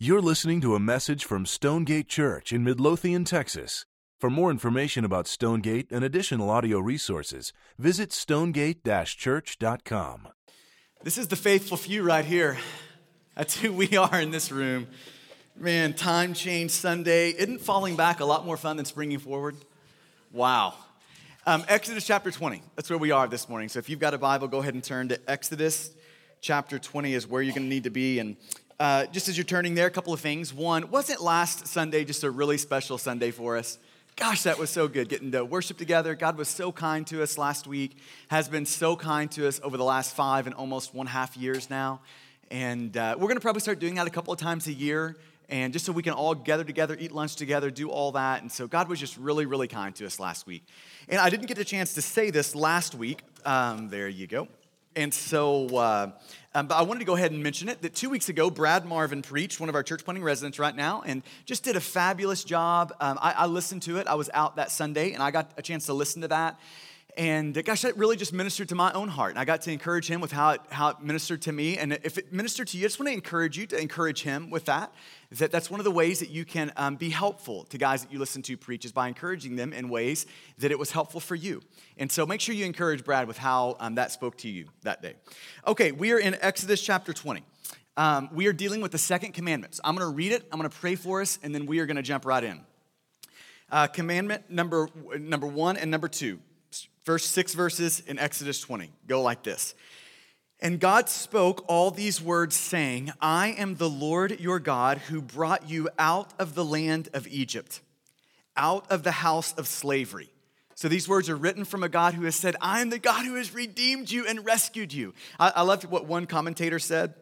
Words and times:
You're 0.00 0.22
listening 0.22 0.60
to 0.60 0.76
a 0.76 0.78
message 0.78 1.24
from 1.24 1.44
Stonegate 1.44 2.06
Church 2.06 2.52
in 2.52 2.62
Midlothian, 2.62 3.24
Texas. 3.24 3.84
For 4.20 4.30
more 4.30 4.48
information 4.52 5.04
about 5.04 5.26
Stonegate 5.26 5.90
and 5.90 6.04
additional 6.04 6.50
audio 6.50 6.78
resources, 6.78 7.52
visit 7.80 8.12
stonegate 8.12 8.84
church.com. 8.84 10.28
This 11.02 11.18
is 11.18 11.26
the 11.26 11.34
faithful 11.34 11.76
few 11.76 12.04
right 12.04 12.24
here. 12.24 12.58
That's 13.34 13.58
who 13.58 13.72
we 13.72 13.96
are 13.96 14.20
in 14.20 14.30
this 14.30 14.52
room. 14.52 14.86
Man, 15.56 15.94
time 15.94 16.32
change 16.32 16.70
Sunday. 16.70 17.30
Isn't 17.30 17.60
falling 17.60 17.96
back 17.96 18.20
a 18.20 18.24
lot 18.24 18.46
more 18.46 18.56
fun 18.56 18.76
than 18.76 18.86
springing 18.86 19.18
forward? 19.18 19.56
Wow. 20.30 20.74
Um, 21.44 21.64
Exodus 21.66 22.06
chapter 22.06 22.30
20. 22.30 22.62
That's 22.76 22.88
where 22.88 23.00
we 23.00 23.10
are 23.10 23.26
this 23.26 23.48
morning. 23.48 23.68
So 23.68 23.80
if 23.80 23.88
you've 23.88 23.98
got 23.98 24.14
a 24.14 24.18
Bible, 24.18 24.46
go 24.46 24.60
ahead 24.60 24.74
and 24.74 24.84
turn 24.84 25.08
to 25.08 25.18
Exodus 25.28 25.90
chapter 26.40 26.78
20 26.78 27.14
is 27.14 27.26
where 27.26 27.42
you're 27.42 27.52
going 27.52 27.66
to 27.66 27.68
need 27.68 27.82
to 27.82 27.90
be. 27.90 28.20
And 28.20 28.36
uh, 28.80 29.06
just 29.06 29.28
as 29.28 29.36
you're 29.36 29.44
turning 29.44 29.74
there, 29.74 29.86
a 29.86 29.90
couple 29.90 30.12
of 30.12 30.20
things. 30.20 30.54
One, 30.54 30.90
wasn't 30.90 31.20
last 31.20 31.66
Sunday 31.66 32.04
just 32.04 32.22
a 32.22 32.30
really 32.30 32.58
special 32.58 32.96
Sunday 32.96 33.32
for 33.32 33.56
us? 33.56 33.78
Gosh, 34.14 34.44
that 34.44 34.58
was 34.58 34.70
so 34.70 34.86
good 34.86 35.08
getting 35.08 35.32
to 35.32 35.44
worship 35.44 35.78
together. 35.78 36.14
God 36.14 36.36
was 36.36 36.48
so 36.48 36.70
kind 36.70 37.06
to 37.08 37.22
us 37.22 37.38
last 37.38 37.66
week, 37.66 37.96
has 38.28 38.48
been 38.48 38.66
so 38.66 38.94
kind 38.94 39.30
to 39.32 39.48
us 39.48 39.60
over 39.64 39.76
the 39.76 39.84
last 39.84 40.14
five 40.14 40.46
and 40.46 40.54
almost 40.54 40.94
one 40.94 41.06
half 41.06 41.36
years 41.36 41.70
now. 41.70 42.00
And 42.50 42.96
uh, 42.96 43.14
we're 43.16 43.26
going 43.26 43.36
to 43.36 43.40
probably 43.40 43.60
start 43.60 43.78
doing 43.78 43.96
that 43.96 44.06
a 44.06 44.10
couple 44.10 44.32
of 44.32 44.38
times 44.38 44.66
a 44.68 44.72
year. 44.72 45.16
And 45.48 45.72
just 45.72 45.84
so 45.84 45.92
we 45.92 46.02
can 46.02 46.12
all 46.12 46.34
gather 46.34 46.64
together, 46.64 46.96
eat 46.98 47.10
lunch 47.10 47.36
together, 47.36 47.70
do 47.70 47.90
all 47.90 48.12
that. 48.12 48.42
And 48.42 48.52
so 48.52 48.66
God 48.66 48.88
was 48.88 49.00
just 49.00 49.16
really, 49.16 49.46
really 49.46 49.68
kind 49.68 49.94
to 49.96 50.06
us 50.06 50.20
last 50.20 50.46
week. 50.46 50.64
And 51.08 51.20
I 51.20 51.30
didn't 51.30 51.46
get 51.46 51.58
a 51.58 51.64
chance 51.64 51.94
to 51.94 52.02
say 52.02 52.30
this 52.30 52.54
last 52.54 52.94
week. 52.94 53.22
Um, 53.44 53.88
there 53.88 54.08
you 54.08 54.26
go. 54.26 54.48
And 54.98 55.14
so, 55.14 55.68
uh, 55.76 56.10
um, 56.56 56.66
but 56.66 56.74
I 56.74 56.82
wanted 56.82 56.98
to 56.98 57.04
go 57.04 57.14
ahead 57.14 57.30
and 57.30 57.40
mention 57.40 57.68
it 57.68 57.82
that 57.82 57.94
two 57.94 58.10
weeks 58.10 58.28
ago, 58.28 58.50
Brad 58.50 58.84
Marvin 58.84 59.22
preached, 59.22 59.60
one 59.60 59.68
of 59.68 59.76
our 59.76 59.84
church 59.84 60.04
planting 60.04 60.24
residents 60.24 60.58
right 60.58 60.74
now, 60.74 61.04
and 61.06 61.22
just 61.44 61.62
did 61.62 61.76
a 61.76 61.80
fabulous 61.80 62.42
job. 62.42 62.92
Um, 62.98 63.16
I, 63.22 63.30
I 63.30 63.46
listened 63.46 63.82
to 63.82 63.98
it. 63.98 64.08
I 64.08 64.16
was 64.16 64.28
out 64.34 64.56
that 64.56 64.72
Sunday 64.72 65.12
and 65.12 65.22
I 65.22 65.30
got 65.30 65.52
a 65.56 65.62
chance 65.62 65.86
to 65.86 65.92
listen 65.92 66.22
to 66.22 66.28
that. 66.28 66.58
And 67.18 67.64
gosh, 67.64 67.82
that 67.82 67.96
really 67.96 68.16
just 68.16 68.32
ministered 68.32 68.68
to 68.68 68.76
my 68.76 68.92
own 68.92 69.08
heart. 69.08 69.30
And 69.30 69.40
I 69.40 69.44
got 69.44 69.62
to 69.62 69.72
encourage 69.72 70.06
him 70.06 70.20
with 70.20 70.30
how 70.30 70.50
it, 70.50 70.60
how 70.70 70.90
it 70.90 71.00
ministered 71.00 71.42
to 71.42 71.52
me. 71.52 71.76
And 71.76 71.94
if 72.04 72.16
it 72.16 72.32
ministered 72.32 72.68
to 72.68 72.78
you, 72.78 72.84
I 72.84 72.86
just 72.86 73.00
want 73.00 73.08
to 73.08 73.12
encourage 73.12 73.58
you 73.58 73.66
to 73.66 73.80
encourage 73.80 74.22
him 74.22 74.50
with 74.50 74.66
that 74.66 74.94
that 75.32 75.50
that's 75.50 75.68
one 75.68 75.80
of 75.80 75.84
the 75.84 75.90
ways 75.90 76.20
that 76.20 76.30
you 76.30 76.44
can 76.44 76.72
um, 76.76 76.94
be 76.94 77.10
helpful 77.10 77.64
to 77.64 77.76
guys 77.76 78.02
that 78.02 78.12
you 78.12 78.20
listen 78.20 78.40
to 78.42 78.56
preach 78.56 78.84
is 78.84 78.92
by 78.92 79.08
encouraging 79.08 79.56
them 79.56 79.72
in 79.72 79.88
ways 79.88 80.26
that 80.58 80.70
it 80.70 80.78
was 80.78 80.92
helpful 80.92 81.18
for 81.18 81.34
you. 81.34 81.60
And 81.98 82.10
so 82.10 82.24
make 82.24 82.40
sure 82.40 82.54
you 82.54 82.64
encourage 82.64 83.04
Brad 83.04 83.26
with 83.26 83.36
how 83.36 83.76
um, 83.80 83.96
that 83.96 84.12
spoke 84.12 84.38
to 84.38 84.48
you 84.48 84.66
that 84.82 85.02
day. 85.02 85.14
Okay, 85.66 85.90
we 85.90 86.12
are 86.12 86.18
in 86.18 86.36
Exodus 86.40 86.80
chapter 86.80 87.12
20. 87.12 87.42
Um, 87.96 88.30
we 88.32 88.46
are 88.46 88.52
dealing 88.52 88.80
with 88.80 88.92
the 88.92 88.98
second 88.98 89.32
commandment. 89.32 89.74
So 89.74 89.80
I'm 89.84 89.96
going 89.96 90.08
to 90.08 90.14
read 90.14 90.30
it, 90.30 90.46
I'm 90.52 90.58
going 90.58 90.70
to 90.70 90.76
pray 90.76 90.94
for 90.94 91.20
us, 91.20 91.40
and 91.42 91.52
then 91.52 91.66
we 91.66 91.80
are 91.80 91.86
going 91.86 91.96
to 91.96 92.02
jump 92.02 92.24
right 92.24 92.44
in. 92.44 92.60
Uh, 93.70 93.88
commandment 93.88 94.48
number, 94.48 94.88
number 95.18 95.48
one 95.48 95.76
and 95.76 95.90
number 95.90 96.08
two, 96.08 96.38
first 97.04 97.32
six 97.32 97.54
verses 97.54 98.00
in 98.06 98.18
Exodus 98.18 98.60
20, 98.60 98.90
go 99.06 99.22
like 99.22 99.42
this. 99.42 99.74
And 100.60 100.80
God 100.80 101.08
spoke 101.08 101.64
all 101.68 101.90
these 101.90 102.20
words, 102.20 102.56
saying, 102.56 103.12
I 103.20 103.48
am 103.58 103.76
the 103.76 103.88
Lord 103.88 104.40
your 104.40 104.58
God 104.58 104.98
who 104.98 105.22
brought 105.22 105.70
you 105.70 105.88
out 105.98 106.32
of 106.38 106.54
the 106.54 106.64
land 106.64 107.08
of 107.12 107.28
Egypt, 107.28 107.80
out 108.56 108.90
of 108.90 109.04
the 109.04 109.12
house 109.12 109.52
of 109.54 109.68
slavery. 109.68 110.30
So 110.74 110.88
these 110.88 111.08
words 111.08 111.28
are 111.28 111.36
written 111.36 111.64
from 111.64 111.82
a 111.82 111.88
God 111.88 112.14
who 112.14 112.24
has 112.24 112.36
said, 112.36 112.56
I 112.60 112.80
am 112.80 112.90
the 112.90 112.98
God 112.98 113.24
who 113.24 113.36
has 113.36 113.54
redeemed 113.54 114.10
you 114.10 114.26
and 114.26 114.44
rescued 114.44 114.92
you. 114.92 115.14
I, 115.38 115.52
I 115.56 115.62
loved 115.62 115.84
what 115.84 116.06
one 116.06 116.26
commentator 116.26 116.78
said. 116.78 117.14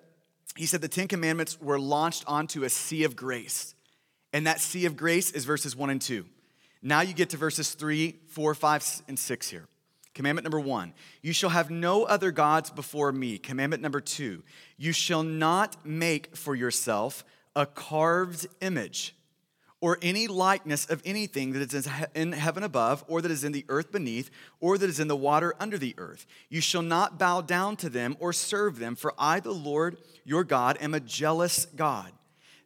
He 0.57 0.67
said 0.67 0.81
the 0.81 0.89
Ten 0.89 1.09
Commandments 1.09 1.61
were 1.61 1.79
launched 1.79 2.25
onto 2.27 2.65
a 2.65 2.71
sea 2.71 3.05
of 3.05 3.17
grace. 3.17 3.75
And 4.33 4.47
that 4.47 4.61
sea 4.61 4.87
of 4.87 4.97
grace 4.97 5.31
is 5.31 5.45
verses 5.45 5.77
one 5.77 5.91
and 5.91 6.01
two. 6.01 6.27
Now 6.87 7.01
you 7.01 7.15
get 7.15 7.31
to 7.31 7.37
verses 7.37 7.75
three, 7.75 8.15
four, 8.29 8.55
five, 8.55 8.87
and 9.09 9.19
six 9.19 9.51
here. 9.51 9.67
Commandment 10.15 10.45
number 10.45 10.61
one, 10.61 10.95
you 11.21 11.33
shall 11.33 11.51
have 11.51 11.69
no 11.69 12.05
other 12.05 12.31
gods 12.31 12.71
before 12.71 13.11
me. 13.11 13.39
Commandment 13.39 13.83
number 13.83 14.01
two, 14.01 14.45
you 14.77 14.93
shall 14.93 15.25
not 15.25 15.85
make 15.85 16.37
for 16.37 16.55
yourself 16.55 17.25
a 17.57 17.67
carved 17.67 18.47
image 18.61 19.17
or 19.81 19.99
any 20.01 20.29
likeness 20.29 20.87
of 20.87 21.03
anything 21.05 21.55
that 21.55 21.75
is 21.75 21.89
in 22.15 22.31
heaven 22.31 22.63
above, 22.63 23.05
or 23.09 23.21
that 23.21 23.33
is 23.33 23.43
in 23.43 23.51
the 23.51 23.65
earth 23.69 23.91
beneath, 23.91 24.31
or 24.61 24.79
that 24.79 24.89
is 24.89 25.01
in 25.01 25.09
the 25.09 25.17
water 25.17 25.57
under 25.59 25.79
the 25.79 25.95
earth. 25.99 26.25
You 26.49 26.61
shall 26.61 26.83
not 26.83 27.19
bow 27.19 27.41
down 27.41 27.77
to 27.79 27.91
them 27.91 28.17
or 28.21 28.33
serve 28.33 28.79
them, 28.79 28.95
for 28.95 29.13
I, 29.19 29.41
the 29.41 29.51
Lord 29.51 29.99
your 30.25 30.45
God, 30.45 30.79
am 30.81 30.95
a 30.95 31.01
jealous 31.01 31.67
God, 31.67 32.13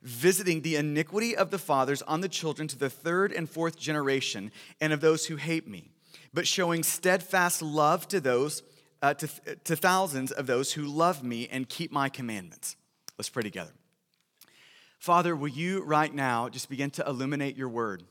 visiting 0.02 0.62
the 0.62 0.76
iniquity 0.76 1.36
of 1.36 1.50
the 1.50 1.58
fathers 1.58 2.02
on 2.02 2.20
the 2.20 2.28
children 2.28 2.68
to 2.68 2.78
the 2.78 2.90
third 2.90 3.32
and 3.32 3.48
fourth 3.48 3.78
generation, 3.78 4.50
and 4.80 4.92
of 4.92 5.00
those 5.00 5.26
who 5.26 5.36
hate 5.36 5.68
me 5.68 5.90
but 6.32 6.46
showing 6.46 6.82
steadfast 6.82 7.62
love 7.62 8.06
to 8.08 8.20
those, 8.20 8.62
uh, 9.02 9.14
to, 9.14 9.28
to 9.64 9.76
thousands 9.76 10.32
of 10.32 10.46
those 10.46 10.72
who 10.72 10.84
love 10.84 11.22
me 11.22 11.48
and 11.50 11.68
keep 11.68 11.90
my 11.90 12.08
commandments. 12.08 12.76
Let's 13.18 13.28
pray 13.28 13.42
together. 13.42 13.72
Father, 14.98 15.34
will 15.34 15.48
you 15.48 15.82
right 15.82 16.12
now 16.12 16.48
just 16.48 16.68
begin 16.68 16.90
to 16.92 17.06
illuminate 17.06 17.56
your 17.56 17.68
word? 17.68 18.04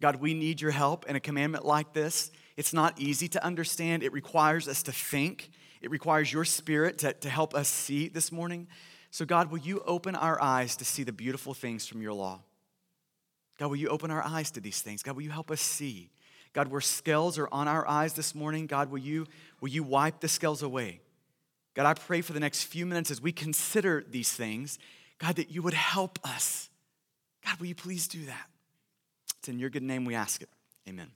God, 0.00 0.16
we 0.16 0.34
need 0.34 0.60
your 0.60 0.70
help 0.70 1.08
in 1.08 1.16
a 1.16 1.20
commandment 1.20 1.64
like 1.64 1.92
this. 1.92 2.30
It's 2.56 2.72
not 2.72 3.00
easy 3.00 3.28
to 3.28 3.44
understand. 3.44 4.02
It 4.02 4.12
requires 4.12 4.68
us 4.68 4.82
to 4.84 4.92
think. 4.92 5.50
It 5.80 5.90
requires 5.90 6.32
your 6.32 6.44
spirit 6.44 6.98
to, 6.98 7.12
to 7.14 7.28
help 7.28 7.54
us 7.54 7.68
see 7.68 8.08
this 8.08 8.30
morning. 8.30 8.68
So, 9.14 9.24
God, 9.24 9.52
will 9.52 9.60
you 9.60 9.80
open 9.86 10.16
our 10.16 10.42
eyes 10.42 10.74
to 10.74 10.84
see 10.84 11.04
the 11.04 11.12
beautiful 11.12 11.54
things 11.54 11.86
from 11.86 12.02
your 12.02 12.12
law? 12.12 12.40
God, 13.60 13.68
will 13.68 13.76
you 13.76 13.86
open 13.86 14.10
our 14.10 14.24
eyes 14.24 14.50
to 14.50 14.60
these 14.60 14.82
things? 14.82 15.04
God, 15.04 15.14
will 15.14 15.22
you 15.22 15.30
help 15.30 15.52
us 15.52 15.60
see? 15.60 16.10
God, 16.52 16.66
where 16.66 16.80
scales 16.80 17.38
are 17.38 17.46
on 17.52 17.68
our 17.68 17.86
eyes 17.86 18.14
this 18.14 18.34
morning, 18.34 18.66
God, 18.66 18.90
will 18.90 18.98
you, 18.98 19.28
will 19.60 19.68
you 19.68 19.84
wipe 19.84 20.18
the 20.18 20.26
scales 20.26 20.64
away? 20.64 21.00
God, 21.74 21.86
I 21.86 21.94
pray 21.94 22.22
for 22.22 22.32
the 22.32 22.40
next 22.40 22.64
few 22.64 22.86
minutes 22.86 23.08
as 23.12 23.22
we 23.22 23.30
consider 23.30 24.04
these 24.10 24.32
things, 24.32 24.80
God, 25.18 25.36
that 25.36 25.48
you 25.48 25.62
would 25.62 25.74
help 25.74 26.18
us. 26.24 26.68
God, 27.46 27.60
will 27.60 27.66
you 27.66 27.76
please 27.76 28.08
do 28.08 28.24
that? 28.24 28.46
It's 29.38 29.48
in 29.48 29.60
your 29.60 29.70
good 29.70 29.84
name 29.84 30.04
we 30.04 30.16
ask 30.16 30.42
it. 30.42 30.48
Amen. 30.88 31.12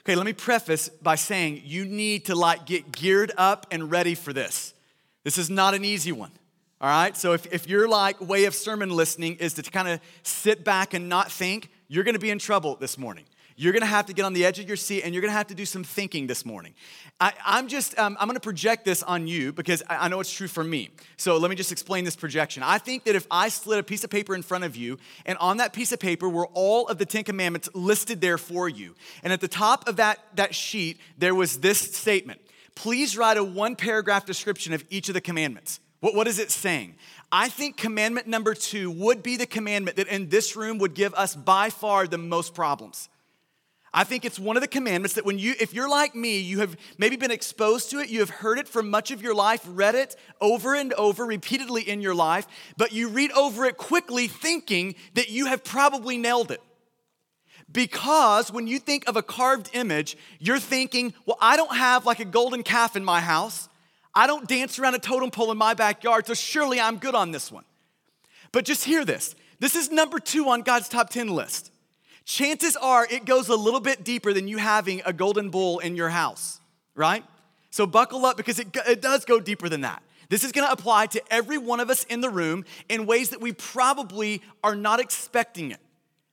Okay, 0.00 0.16
let 0.16 0.24
me 0.24 0.32
preface 0.32 0.88
by 0.88 1.16
saying 1.16 1.60
you 1.62 1.84
need 1.84 2.24
to 2.24 2.34
like 2.34 2.64
get 2.64 2.90
geared 2.90 3.32
up 3.36 3.66
and 3.70 3.90
ready 3.90 4.14
for 4.14 4.32
this. 4.32 4.72
This 5.24 5.36
is 5.36 5.50
not 5.50 5.74
an 5.74 5.84
easy 5.84 6.10
one. 6.10 6.30
All 6.80 6.88
right? 6.88 7.16
So 7.16 7.32
if, 7.32 7.52
if 7.52 7.68
your 7.68 7.88
like 7.88 8.20
way 8.20 8.44
of 8.44 8.54
sermon 8.54 8.90
listening 8.90 9.36
is 9.36 9.54
to 9.54 9.62
kind 9.62 9.88
of 9.88 10.00
sit 10.22 10.64
back 10.64 10.94
and 10.94 11.08
not 11.08 11.30
think, 11.30 11.70
you're 11.88 12.04
gonna 12.04 12.18
be 12.18 12.30
in 12.30 12.38
trouble 12.38 12.76
this 12.76 12.98
morning 12.98 13.24
you're 13.58 13.72
gonna 13.72 13.86
have 13.86 14.06
to 14.06 14.12
get 14.12 14.24
on 14.24 14.32
the 14.34 14.44
edge 14.44 14.60
of 14.60 14.68
your 14.68 14.76
seat 14.76 15.02
and 15.02 15.12
you're 15.12 15.20
gonna 15.20 15.32
have 15.32 15.48
to 15.48 15.54
do 15.54 15.66
some 15.66 15.82
thinking 15.82 16.28
this 16.28 16.46
morning. 16.46 16.74
I, 17.20 17.32
am 17.44 17.66
just, 17.66 17.98
um, 17.98 18.16
I'm 18.20 18.28
gonna 18.28 18.38
project 18.38 18.84
this 18.84 19.02
on 19.02 19.26
you 19.26 19.52
because 19.52 19.82
I, 19.88 20.04
I 20.04 20.08
know 20.08 20.20
it's 20.20 20.32
true 20.32 20.46
for 20.46 20.62
me. 20.62 20.90
So 21.16 21.36
let 21.38 21.50
me 21.50 21.56
just 21.56 21.72
explain 21.72 22.04
this 22.04 22.14
projection. 22.14 22.62
I 22.62 22.78
think 22.78 23.02
that 23.04 23.16
if 23.16 23.26
I 23.32 23.48
slid 23.48 23.80
a 23.80 23.82
piece 23.82 24.04
of 24.04 24.10
paper 24.10 24.36
in 24.36 24.42
front 24.42 24.62
of 24.62 24.76
you 24.76 24.96
and 25.26 25.36
on 25.38 25.56
that 25.56 25.72
piece 25.72 25.90
of 25.90 25.98
paper 25.98 26.28
were 26.28 26.46
all 26.54 26.86
of 26.86 26.98
the 26.98 27.04
Ten 27.04 27.24
Commandments 27.24 27.68
listed 27.74 28.20
there 28.20 28.38
for 28.38 28.68
you, 28.68 28.94
and 29.24 29.32
at 29.32 29.40
the 29.40 29.48
top 29.48 29.88
of 29.88 29.96
that, 29.96 30.20
that 30.36 30.54
sheet, 30.54 31.00
there 31.18 31.34
was 31.34 31.58
this 31.58 31.78
statement 31.80 32.40
please 32.76 33.16
write 33.16 33.36
a 33.36 33.42
one 33.42 33.74
paragraph 33.74 34.24
description 34.24 34.72
of 34.72 34.84
each 34.88 35.08
of 35.08 35.14
the 35.14 35.20
commandments. 35.20 35.80
What, 36.00 36.14
what 36.14 36.28
is 36.28 36.38
it 36.38 36.50
saying? 36.50 36.94
I 37.30 37.48
think 37.48 37.76
commandment 37.76 38.26
number 38.26 38.54
two 38.54 38.90
would 38.90 39.22
be 39.22 39.36
the 39.36 39.46
commandment 39.46 39.96
that 39.96 40.08
in 40.08 40.28
this 40.28 40.56
room 40.56 40.78
would 40.78 40.94
give 40.94 41.14
us 41.14 41.34
by 41.34 41.70
far 41.70 42.06
the 42.06 42.18
most 42.18 42.54
problems. 42.54 43.08
I 43.92 44.04
think 44.04 44.24
it's 44.24 44.38
one 44.38 44.56
of 44.56 44.60
the 44.60 44.68
commandments 44.68 45.14
that 45.14 45.24
when 45.24 45.38
you, 45.38 45.54
if 45.58 45.72
you're 45.72 45.88
like 45.88 46.14
me, 46.14 46.38
you 46.38 46.60
have 46.60 46.76
maybe 46.98 47.16
been 47.16 47.30
exposed 47.30 47.90
to 47.90 47.98
it, 47.98 48.10
you 48.10 48.20
have 48.20 48.30
heard 48.30 48.58
it 48.58 48.68
for 48.68 48.82
much 48.82 49.10
of 49.10 49.22
your 49.22 49.34
life, 49.34 49.62
read 49.66 49.94
it 49.94 50.14
over 50.40 50.74
and 50.74 50.92
over 50.94 51.24
repeatedly 51.24 51.88
in 51.88 52.00
your 52.00 52.14
life, 52.14 52.46
but 52.76 52.92
you 52.92 53.08
read 53.08 53.32
over 53.32 53.64
it 53.64 53.76
quickly 53.76 54.28
thinking 54.28 54.94
that 55.14 55.30
you 55.30 55.46
have 55.46 55.64
probably 55.64 56.18
nailed 56.18 56.50
it. 56.50 56.60
Because 57.70 58.52
when 58.52 58.66
you 58.66 58.78
think 58.78 59.08
of 59.08 59.16
a 59.16 59.22
carved 59.22 59.70
image, 59.72 60.16
you're 60.38 60.58
thinking, 60.58 61.14
well, 61.26 61.38
I 61.40 61.56
don't 61.56 61.76
have 61.76 62.06
like 62.06 62.20
a 62.20 62.24
golden 62.24 62.62
calf 62.62 62.94
in 62.94 63.04
my 63.04 63.20
house. 63.20 63.68
I 64.18 64.26
don't 64.26 64.48
dance 64.48 64.80
around 64.80 64.96
a 64.96 64.98
totem 64.98 65.30
pole 65.30 65.52
in 65.52 65.58
my 65.58 65.74
backyard, 65.74 66.26
so 66.26 66.34
surely 66.34 66.80
I'm 66.80 66.98
good 66.98 67.14
on 67.14 67.30
this 67.30 67.52
one. 67.52 67.62
But 68.50 68.64
just 68.64 68.84
hear 68.84 69.04
this 69.04 69.36
this 69.60 69.76
is 69.76 69.92
number 69.92 70.18
two 70.18 70.48
on 70.48 70.62
God's 70.62 70.88
top 70.88 71.10
10 71.10 71.28
list 71.28 71.70
chances 72.24 72.76
are 72.76 73.06
it 73.08 73.24
goes 73.24 73.48
a 73.48 73.54
little 73.54 73.80
bit 73.80 74.04
deeper 74.04 74.32
than 74.32 74.48
you 74.48 74.58
having 74.58 75.02
a 75.06 75.12
golden 75.12 75.50
bull 75.50 75.78
in 75.78 75.94
your 75.94 76.10
house, 76.10 76.60
right? 76.96 77.24
So 77.70 77.86
buckle 77.86 78.26
up 78.26 78.36
because 78.36 78.58
it, 78.58 78.76
it 78.86 79.00
does 79.00 79.24
go 79.24 79.38
deeper 79.38 79.68
than 79.68 79.82
that. 79.82 80.02
This 80.28 80.42
is 80.42 80.50
gonna 80.50 80.72
apply 80.72 81.06
to 81.06 81.22
every 81.32 81.56
one 81.56 81.78
of 81.78 81.88
us 81.88 82.02
in 82.04 82.20
the 82.20 82.28
room 82.28 82.64
in 82.88 83.06
ways 83.06 83.30
that 83.30 83.40
we 83.40 83.52
probably 83.52 84.42
are 84.64 84.74
not 84.74 84.98
expecting 84.98 85.70
it. 85.70 85.80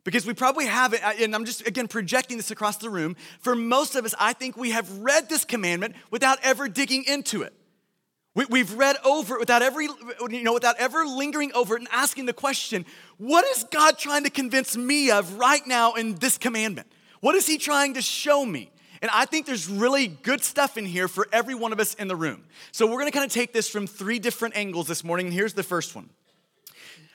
Because 0.03 0.25
we 0.25 0.33
probably 0.33 0.65
have 0.65 0.93
it, 0.93 1.01
and 1.03 1.33
I'm 1.35 1.45
just 1.45 1.65
again 1.67 1.87
projecting 1.87 2.37
this 2.37 2.51
across 2.51 2.77
the 2.77 2.89
room. 2.89 3.15
For 3.39 3.55
most 3.55 3.95
of 3.95 4.05
us, 4.05 4.15
I 4.19 4.33
think 4.33 4.57
we 4.57 4.71
have 4.71 4.99
read 4.99 5.29
this 5.29 5.45
commandment 5.45 5.95
without 6.11 6.39
ever 6.43 6.67
digging 6.67 7.05
into 7.05 7.43
it. 7.43 7.53
We, 8.35 8.59
have 8.59 8.77
read 8.77 8.97
over 9.05 9.35
it 9.35 9.39
without 9.39 9.61
every, 9.61 9.85
you 10.29 10.43
know, 10.43 10.53
without 10.53 10.75
ever 10.77 11.05
lingering 11.05 11.53
over 11.53 11.77
it 11.77 11.79
and 11.79 11.87
asking 11.89 12.25
the 12.25 12.33
question, 12.33 12.85
what 13.17 13.45
is 13.55 13.63
God 13.71 13.97
trying 13.97 14.25
to 14.25 14.29
convince 14.29 14.75
me 14.75 15.09
of 15.09 15.39
right 15.39 15.65
now 15.65 15.93
in 15.93 16.15
this 16.15 16.37
commandment? 16.37 16.87
What 17.21 17.35
is 17.35 17.47
He 17.47 17.57
trying 17.57 17.93
to 17.93 18.01
show 18.01 18.45
me? 18.45 18.71
And 19.01 19.09
I 19.13 19.25
think 19.25 19.45
there's 19.45 19.69
really 19.69 20.07
good 20.07 20.43
stuff 20.43 20.77
in 20.77 20.85
here 20.85 21.07
for 21.07 21.27
every 21.31 21.55
one 21.55 21.71
of 21.71 21.79
us 21.79 21.93
in 21.93 22.09
the 22.09 22.15
room. 22.15 22.43
So 22.73 22.85
we're 22.87 22.99
gonna 22.99 23.11
kind 23.11 23.25
of 23.25 23.31
take 23.31 23.53
this 23.53 23.69
from 23.69 23.87
three 23.87 24.19
different 24.19 24.57
angles 24.57 24.87
this 24.87 25.03
morning. 25.03 25.31
Here's 25.31 25.53
the 25.53 25.63
first 25.63 25.95
one. 25.95 26.09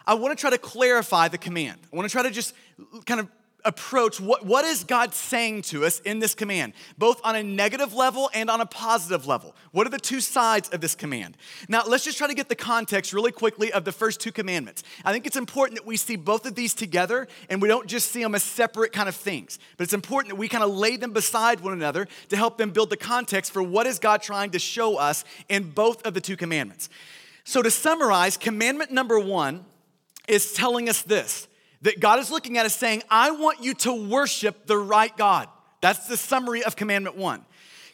I 0.06 0.14
wanna 0.14 0.36
try 0.36 0.50
to 0.50 0.58
clarify 0.58 1.28
the 1.28 1.38
command. 1.38 1.80
I 1.92 1.96
wanna 1.96 2.08
try 2.08 2.22
to 2.22 2.30
just 2.30 2.54
kind 3.04 3.20
of 3.20 3.28
approach 3.64 4.20
what, 4.20 4.44
what 4.44 4.64
is 4.64 4.84
God 4.84 5.14
saying 5.14 5.62
to 5.62 5.84
us 5.84 6.00
in 6.00 6.18
this 6.18 6.34
command, 6.34 6.72
both 6.98 7.20
on 7.24 7.36
a 7.36 7.42
negative 7.42 7.94
level 7.94 8.30
and 8.34 8.50
on 8.50 8.60
a 8.60 8.66
positive 8.66 9.26
level? 9.26 9.54
What 9.72 9.86
are 9.86 9.90
the 9.90 9.98
two 9.98 10.20
sides 10.20 10.68
of 10.70 10.80
this 10.80 10.94
command? 10.94 11.36
Now, 11.68 11.82
let's 11.86 12.04
just 12.04 12.18
try 12.18 12.26
to 12.26 12.34
get 12.34 12.48
the 12.48 12.54
context 12.54 13.12
really 13.12 13.32
quickly 13.32 13.72
of 13.72 13.84
the 13.84 13.92
first 13.92 14.20
two 14.20 14.32
commandments. 14.32 14.82
I 15.04 15.12
think 15.12 15.26
it's 15.26 15.36
important 15.36 15.78
that 15.78 15.86
we 15.86 15.96
see 15.96 16.16
both 16.16 16.46
of 16.46 16.54
these 16.54 16.74
together 16.74 17.28
and 17.48 17.60
we 17.60 17.68
don't 17.68 17.86
just 17.86 18.10
see 18.10 18.22
them 18.22 18.34
as 18.34 18.42
separate 18.42 18.92
kind 18.92 19.08
of 19.08 19.14
things, 19.14 19.58
but 19.76 19.84
it's 19.84 19.94
important 19.94 20.30
that 20.30 20.36
we 20.36 20.48
kind 20.48 20.64
of 20.64 20.70
lay 20.70 20.96
them 20.96 21.12
beside 21.12 21.60
one 21.60 21.72
another 21.72 22.08
to 22.28 22.36
help 22.36 22.58
them 22.58 22.70
build 22.70 22.90
the 22.90 22.96
context 22.96 23.52
for 23.52 23.62
what 23.62 23.86
is 23.86 23.98
God 23.98 24.22
trying 24.22 24.50
to 24.50 24.58
show 24.58 24.96
us 24.96 25.24
in 25.48 25.70
both 25.70 26.06
of 26.06 26.14
the 26.14 26.20
two 26.20 26.36
commandments. 26.36 26.88
So, 27.44 27.62
to 27.62 27.70
summarize, 27.70 28.36
commandment 28.36 28.90
number 28.90 29.18
one 29.18 29.64
is 30.28 30.52
telling 30.52 30.88
us 30.88 31.02
this 31.02 31.48
that 31.82 32.00
God 32.00 32.18
is 32.18 32.30
looking 32.30 32.58
at 32.58 32.66
us 32.66 32.74
saying, 32.74 33.02
I 33.10 33.30
want 33.30 33.62
you 33.62 33.74
to 33.74 33.92
worship 33.92 34.66
the 34.66 34.76
right 34.76 35.16
God. 35.16 35.48
That's 35.80 36.06
the 36.06 36.16
summary 36.16 36.62
of 36.62 36.76
commandment 36.76 37.16
one. 37.16 37.44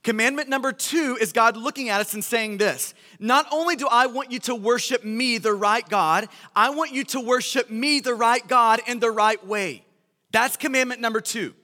Commandment 0.03 0.49
number 0.49 0.73
two 0.73 1.19
is 1.21 1.33
God 1.33 1.57
looking 1.57 1.89
at 1.89 2.01
us 2.01 2.15
and 2.15 2.25
saying 2.25 2.59
this 2.59 2.95
Not 3.19 3.47
only 3.51 3.75
do 3.75 3.89
I 3.89 4.07
want 4.07 4.31
you 4.31 4.39
to 4.41 4.55
worship 4.55 5.05
me, 5.05 5.39
the 5.39 5.53
right 5.53 5.87
God, 5.89 6.29
I 6.55 6.71
want 6.71 6.93
you 6.93 7.05
to 7.05 7.21
worship 7.21 7.71
me, 7.71 8.01
the 8.01 8.15
right 8.15 8.47
God, 8.47 8.81
in 8.87 9.01
the 9.01 9.11
right 9.11 9.45
way. 9.45 9.85
That's 10.31 10.57
commandment 10.57 11.01
number 11.01 11.21
two. 11.21 11.55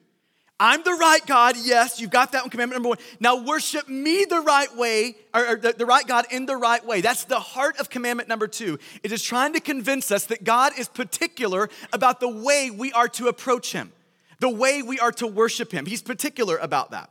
I'm 0.64 0.84
the 0.84 0.92
right 0.92 1.26
God. 1.26 1.56
Yes, 1.60 2.00
you've 2.00 2.12
got 2.12 2.30
that 2.30 2.44
one, 2.44 2.50
commandment 2.50 2.76
number 2.76 2.90
one. 2.90 2.98
Now 3.18 3.42
worship 3.42 3.88
me 3.88 4.24
the 4.24 4.38
right 4.38 4.72
way, 4.76 5.16
or, 5.34 5.48
or 5.48 5.56
the, 5.56 5.72
the, 5.72 5.84
right 5.84 6.06
God 6.06 6.26
in 6.30 6.46
the 6.46 6.54
right 6.54 6.86
way. 6.86 7.00
That's 7.00 7.24
the 7.24 7.40
heart 7.40 7.80
of 7.80 7.90
commandment 7.90 8.28
number 8.28 8.46
two. 8.46 8.78
It 9.02 9.10
is 9.10 9.24
trying 9.24 9.54
to 9.54 9.60
convince 9.60 10.12
us 10.12 10.26
that 10.26 10.44
God 10.44 10.78
is 10.78 10.88
particular 10.88 11.68
about 11.92 12.20
the 12.20 12.28
way 12.28 12.70
we 12.70 12.92
are 12.92 13.08
to 13.08 13.26
approach 13.26 13.72
Him, 13.72 13.90
the 14.38 14.50
way 14.50 14.82
we 14.82 15.00
are 15.00 15.10
to 15.10 15.26
worship 15.26 15.72
Him. 15.72 15.84
He's 15.84 16.00
particular 16.00 16.58
about 16.58 16.92
that. 16.92 17.10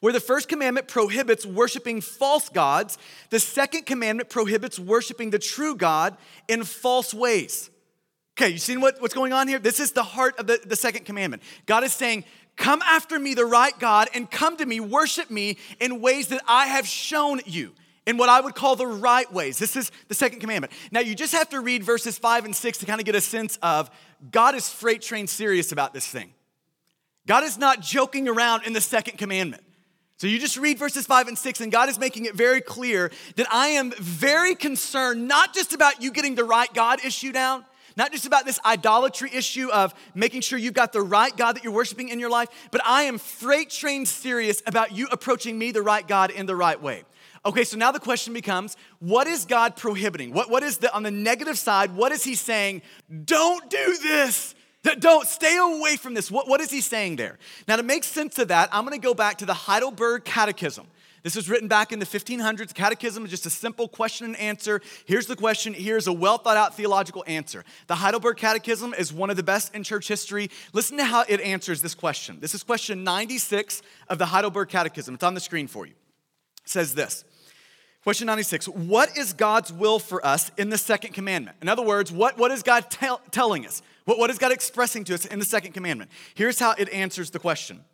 Where 0.00 0.12
the 0.12 0.18
first 0.18 0.48
commandment 0.48 0.88
prohibits 0.88 1.46
worshiping 1.46 2.00
false 2.00 2.48
gods, 2.48 2.98
the 3.30 3.38
second 3.38 3.86
commandment 3.86 4.30
prohibits 4.30 4.80
worshiping 4.80 5.30
the 5.30 5.38
true 5.38 5.76
God 5.76 6.16
in 6.48 6.64
false 6.64 7.14
ways. 7.14 7.70
Okay, 8.36 8.50
you 8.50 8.58
seen 8.58 8.80
what, 8.80 9.00
what's 9.00 9.14
going 9.14 9.32
on 9.32 9.48
here? 9.48 9.58
This 9.58 9.80
is 9.80 9.90
the 9.92 10.04
heart 10.04 10.38
of 10.38 10.46
the, 10.46 10.60
the 10.64 10.76
second 10.76 11.04
commandment. 11.04 11.42
God 11.66 11.82
is 11.82 11.92
saying, 11.92 12.24
Come 12.58 12.82
after 12.82 13.18
me, 13.18 13.34
the 13.34 13.46
right 13.46 13.76
God, 13.78 14.08
and 14.14 14.30
come 14.30 14.56
to 14.56 14.66
me, 14.66 14.80
worship 14.80 15.30
me 15.30 15.56
in 15.80 16.00
ways 16.00 16.28
that 16.28 16.42
I 16.46 16.66
have 16.66 16.86
shown 16.86 17.40
you, 17.46 17.72
in 18.04 18.16
what 18.18 18.28
I 18.28 18.40
would 18.40 18.56
call 18.56 18.74
the 18.74 18.86
right 18.86 19.32
ways. 19.32 19.58
This 19.58 19.76
is 19.76 19.92
the 20.08 20.14
second 20.14 20.40
commandment. 20.40 20.72
Now, 20.90 21.00
you 21.00 21.14
just 21.14 21.32
have 21.32 21.48
to 21.50 21.60
read 21.60 21.84
verses 21.84 22.18
five 22.18 22.44
and 22.44 22.54
six 22.54 22.76
to 22.78 22.86
kind 22.86 23.00
of 23.00 23.06
get 23.06 23.14
a 23.14 23.20
sense 23.20 23.58
of 23.62 23.90
God 24.32 24.56
is 24.56 24.68
freight 24.68 25.02
train 25.02 25.28
serious 25.28 25.70
about 25.70 25.94
this 25.94 26.06
thing. 26.06 26.34
God 27.28 27.44
is 27.44 27.58
not 27.58 27.80
joking 27.80 28.26
around 28.26 28.66
in 28.66 28.72
the 28.72 28.80
second 28.80 29.18
commandment. 29.18 29.62
So 30.16 30.26
you 30.26 30.40
just 30.40 30.56
read 30.56 30.78
verses 30.78 31.06
five 31.06 31.28
and 31.28 31.38
six, 31.38 31.60
and 31.60 31.70
God 31.70 31.88
is 31.88 31.96
making 31.96 32.24
it 32.24 32.34
very 32.34 32.60
clear 32.60 33.12
that 33.36 33.46
I 33.52 33.68
am 33.68 33.92
very 33.92 34.56
concerned 34.56 35.28
not 35.28 35.54
just 35.54 35.72
about 35.72 36.02
you 36.02 36.10
getting 36.10 36.34
the 36.34 36.42
right 36.42 36.72
God 36.74 37.04
issue 37.04 37.30
down, 37.30 37.64
not 37.98 38.12
just 38.12 38.24
about 38.24 38.46
this 38.46 38.58
idolatry 38.64 39.30
issue 39.34 39.68
of 39.70 39.92
making 40.14 40.40
sure 40.40 40.58
you've 40.58 40.72
got 40.72 40.92
the 40.92 41.02
right 41.02 41.36
God 41.36 41.56
that 41.56 41.64
you're 41.64 41.72
worshiping 41.72 42.08
in 42.08 42.20
your 42.20 42.30
life, 42.30 42.48
but 42.70 42.80
I 42.86 43.02
am 43.02 43.18
freight 43.18 43.68
train 43.68 44.06
serious 44.06 44.62
about 44.66 44.92
you 44.92 45.08
approaching 45.10 45.58
me, 45.58 45.72
the 45.72 45.82
right 45.82 46.06
God, 46.06 46.30
in 46.30 46.46
the 46.46 46.56
right 46.56 46.80
way. 46.80 47.02
Okay, 47.44 47.64
so 47.64 47.76
now 47.76 47.92
the 47.92 48.00
question 48.00 48.32
becomes 48.32 48.76
what 49.00 49.26
is 49.26 49.44
God 49.44 49.76
prohibiting? 49.76 50.32
What, 50.32 50.48
what 50.48 50.62
is 50.62 50.78
the, 50.78 50.94
on 50.94 51.02
the 51.02 51.10
negative 51.10 51.58
side, 51.58 51.94
what 51.94 52.12
is 52.12 52.24
He 52.24 52.34
saying? 52.34 52.82
Don't 53.24 53.68
do 53.68 53.98
this. 54.02 54.54
Don't 55.00 55.26
stay 55.26 55.56
away 55.56 55.96
from 55.96 56.14
this. 56.14 56.30
What, 56.30 56.48
what 56.48 56.60
is 56.60 56.70
he 56.70 56.80
saying 56.80 57.16
there? 57.16 57.38
Now, 57.66 57.76
to 57.76 57.82
make 57.82 58.04
sense 58.04 58.38
of 58.38 58.48
that, 58.48 58.68
I'm 58.72 58.86
going 58.86 58.98
to 58.98 59.04
go 59.04 59.12
back 59.12 59.38
to 59.38 59.46
the 59.46 59.52
Heidelberg 59.52 60.24
Catechism. 60.24 60.86
This 61.22 61.34
was 61.34 61.48
written 61.48 61.68
back 61.68 61.92
in 61.92 61.98
the 61.98 62.06
1500s. 62.06 62.74
Catechism 62.74 63.24
is 63.24 63.30
just 63.30 63.46
a 63.46 63.50
simple 63.50 63.88
question 63.88 64.26
and 64.26 64.36
answer. 64.36 64.80
Here's 65.06 65.26
the 65.26 65.36
question, 65.36 65.74
here's 65.74 66.06
a 66.06 66.12
well 66.12 66.38
thought 66.38 66.56
out 66.56 66.76
theological 66.76 67.24
answer. 67.26 67.64
The 67.86 67.96
Heidelberg 67.96 68.36
Catechism 68.36 68.94
is 68.94 69.12
one 69.12 69.30
of 69.30 69.36
the 69.36 69.42
best 69.42 69.74
in 69.74 69.82
church 69.82 70.08
history. 70.08 70.50
Listen 70.72 70.96
to 70.98 71.04
how 71.04 71.24
it 71.28 71.40
answers 71.40 71.82
this 71.82 71.94
question. 71.94 72.38
This 72.40 72.54
is 72.54 72.62
question 72.62 73.04
96 73.04 73.82
of 74.08 74.18
the 74.18 74.26
Heidelberg 74.26 74.68
Catechism. 74.68 75.14
It's 75.14 75.24
on 75.24 75.34
the 75.34 75.40
screen 75.40 75.66
for 75.66 75.86
you. 75.86 75.94
It 76.64 76.70
says 76.70 76.94
this. 76.94 77.24
Question 78.04 78.26
96 78.26 78.68
What 78.68 79.18
is 79.18 79.32
God's 79.32 79.72
will 79.72 79.98
for 79.98 80.24
us 80.24 80.50
in 80.56 80.70
the 80.70 80.78
second 80.78 81.12
commandment? 81.12 81.58
In 81.60 81.68
other 81.68 81.82
words, 81.82 82.12
what, 82.12 82.38
what 82.38 82.50
is 82.50 82.62
God 82.62 82.90
tell, 82.90 83.20
telling 83.30 83.66
us? 83.66 83.82
What, 84.04 84.18
what 84.18 84.30
is 84.30 84.38
God 84.38 84.52
expressing 84.52 85.04
to 85.04 85.14
us 85.14 85.26
in 85.26 85.38
the 85.38 85.44
second 85.44 85.72
commandment? 85.72 86.10
Here's 86.34 86.58
how 86.58 86.74
it 86.78 86.88
answers 86.90 87.30
the 87.30 87.38
question 87.38 87.84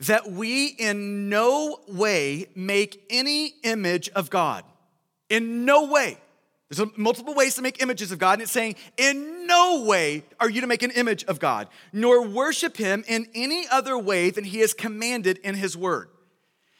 that 0.00 0.30
we 0.30 0.66
in 0.66 1.28
no 1.28 1.78
way 1.88 2.46
make 2.54 3.04
any 3.10 3.54
image 3.62 4.08
of 4.10 4.30
God. 4.30 4.64
In 5.28 5.64
no 5.64 5.86
way. 5.86 6.18
There's 6.70 6.88
multiple 6.96 7.34
ways 7.34 7.56
to 7.56 7.62
make 7.62 7.82
images 7.82 8.12
of 8.12 8.18
God, 8.18 8.34
and 8.34 8.42
it's 8.42 8.52
saying, 8.52 8.76
in 8.96 9.46
no 9.46 9.82
way 9.82 10.22
are 10.38 10.48
you 10.48 10.60
to 10.60 10.68
make 10.68 10.84
an 10.84 10.92
image 10.92 11.24
of 11.24 11.40
God, 11.40 11.66
nor 11.92 12.26
worship 12.26 12.76
him 12.76 13.04
in 13.08 13.26
any 13.34 13.66
other 13.68 13.98
way 13.98 14.30
than 14.30 14.44
he 14.44 14.60
has 14.60 14.72
commanded 14.72 15.38
in 15.38 15.56
his 15.56 15.76
word. 15.76 16.08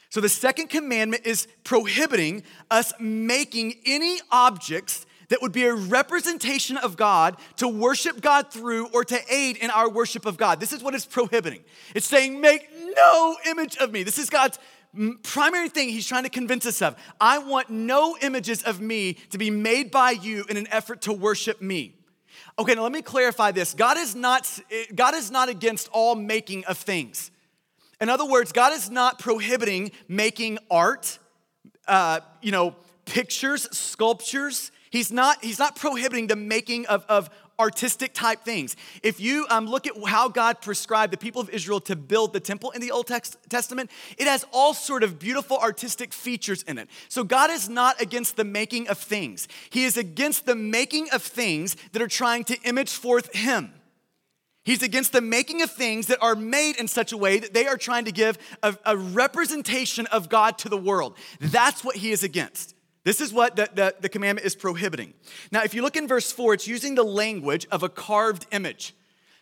So 0.09 0.21
the 0.21 0.29
second 0.29 0.69
commandment 0.69 1.27
is 1.27 1.49
prohibiting 1.65 2.45
us 2.71 2.93
making 3.01 3.75
any 3.85 4.21
objects 4.31 5.07
that 5.29 5.41
would 5.43 5.53
be 5.53 5.65
a 5.65 5.75
representation 5.75 6.77
of 6.77 6.97
God 6.97 7.37
to 7.57 7.69
worship 7.69 8.21
God 8.21 8.53
through 8.53 8.89
or 8.89 9.05
to 9.05 9.19
aid 9.33 9.57
in 9.57 9.71
our 9.71 9.89
worship 9.89 10.27
of 10.27 10.37
God. 10.37 10.59
This 10.61 10.73
is 10.73 10.83
what 10.83 10.95
it's 10.95 11.07
prohibiting. 11.07 11.63
It's 11.95 12.07
saying, 12.07 12.41
make 12.41 12.69
no 12.97 13.37
image 13.47 13.77
of 13.79 13.93
me. 13.93 14.03
This 14.03 14.19
is 14.19 14.31
God's 14.31 14.59
primary 15.23 15.69
thing 15.69 15.89
he's 15.89 16.07
trying 16.07 16.25
to 16.25 16.31
convince 16.31 16.67
us 16.67 16.83
of. 16.83 16.97
I 17.21 17.39
want 17.39 17.71
no 17.71 18.17
images 18.21 18.63
of 18.63 18.81
me 18.81 19.15
to 19.31 19.39
be 19.39 19.51
made 19.51 19.91
by 19.91 20.13
you 20.13 20.45
in 20.49 20.57
an 20.57 20.67
effort 20.71 21.03
to 21.03 21.13
worship 21.13 21.63
me. 21.63 21.95
Okay, 22.59 22.75
now 22.75 22.83
let 22.83 22.93
me 22.93 23.03
clarify 23.03 23.53
this. 23.53 23.75
God 23.75 23.97
is 23.97 24.15
not, 24.15 24.59
God 24.95 25.15
is 25.15 25.31
not 25.31 25.49
against 25.49 25.89
all 25.93 26.15
making 26.15 26.65
of 26.65 26.77
things. 26.77 27.31
In 28.01 28.09
other 28.09 28.25
words, 28.25 28.53
God 28.53 28.73
is 28.73 28.91
not 28.91 29.19
prohibiting 29.19 29.93
making 30.09 30.59
art, 30.71 31.19
uh, 31.87 32.21
you 32.43 32.51
know, 32.51 32.75
pictures, 33.05 33.69
sculptures. 33.77 34.73
He's 34.91 35.13
not, 35.13 35.45
he's 35.45 35.59
not 35.59 35.77
prohibiting 35.77 36.27
the 36.27 36.37
making 36.37 36.87
of, 36.87 37.05
of 37.09 37.31
artistic 37.61 38.15
type 38.15 38.41
things. 38.41 38.75
If 39.03 39.21
you 39.21 39.47
um, 39.51 39.67
look 39.67 39.87
at 39.87 39.93
how 40.07 40.29
God 40.29 40.61
prescribed 40.61 41.13
the 41.13 41.17
people 41.17 41.41
of 41.41 41.51
Israel 41.51 41.81
to 41.83 41.95
build 41.95 42.33
the 42.33 42.41
temple 42.41 42.71
in 42.73 42.81
the 42.81 42.91
Old 42.91 43.07
Testament, 43.07 43.91
it 44.19 44.27
has 44.27 44.45
all 44.53 44.75
sort 44.75 45.05
of 45.05 45.19
beautiful 45.19 45.59
artistic 45.59 46.13
features 46.13 46.65
in 46.65 46.79
it. 46.79 46.89
So 47.09 47.23
God 47.23 47.51
is 47.51 47.69
not 47.69 48.01
against 48.01 48.37
the 48.37 48.45
making 48.45 48.89
of 48.89 48.99
things. 48.99 49.47
He 49.69 49.85
is 49.85 49.97
against 49.97 50.47
the 50.47 50.57
making 50.57 51.11
of 51.11 51.23
things 51.23 51.77
that 51.93 52.03
are 52.03 52.09
trying 52.09 52.45
to 52.45 52.61
image 52.63 52.91
forth 52.91 53.33
Him. 53.35 53.75
He's 54.65 54.83
against 54.83 55.13
the 55.13 55.21
making 55.21 55.63
of 55.63 55.71
things 55.71 56.07
that 56.09 56.19
are 56.21 56.35
made 56.35 56.77
in 56.77 56.87
such 56.87 57.13
a 57.13 57.17
way 57.17 57.39
that 57.39 57.55
they 57.55 57.67
are 57.67 57.79
trying 57.79 58.05
to 58.05 58.13
give 58.13 58.39
a, 58.63 58.77
a 58.85 58.97
representation 58.97 60.07
of 60.09 60.29
God 60.29 60.59
to 60.59 60.69
the 60.69 60.77
world. 60.77 61.17
That's 61.41 61.83
what 61.83 61.97
he 61.97 62.11
is 62.11 62.23
against. 62.23 62.75
This 63.03 63.21
is 63.21 63.33
what 63.33 63.57
the, 63.57 63.69
the, 63.75 63.95
the, 64.01 64.09
commandment 64.09 64.47
is 64.47 64.55
prohibiting. 64.55 65.15
Now, 65.51 65.63
if 65.63 65.73
you 65.73 65.83
look 65.83 65.97
in 65.97 66.07
verse 66.07 66.31
4, 66.31 66.55
it's 66.55 66.69
using 66.69 66.95
the 66.95 67.03
language 67.03 67.67
of 67.71 67.83
a 67.83 67.89
carved 67.89 68.47
image. 68.53 68.95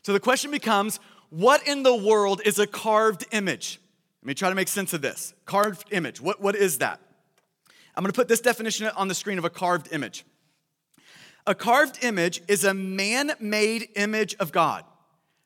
So 0.03 0.12
the 0.12 0.21
question 0.21 0.50
becomes 0.50 1.00
what 1.31 1.67
in 1.67 1.83
the 1.83 1.95
world 1.95 2.41
is 2.45 2.59
a 2.59 2.67
carved 2.67 3.27
image? 3.33 3.81
Let 4.23 4.27
me 4.29 4.35
try 4.35 4.49
to 4.49 4.55
make 4.55 4.69
sense 4.69 4.93
of 4.93 5.03
this. 5.03 5.35
Carved 5.45 5.93
image, 5.93 6.21
what, 6.21 6.41
what 6.41 6.55
is 6.55 6.79
that? 6.79 7.00
I'm 7.97 8.05
gonna 8.05 8.12
put 8.12 8.29
this 8.29 8.41
definition 8.41 8.87
on 8.97 9.09
the 9.09 9.15
screen 9.15 9.38
of 9.38 9.45
a 9.45 9.50
carved 9.50 9.93
image. 9.93 10.25
A 11.47 11.55
carved 11.55 12.05
image 12.05 12.43
is 12.47 12.62
a 12.62 12.75
man 12.75 13.33
made 13.41 13.88
image 13.97 14.37
of 14.37 14.53
God. 14.53 14.85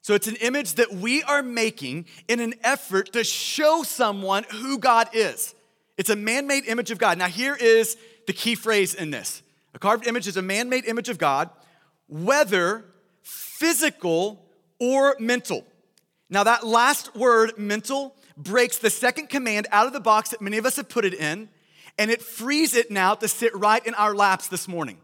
So 0.03 0.15
it's 0.15 0.27
an 0.27 0.37
image 0.37 0.75
that 0.75 0.93
we 0.93 1.23
are 1.23 1.43
making 1.43 2.07
in 2.29 2.41
an 2.41 2.55
effort 2.63 3.13
to 3.13 3.25
show 3.25 3.85
someone 3.85 4.45
who 4.51 4.79
God 4.79 5.09
is. 5.13 5.55
It's 5.97 6.11
a 6.11 6.17
man 6.17 6.47
made 6.47 6.67
image 6.67 6.91
of 6.91 6.99
God. 6.99 7.19
Now, 7.19 7.29
here 7.29 7.55
is 7.55 7.97
the 8.27 8.33
key 8.33 8.55
phrase 8.55 8.95
in 8.95 9.11
this 9.11 9.43
a 9.75 9.79
carved 9.79 10.07
image 10.07 10.27
is 10.27 10.37
a 10.37 10.43
man 10.43 10.69
made 10.69 10.85
image 10.85 11.09
of 11.09 11.19
God, 11.19 11.51
whether 12.07 12.85
physical 13.23 14.45
or 14.79 15.17
mental. 15.19 15.65
Now, 16.29 16.45
that 16.45 16.67
last 16.67 17.15
word, 17.15 17.59
mental, 17.59 18.17
breaks 18.37 18.79
the 18.79 18.91
second 18.91 19.29
command 19.29 19.67
out 19.71 19.87
of 19.87 19.93
the 19.93 20.01
box 20.01 20.31
that 20.31 20.41
many 20.41 20.59
of 20.59 20.67
us 20.67 20.77
have 20.77 20.89
put 20.89 21.05
it 21.05 21.15
in 21.15 21.49
and 21.99 22.11
it 22.11 22.23
frees 22.23 22.75
it 22.75 22.91
now 22.91 23.15
to 23.15 23.29
sit 23.29 23.55
right 23.55 23.85
in 23.87 23.95
our 23.95 24.15
laps 24.15 24.49
this 24.49 24.67
morning. 24.67 24.99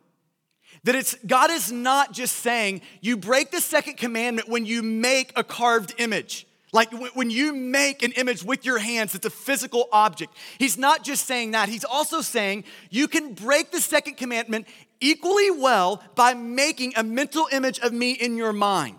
That 0.84 0.94
it's 0.94 1.14
God 1.26 1.50
is 1.50 1.70
not 1.70 2.12
just 2.12 2.36
saying 2.36 2.80
you 3.00 3.16
break 3.16 3.50
the 3.50 3.60
second 3.60 3.96
commandment 3.96 4.48
when 4.48 4.64
you 4.64 4.82
make 4.82 5.32
a 5.36 5.44
carved 5.44 5.94
image. 5.98 6.46
Like 6.72 6.92
when 7.14 7.30
you 7.30 7.54
make 7.54 8.02
an 8.02 8.12
image 8.12 8.44
with 8.44 8.64
your 8.64 8.78
hands, 8.78 9.14
it's 9.14 9.24
a 9.24 9.30
physical 9.30 9.88
object. 9.90 10.34
He's 10.58 10.76
not 10.76 11.02
just 11.02 11.26
saying 11.26 11.52
that, 11.52 11.68
he's 11.68 11.84
also 11.84 12.20
saying 12.20 12.64
you 12.90 13.08
can 13.08 13.32
break 13.34 13.70
the 13.70 13.80
second 13.80 14.16
commandment 14.16 14.66
equally 15.00 15.50
well 15.50 16.02
by 16.14 16.34
making 16.34 16.92
a 16.96 17.02
mental 17.02 17.48
image 17.52 17.78
of 17.78 17.92
me 17.92 18.12
in 18.12 18.36
your 18.36 18.52
mind. 18.52 18.98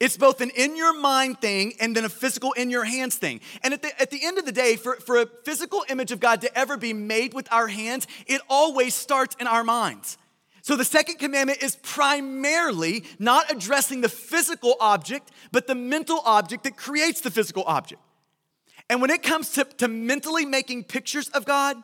It's 0.00 0.16
both 0.16 0.40
an 0.40 0.50
in 0.56 0.76
your 0.76 0.98
mind 0.98 1.40
thing 1.40 1.74
and 1.78 1.94
then 1.94 2.04
a 2.04 2.08
physical 2.08 2.52
in 2.52 2.70
your 2.70 2.82
hands 2.82 3.14
thing. 3.14 3.40
And 3.62 3.72
at 3.72 3.82
the, 3.82 4.02
at 4.02 4.10
the 4.10 4.24
end 4.24 4.36
of 4.36 4.44
the 4.44 4.50
day, 4.50 4.74
for, 4.74 4.96
for 4.96 5.18
a 5.18 5.26
physical 5.44 5.84
image 5.88 6.10
of 6.10 6.18
God 6.18 6.40
to 6.40 6.58
ever 6.58 6.76
be 6.76 6.92
made 6.92 7.34
with 7.34 7.46
our 7.52 7.68
hands, 7.68 8.08
it 8.26 8.40
always 8.48 8.96
starts 8.96 9.36
in 9.38 9.46
our 9.46 9.62
minds. 9.62 10.18
So 10.62 10.76
the 10.76 10.84
second 10.84 11.18
commandment 11.18 11.62
is 11.62 11.76
primarily 11.82 13.04
not 13.18 13.50
addressing 13.50 14.00
the 14.00 14.08
physical 14.08 14.76
object, 14.80 15.30
but 15.50 15.66
the 15.66 15.74
mental 15.74 16.20
object 16.24 16.64
that 16.64 16.76
creates 16.76 17.20
the 17.20 17.30
physical 17.30 17.64
object. 17.66 18.00
And 18.88 19.00
when 19.00 19.10
it 19.10 19.22
comes 19.22 19.50
to, 19.52 19.64
to 19.64 19.88
mentally 19.88 20.46
making 20.46 20.84
pictures 20.84 21.28
of 21.30 21.44
God, 21.44 21.76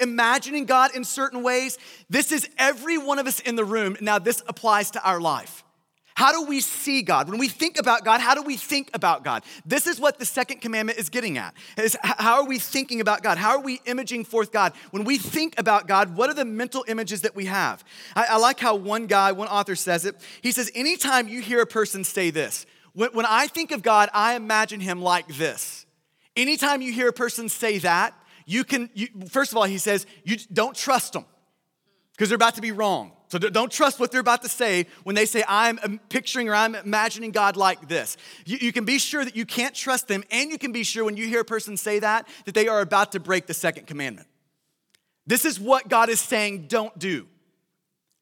imagining 0.00 0.66
God 0.66 0.94
in 0.94 1.02
certain 1.02 1.42
ways, 1.42 1.78
this 2.08 2.30
is 2.30 2.48
every 2.58 2.96
one 2.96 3.18
of 3.18 3.26
us 3.26 3.40
in 3.40 3.56
the 3.56 3.64
room. 3.64 3.96
Now, 4.00 4.20
this 4.20 4.42
applies 4.46 4.92
to 4.92 5.02
our 5.02 5.20
life. 5.20 5.64
How 6.16 6.32
do 6.32 6.48
we 6.48 6.60
see 6.60 7.02
God? 7.02 7.28
When 7.28 7.38
we 7.38 7.46
think 7.46 7.78
about 7.78 8.02
God, 8.02 8.22
how 8.22 8.34
do 8.34 8.40
we 8.40 8.56
think 8.56 8.88
about 8.94 9.22
God? 9.22 9.44
This 9.66 9.86
is 9.86 10.00
what 10.00 10.18
the 10.18 10.24
second 10.24 10.62
commandment 10.62 10.98
is 10.98 11.10
getting 11.10 11.36
at. 11.36 11.52
Is 11.76 11.94
how 12.02 12.36
are 12.36 12.46
we 12.46 12.58
thinking 12.58 13.02
about 13.02 13.22
God? 13.22 13.36
How 13.36 13.50
are 13.50 13.60
we 13.60 13.82
imaging 13.84 14.24
forth 14.24 14.50
God? 14.50 14.72
When 14.92 15.04
we 15.04 15.18
think 15.18 15.54
about 15.58 15.86
God, 15.86 16.16
what 16.16 16.30
are 16.30 16.34
the 16.34 16.46
mental 16.46 16.86
images 16.88 17.20
that 17.20 17.36
we 17.36 17.44
have? 17.44 17.84
I, 18.16 18.28
I 18.30 18.36
like 18.38 18.58
how 18.58 18.76
one 18.76 19.06
guy, 19.06 19.32
one 19.32 19.48
author 19.48 19.76
says 19.76 20.06
it. 20.06 20.16
He 20.40 20.52
says, 20.52 20.70
anytime 20.74 21.28
you 21.28 21.42
hear 21.42 21.60
a 21.60 21.66
person 21.66 22.02
say 22.02 22.30
this, 22.30 22.64
when, 22.94 23.10
when 23.10 23.26
I 23.26 23.46
think 23.46 23.70
of 23.70 23.82
God, 23.82 24.08
I 24.14 24.36
imagine 24.36 24.80
him 24.80 25.02
like 25.02 25.28
this. 25.28 25.84
Anytime 26.34 26.80
you 26.80 26.94
hear 26.94 27.08
a 27.08 27.12
person 27.12 27.50
say 27.50 27.76
that, 27.80 28.14
you 28.46 28.64
can, 28.64 28.88
you, 28.94 29.08
first 29.28 29.52
of 29.52 29.58
all, 29.58 29.64
he 29.64 29.76
says, 29.76 30.06
you 30.24 30.38
don't 30.50 30.74
trust 30.74 31.12
them 31.12 31.26
because 32.16 32.30
they're 32.30 32.36
about 32.36 32.54
to 32.54 32.62
be 32.62 32.72
wrong. 32.72 33.12
So 33.28 33.38
don't 33.38 33.70
trust 33.70 33.98
what 33.98 34.12
they're 34.12 34.20
about 34.20 34.42
to 34.42 34.48
say 34.48 34.86
when 35.02 35.14
they 35.16 35.26
say, 35.26 35.42
I'm 35.48 36.00
picturing 36.08 36.48
or 36.48 36.54
I'm 36.54 36.74
imagining 36.74 37.32
God 37.32 37.56
like 37.56 37.88
this. 37.88 38.16
You, 38.44 38.58
you, 38.60 38.72
can 38.72 38.84
be 38.84 38.98
sure 38.98 39.24
that 39.24 39.36
you 39.36 39.44
can't 39.44 39.74
trust 39.74 40.06
them, 40.06 40.22
and 40.30 40.50
you 40.50 40.58
can 40.58 40.70
be 40.72 40.84
sure 40.84 41.04
when 41.04 41.16
you 41.16 41.26
hear 41.26 41.40
a 41.40 41.44
person 41.44 41.76
say 41.76 41.98
that, 41.98 42.28
that 42.44 42.54
they 42.54 42.68
are 42.68 42.80
about 42.80 43.12
to 43.12 43.20
break 43.20 43.46
the 43.46 43.54
second 43.54 43.86
commandment. 43.86 44.28
This 45.26 45.44
is 45.44 45.58
what 45.58 45.88
God 45.88 46.08
is 46.08 46.20
saying, 46.20 46.68
don't 46.68 46.96
do. 46.98 47.26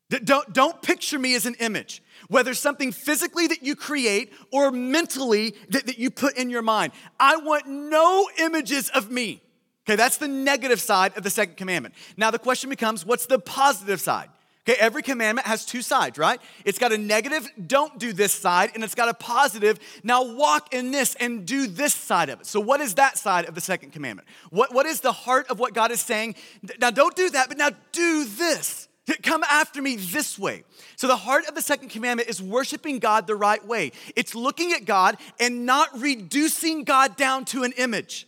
Don't, 0.09 0.53
don't 0.53 0.81
picture 0.81 1.19
me 1.19 1.35
as 1.35 1.45
an 1.45 1.55
image, 1.61 2.03
whether 2.29 2.55
something 2.55 2.93
physically 2.93 3.47
that 3.49 3.63
you 3.63 3.75
create 3.75 4.33
or 4.53 4.71
mentally 4.71 5.55
that, 5.71 5.87
that 5.87 5.99
you 5.99 6.11
put 6.11 6.37
in 6.37 6.51
your 6.51 6.63
mind. 6.63 6.93
I 7.19 7.37
want 7.37 7.67
no 7.67 8.29
images 8.39 8.91
of 8.91 9.11
me. 9.11 9.43
Okay, 9.87 9.97
that's 9.97 10.17
the 10.17 10.29
negative 10.29 10.81
side 10.81 11.17
of 11.17 11.23
the 11.23 11.31
second 11.31 11.57
commandment. 11.57 11.95
Now 12.17 12.31
the 12.31 12.39
question 12.39 12.71
becomes 12.71 13.05
what's 13.05 13.27
the 13.27 13.39
positive 13.39 14.01
side? 14.01 14.31
Okay, 14.67 14.79
every 14.81 15.03
commandment 15.03 15.47
has 15.47 15.67
two 15.67 15.83
sides, 15.83 16.17
right? 16.17 16.41
It's 16.65 16.79
got 16.79 16.91
a 16.91 16.97
negative, 16.97 17.47
don't 17.67 17.99
do 17.99 18.15
this 18.15 18.33
side, 18.33 18.71
and 18.75 18.83
it's 18.83 18.95
got 18.95 19.11
a 19.11 19.15
positive, 19.15 19.79
now 20.03 20.23
walk 20.23 20.73
in 20.73 20.91
this 20.91 21.15
and 21.17 21.45
do 21.45 21.67
this 21.67 21.93
side 21.93 22.31
of 22.31 22.41
it. 22.41 22.47
So, 22.47 22.61
what 22.61 22.81
is 22.81 22.95
that 22.95 23.19
side 23.19 23.45
of 23.47 23.55
the 23.55 23.61
second 23.61 23.93
commandment? 23.93 24.27
What, 24.49 24.73
what 24.73 24.87
is 24.87 25.01
the 25.01 25.13
heart 25.13 25.49
of 25.49 25.59
what 25.59 25.75
God 25.75 25.91
is 25.91 26.01
saying? 26.01 26.37
Now, 26.81 26.91
don't 26.91 27.15
do 27.15 27.29
that, 27.31 27.49
but 27.49 27.59
now 27.59 27.71
do 27.93 28.25
this. 28.25 28.89
Come 29.23 29.45
after 29.45 29.83
me 29.83 29.97
this 29.97 30.39
way. 30.39 30.65
So, 30.97 31.09
the 31.09 31.17
heart 31.17 31.47
of 31.47 31.55
the 31.55 31.61
second 31.61 31.91
commandment 31.91 32.31
is 32.31 32.41
worshiping 32.41 33.01
God 33.01 33.27
the 33.27 33.37
right 33.37 33.65
way. 33.67 33.93
It's 34.17 34.35
looking 34.35 34.73
at 34.73 34.87
God 34.87 35.19
and 35.39 35.67
not 35.67 35.91
reducing 36.01 36.85
God 36.85 37.19
down 37.19 37.45
to 37.47 37.65
an 37.65 37.73
image. 37.73 38.27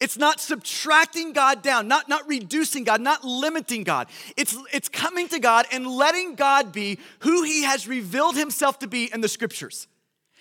It's 0.00 0.18
not 0.18 0.40
subtracting 0.40 1.32
God 1.32 1.62
down, 1.62 1.88
not, 1.88 2.08
not 2.08 2.28
reducing 2.28 2.84
God, 2.84 3.00
not 3.00 3.24
limiting 3.24 3.84
God. 3.84 4.08
It's, 4.36 4.56
it's 4.72 4.88
coming 4.88 5.28
to 5.28 5.38
God 5.38 5.66
and 5.72 5.86
letting 5.86 6.34
God 6.34 6.72
be 6.72 6.98
who 7.20 7.42
He 7.42 7.62
has 7.62 7.88
revealed 7.88 8.36
Himself 8.36 8.78
to 8.80 8.86
be 8.86 9.10
in 9.12 9.20
the 9.20 9.28
scriptures. 9.28 9.86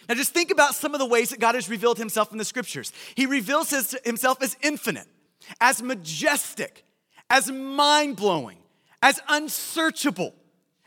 Now, 0.10 0.16
just 0.16 0.34
think 0.34 0.52
about 0.52 0.76
some 0.76 0.94
of 0.94 1.00
the 1.00 1.06
ways 1.06 1.30
that 1.30 1.40
God 1.40 1.56
has 1.56 1.70
revealed 1.70 1.98
Himself 1.98 2.32
in 2.32 2.38
the 2.38 2.46
scriptures. 2.46 2.92
He 3.16 3.26
reveals 3.26 3.70
his, 3.70 3.98
Himself 4.04 4.42
as 4.42 4.58
infinite, 4.62 5.08
as 5.62 5.82
majestic, 5.82 6.86
as 7.30 7.50
mind 7.50 8.16
blowing, 8.16 8.58
as 9.02 9.20
unsearchable, 9.30 10.34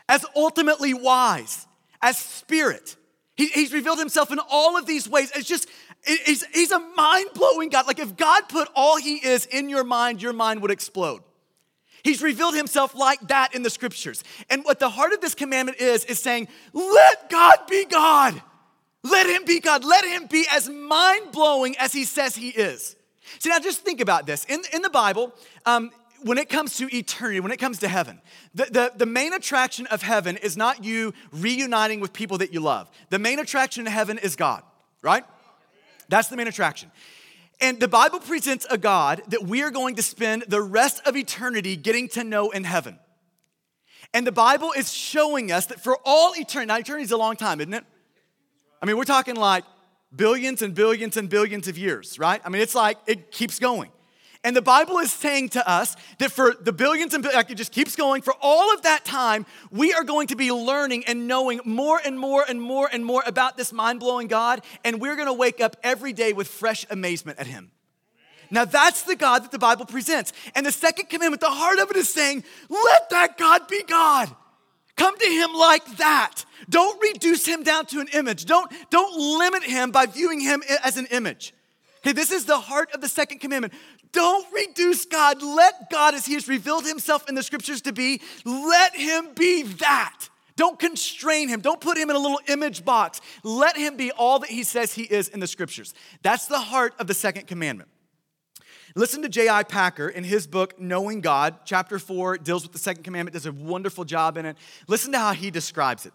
as 0.09 0.25
ultimately 0.37 0.95
wise, 0.95 1.67
as 2.03 2.19
spirit. 2.19 2.97
He, 3.37 3.47
he's 3.47 3.73
revealed 3.73 3.99
Himself 3.99 4.31
in 4.31 4.39
all 4.51 4.77
of 4.77 4.87
these 4.87 5.09
ways 5.09 5.31
as 5.33 5.45
just 5.45 5.69
He's, 6.05 6.73
a 6.73 6.79
mind 6.79 7.29
blowing 7.35 7.69
God. 7.69 7.87
Like, 7.87 7.99
if 7.99 8.17
God 8.17 8.49
put 8.49 8.69
all 8.75 8.97
He 8.97 9.17
is 9.17 9.47
in 9.47 9.69
your 9.69 9.85
mind, 9.85 10.23
your 10.23 10.33
mind 10.33 10.63
would 10.63 10.71
explode. 10.71 11.23
He's 12.03 12.23
revealed 12.23 12.55
himself 12.55 12.95
like 12.95 13.21
that 13.29 13.55
in 13.55 13.63
the 13.63 13.71
scriptures. 13.71 14.25
And 14.49 14.65
what 14.65 14.79
the 14.79 14.89
heart 14.89 15.13
of 15.13 15.21
this 15.21 15.35
commandment 15.35 15.81
is, 15.81 16.05
is 16.07 16.19
saying, 16.19 16.49
let 16.73 17.29
God 17.29 17.59
be 17.69 17.85
God. 17.85 18.41
Let 19.03 19.27
him 19.27 19.45
be 19.45 19.61
God. 19.61 19.85
Let 19.85 20.05
him 20.05 20.27
be 20.27 20.47
as 20.51 20.69
mind 20.69 21.33
blowing 21.33 21.77
as 21.79 21.93
he 21.93 22.05
says 22.05 22.37
he 22.37 22.51
is. 22.51 22.97
See, 23.39 23.49
now 23.49 23.59
just 23.59 23.81
think 23.81 24.01
about 24.01 24.27
this. 24.27 24.45
In, 24.47 24.61
in 24.73 24.83
the 24.83 24.91
Bible, 24.91 25.33
um, 25.67 25.91
when 26.23 26.37
it 26.37 26.49
comes 26.49 26.77
to 26.77 26.95
eternity, 26.95 27.41
when 27.41 27.53
it 27.53 27.59
comes 27.59 27.79
to 27.79 27.89
heaven, 27.89 28.21
the, 28.55 28.65
the, 28.65 28.93
the 28.97 29.07
main 29.07 29.33
attraction 29.33 29.87
of 29.87 30.03
heaven 30.03 30.37
is 30.37 30.57
not 30.57 30.85
you 30.85 31.15
reuniting 31.33 32.01
with 32.01 32.13
people 32.13 32.39
that 32.39 32.53
you 32.53 32.61
love. 32.61 32.91
The 33.11 33.19
main 33.19 33.39
attraction 33.39 33.87
of 33.87 33.93
heaven 33.93 34.19
is 34.19 34.37
God, 34.37 34.63
right? 35.03 35.25
That's 36.11 36.29
the 36.29 36.37
main 36.37 36.49
attraction. 36.49 36.91
And 37.61 37.79
the 37.79 37.89
Bible 37.89 38.21
presents 38.21 38.67
a 38.71 38.79
God 38.79 39.23
that 39.29 39.45
we 39.45 39.63
are 39.63 39.71
going 39.71 39.97
to 39.97 40.03
spend 40.03 40.45
the 40.49 40.63
rest 40.63 41.03
of 41.07 41.17
eternity 41.17 41.77
getting 41.77 42.09
to 42.11 42.25
know 42.25 42.51
in 42.51 42.65
heaven. 42.65 42.99
And 44.13 44.27
the 44.27 44.33
Bible 44.33 44.73
is 44.77 44.93
showing 44.93 45.53
us 45.53 45.67
that 45.67 45.81
for 45.81 45.99
all 46.05 46.33
eternity, 46.37 46.67
now 46.67 46.79
eternity 46.79 47.05
is 47.05 47.13
a 47.13 47.17
long 47.17 47.37
time, 47.37 47.61
isn't 47.61 47.75
it? 47.75 47.85
I 48.83 48.87
mean, 48.87 48.97
we're 48.97 49.05
talking 49.05 49.37
like 49.37 49.65
billions 50.15 50.63
and 50.63 50.75
billions 50.75 51.17
and 51.17 51.29
billions 51.29 51.69
of 51.69 51.79
years, 51.79 52.19
right? 52.19 52.41
I 52.45 52.49
mean, 52.49 52.63
it's 52.63 52.75
like 52.75 52.99
it 53.07 53.31
keeps 53.31 53.59
going. 53.59 53.91
And 54.43 54.57
the 54.57 54.63
Bible 54.63 54.99
is 54.99 55.13
saying 55.13 55.51
to 55.51 55.69
us 55.69 55.97
that 56.19 56.33
for 56.33 56.55
the 56.59 56.73
billions 56.73 57.13
and 57.13 57.23
billions, 57.23 57.51
it 57.51 57.57
just 57.57 57.73
keeps 57.73 57.95
going, 57.95 58.23
for 58.23 58.35
all 58.41 58.73
of 58.73 58.83
that 58.83 59.05
time, 59.05 59.45
we 59.71 59.93
are 59.93 60.03
going 60.03 60.29
to 60.29 60.37
be 60.37 60.51
learning 60.51 61.05
and 61.07 61.29
knowing 61.29 61.61
more 61.67 62.01
and 62.03 62.19
more 62.19 62.45
and 62.49 62.61
more 62.61 62.89
and 62.91 63.05
more 63.05 63.23
about 63.27 63.59
this 63.59 63.71
mind 63.71 64.01
blowing 64.01 64.29
God, 64.29 64.63
and 64.83 64.99
we're 64.99 65.17
gonna 65.17 65.35
wake 65.35 65.61
up 65.61 65.77
every 65.83 66.15
day 66.15 66.33
with 66.33 66.49
fresh 66.49 66.87
amazement 66.89 67.39
at 67.39 67.47
Him. 67.47 67.71
Now, 68.51 68.65
that's 68.65 69.03
the 69.03 69.15
God 69.15 69.45
that 69.45 69.53
the 69.53 69.59
Bible 69.59 69.87
presents. 69.87 70.33
And 70.55 70.67
the 70.67 70.73
second 70.73 71.09
commandment, 71.09 71.41
the 71.41 71.51
heart 71.51 71.79
of 71.79 71.91
it 71.91 71.97
is 71.97 72.13
saying, 72.13 72.43
let 72.69 73.11
that 73.11 73.39
God 73.39 73.69
be 73.69 73.83
God. 73.85 74.35
Come 74.97 75.17
to 75.17 75.27
him 75.27 75.55
like 75.55 75.85
that. 75.99 76.45
Don't 76.69 77.01
reduce 77.01 77.47
him 77.47 77.63
down 77.63 77.87
to 77.87 78.01
an 78.01 78.09
image. 78.13 78.45
Don't, 78.45 78.71
don't 78.91 79.39
limit 79.39 79.63
him 79.63 79.93
by 79.93 80.07
viewing 80.07 80.41
him 80.41 80.63
as 80.85 80.97
an 80.97 81.07
image. 81.07 81.55
Okay, 81.99 82.13
this 82.13 82.31
is 82.31 82.45
the 82.45 82.59
heart 82.59 82.93
of 82.93 83.01
the 83.01 83.09
second 83.09 83.39
commandment. 83.39 83.73
Don't 84.13 84.47
reduce 84.53 85.05
God. 85.05 85.43
Let 85.43 85.91
God, 85.91 86.15
as 86.15 86.27
He 86.27 86.35
has 86.35 86.49
revealed 86.49 86.87
Himself 86.87 87.29
in 87.29 87.35
the 87.35 87.43
scriptures 87.43 87.83
to 87.83 87.93
be, 87.93 88.21
let 88.45 88.95
Him 88.95 89.35
be 89.35 89.63
that. 89.63 90.29
Don't 90.57 90.79
constrain 90.79 91.49
Him. 91.49 91.61
Don't 91.61 91.81
put 91.81 91.97
Him 91.97 92.11
in 92.11 92.17
a 92.17 92.19
little 92.19 92.41
image 92.49 92.85
box. 92.85 93.21
Let 93.45 93.77
Him 93.77 93.97
be 93.97 94.11
all 94.13 94.41
that 94.41 94.51
He 94.51 94.63
says 94.63 94.93
He 94.93 95.05
is 95.05 95.29
in 95.29 95.41
the 95.41 95.47
scriptures. 95.47 95.95
That's 96.23 96.47
the 96.47 96.59
heart 96.59 96.95
of 96.99 97.07
the 97.07 97.15
second 97.15 97.47
commandment. 97.47 97.89
Listen 98.97 99.23
to 99.23 99.29
J.I. 99.29 99.63
Packer 99.65 100.09
in 100.09 100.25
his 100.25 100.47
book, 100.47 100.81
Knowing 100.81 101.21
God, 101.21 101.61
chapter 101.65 101.99
4, 101.99 102.39
deals 102.39 102.65
with 102.65 102.73
the 102.73 102.79
second 102.79 103.05
commandment, 103.05 103.35
does 103.35 103.47
a 103.47 103.53
wonderful 103.53 104.05
job 104.05 104.37
in 104.37 104.47
it. 104.47 104.57
Listen 104.89 105.13
to 105.13 105.19
how 105.19 105.33
he 105.33 105.51
describes 105.51 106.07
it. 106.07 106.13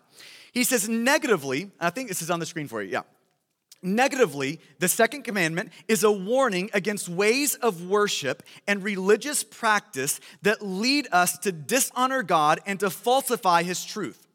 He 0.52 0.64
says, 0.64 0.90
negatively, 0.90 1.72
I 1.80 1.90
think 1.90 2.10
this 2.10 2.22
is 2.22 2.30
on 2.30 2.40
the 2.40 2.46
screen 2.46 2.68
for 2.68 2.82
you, 2.82 2.92
yeah. 2.92 3.02
Negatively, 3.86 4.60
the 4.80 4.88
second 4.88 5.26
commandment 5.26 5.72
is 5.88 6.04
a 6.04 6.12
warning 6.12 6.72
against 6.74 7.08
ways 7.08 7.54
of 7.54 7.86
worship 7.86 8.42
and 8.66 8.84
religious 8.84 9.44
practice 9.44 10.20
that 10.42 10.64
lead 10.64 11.08
us 11.12 11.38
to 11.38 11.52
dishonor 11.52 12.24
God 12.24 12.60
and 12.66 12.80
to 12.80 12.90
falsify 12.90 13.62
His 13.62 13.86
truth. 13.86 14.26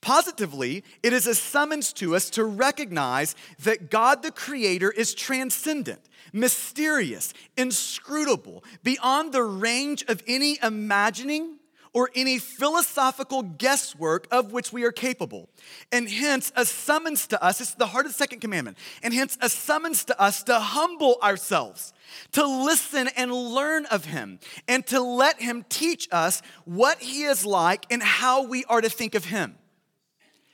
Positively, 0.00 0.82
it 1.02 1.12
is 1.12 1.26
a 1.26 1.34
summons 1.34 1.92
to 1.92 2.16
us 2.16 2.30
to 2.30 2.44
recognize 2.46 3.36
that 3.64 3.90
God 3.90 4.22
the 4.22 4.30
Creator 4.30 4.90
is 4.92 5.14
transcendent, 5.14 6.00
mysterious, 6.32 7.34
inscrutable, 7.58 8.64
beyond 8.82 9.34
the 9.34 9.42
range 9.42 10.06
of 10.08 10.22
any 10.26 10.58
imagining 10.62 11.59
or 11.92 12.10
any 12.14 12.38
philosophical 12.38 13.42
guesswork 13.42 14.28
of 14.30 14.52
which 14.52 14.72
we 14.72 14.84
are 14.84 14.92
capable. 14.92 15.48
And 15.90 16.08
hence, 16.08 16.52
a 16.56 16.64
summons 16.64 17.26
to 17.28 17.42
us, 17.42 17.60
it's 17.60 17.74
the 17.74 17.86
heart 17.86 18.06
of 18.06 18.12
the 18.12 18.18
second 18.18 18.40
commandment, 18.40 18.78
and 19.02 19.12
hence, 19.12 19.36
a 19.40 19.48
summons 19.48 20.04
to 20.04 20.20
us 20.20 20.42
to 20.44 20.58
humble 20.58 21.18
ourselves, 21.22 21.92
to 22.32 22.46
listen 22.46 23.08
and 23.16 23.32
learn 23.32 23.86
of 23.86 24.04
him, 24.04 24.38
and 24.68 24.86
to 24.88 25.00
let 25.00 25.40
him 25.40 25.64
teach 25.68 26.08
us 26.12 26.42
what 26.64 26.98
he 26.98 27.24
is 27.24 27.44
like 27.44 27.86
and 27.90 28.02
how 28.02 28.42
we 28.42 28.64
are 28.66 28.80
to 28.80 28.90
think 28.90 29.14
of 29.14 29.24
him. 29.24 29.56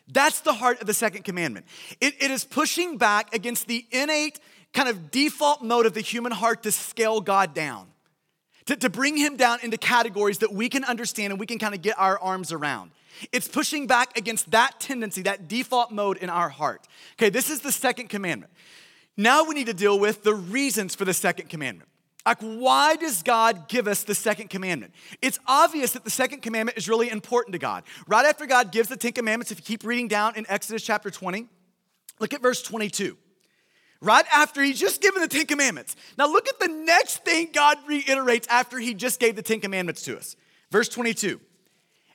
That's 0.08 0.40
the 0.40 0.52
heart 0.52 0.80
of 0.80 0.86
the 0.86 0.94
second 0.94 1.24
commandment. 1.24 1.66
It, 2.00 2.14
it 2.22 2.30
is 2.30 2.44
pushing 2.44 2.96
back 2.96 3.34
against 3.34 3.66
the 3.66 3.84
innate 3.90 4.38
kind 4.72 4.88
of 4.88 5.10
default 5.10 5.62
mode 5.62 5.86
of 5.86 5.94
the 5.94 6.00
human 6.00 6.32
heart 6.32 6.62
to 6.62 6.72
scale 6.72 7.20
God 7.20 7.54
down 7.54 7.88
to, 8.66 8.76
to 8.76 8.90
bring 8.90 9.16
him 9.16 9.36
down 9.36 9.58
into 9.62 9.76
categories 9.76 10.38
that 10.38 10.52
we 10.52 10.68
can 10.68 10.84
understand 10.84 11.32
and 11.32 11.40
we 11.40 11.46
can 11.46 11.58
kind 11.58 11.74
of 11.74 11.82
get 11.82 11.98
our 11.98 12.18
arms 12.18 12.52
around. 12.52 12.90
It's 13.32 13.48
pushing 13.48 13.86
back 13.86 14.16
against 14.18 14.50
that 14.50 14.78
tendency, 14.78 15.22
that 15.22 15.48
default 15.48 15.90
mode 15.90 16.18
in 16.18 16.28
our 16.28 16.48
heart. 16.48 16.86
Okay, 17.14 17.30
this 17.30 17.48
is 17.48 17.60
the 17.60 17.72
second 17.72 18.08
commandment. 18.08 18.52
Now 19.16 19.44
we 19.44 19.54
need 19.54 19.66
to 19.66 19.74
deal 19.74 19.98
with 19.98 20.22
the 20.22 20.34
reasons 20.34 20.94
for 20.94 21.04
the 21.04 21.14
second 21.14 21.48
commandment. 21.48 21.88
Like, 22.26 22.40
why 22.40 22.96
does 22.96 23.22
God 23.22 23.68
give 23.68 23.86
us 23.86 24.02
the 24.02 24.14
second 24.14 24.50
commandment? 24.50 24.92
It's 25.22 25.38
obvious 25.46 25.92
that 25.92 26.02
the 26.02 26.10
second 26.10 26.42
commandment 26.42 26.76
is 26.76 26.88
really 26.88 27.08
important 27.08 27.52
to 27.52 27.58
God. 27.58 27.84
Right 28.08 28.26
after 28.26 28.46
God 28.46 28.72
gives 28.72 28.88
the 28.88 28.96
Ten 28.96 29.12
Commandments, 29.12 29.52
if 29.52 29.58
you 29.58 29.64
keep 29.64 29.84
reading 29.84 30.08
down 30.08 30.34
in 30.34 30.44
Exodus 30.48 30.82
chapter 30.82 31.08
20, 31.08 31.46
look 32.18 32.34
at 32.34 32.42
verse 32.42 32.62
22 32.62 33.16
right 34.00 34.24
after 34.32 34.62
he's 34.62 34.78
just 34.78 35.00
given 35.00 35.22
the 35.22 35.28
Ten 35.28 35.46
Commandments. 35.46 35.96
Now, 36.18 36.26
look 36.26 36.48
at 36.48 36.58
the 36.60 36.68
next 36.68 37.24
thing 37.24 37.50
God 37.52 37.78
reiterates 37.86 38.46
after 38.48 38.78
he 38.78 38.94
just 38.94 39.20
gave 39.20 39.36
the 39.36 39.42
Ten 39.42 39.60
Commandments 39.60 40.02
to 40.02 40.16
us. 40.16 40.36
Verse 40.70 40.88
22. 40.88 41.40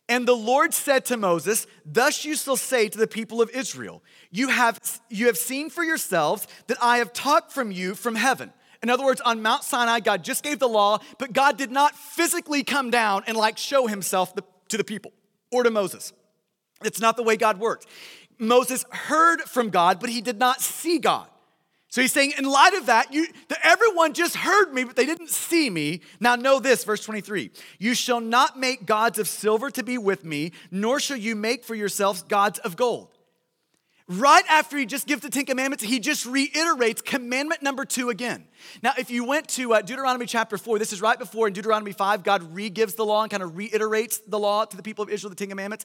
And 0.09 0.27
the 0.27 0.35
Lord 0.35 0.73
said 0.73 1.05
to 1.05 1.17
Moses, 1.17 1.67
Thus 1.85 2.25
you 2.25 2.35
shall 2.35 2.57
say 2.57 2.89
to 2.89 2.97
the 2.97 3.07
people 3.07 3.41
of 3.41 3.49
Israel, 3.51 4.03
you 4.29 4.49
have, 4.49 4.79
you 5.09 5.27
have 5.27 5.37
seen 5.37 5.69
for 5.69 5.83
yourselves 5.83 6.47
that 6.67 6.77
I 6.81 6.97
have 6.97 7.13
taught 7.13 7.53
from 7.53 7.71
you 7.71 7.95
from 7.95 8.15
heaven. 8.15 8.51
In 8.83 8.89
other 8.89 9.05
words, 9.05 9.21
on 9.21 9.41
Mount 9.41 9.63
Sinai, 9.63 9.99
God 9.99 10.23
just 10.23 10.43
gave 10.43 10.59
the 10.59 10.67
law, 10.67 10.99
but 11.17 11.33
God 11.33 11.57
did 11.57 11.71
not 11.71 11.95
physically 11.95 12.63
come 12.63 12.89
down 12.89 13.23
and 13.27 13.37
like 13.37 13.57
show 13.57 13.87
himself 13.87 14.33
to 14.69 14.77
the 14.77 14.83
people 14.83 15.13
or 15.51 15.63
to 15.63 15.71
Moses. 15.71 16.13
It's 16.83 16.99
not 16.99 17.15
the 17.15 17.23
way 17.23 17.37
God 17.37 17.59
worked. 17.59 17.85
Moses 18.39 18.83
heard 18.91 19.41
from 19.41 19.69
God, 19.69 19.99
but 19.99 20.09
he 20.09 20.19
did 20.19 20.39
not 20.39 20.61
see 20.61 20.97
God. 20.97 21.27
So 21.91 22.01
he's 22.01 22.13
saying, 22.13 22.33
in 22.37 22.45
light 22.45 22.73
of 22.73 22.85
that, 22.85 23.13
you, 23.13 23.27
that 23.49 23.59
everyone 23.63 24.13
just 24.13 24.37
heard 24.37 24.73
me, 24.73 24.85
but 24.85 24.95
they 24.95 25.05
didn't 25.05 25.29
see 25.29 25.69
me. 25.69 25.99
Now 26.21 26.37
know 26.37 26.57
this, 26.57 26.85
verse 26.85 27.03
23 27.03 27.51
You 27.79 27.93
shall 27.93 28.21
not 28.21 28.57
make 28.57 28.85
gods 28.85 29.19
of 29.19 29.27
silver 29.27 29.69
to 29.71 29.83
be 29.83 29.97
with 29.97 30.23
me, 30.23 30.53
nor 30.71 31.01
shall 31.01 31.17
you 31.17 31.35
make 31.35 31.65
for 31.65 31.75
yourselves 31.75 32.23
gods 32.23 32.59
of 32.59 32.77
gold. 32.77 33.09
Right 34.07 34.43
after 34.49 34.77
he 34.77 34.85
just 34.85 35.05
gives 35.05 35.21
the 35.21 35.29
Ten 35.29 35.45
Commandments, 35.45 35.83
he 35.83 35.99
just 35.99 36.25
reiterates 36.25 37.01
commandment 37.01 37.61
number 37.61 37.83
two 37.83 38.09
again. 38.09 38.45
Now, 38.81 38.93
if 38.97 39.11
you 39.11 39.25
went 39.25 39.49
to 39.49 39.73
uh, 39.73 39.81
Deuteronomy 39.81 40.25
chapter 40.25 40.57
four, 40.57 40.79
this 40.79 40.93
is 40.93 41.01
right 41.01 41.19
before 41.19 41.47
in 41.47 41.53
Deuteronomy 41.53 41.91
five, 41.91 42.23
God 42.23 42.55
re 42.55 42.69
gives 42.69 42.95
the 42.95 43.05
law 43.05 43.23
and 43.23 43.29
kind 43.29 43.43
of 43.43 43.57
reiterates 43.57 44.19
the 44.19 44.39
law 44.39 44.63
to 44.63 44.77
the 44.77 44.83
people 44.83 45.03
of 45.03 45.09
Israel, 45.09 45.29
the 45.29 45.35
Ten 45.35 45.49
Commandments. 45.49 45.83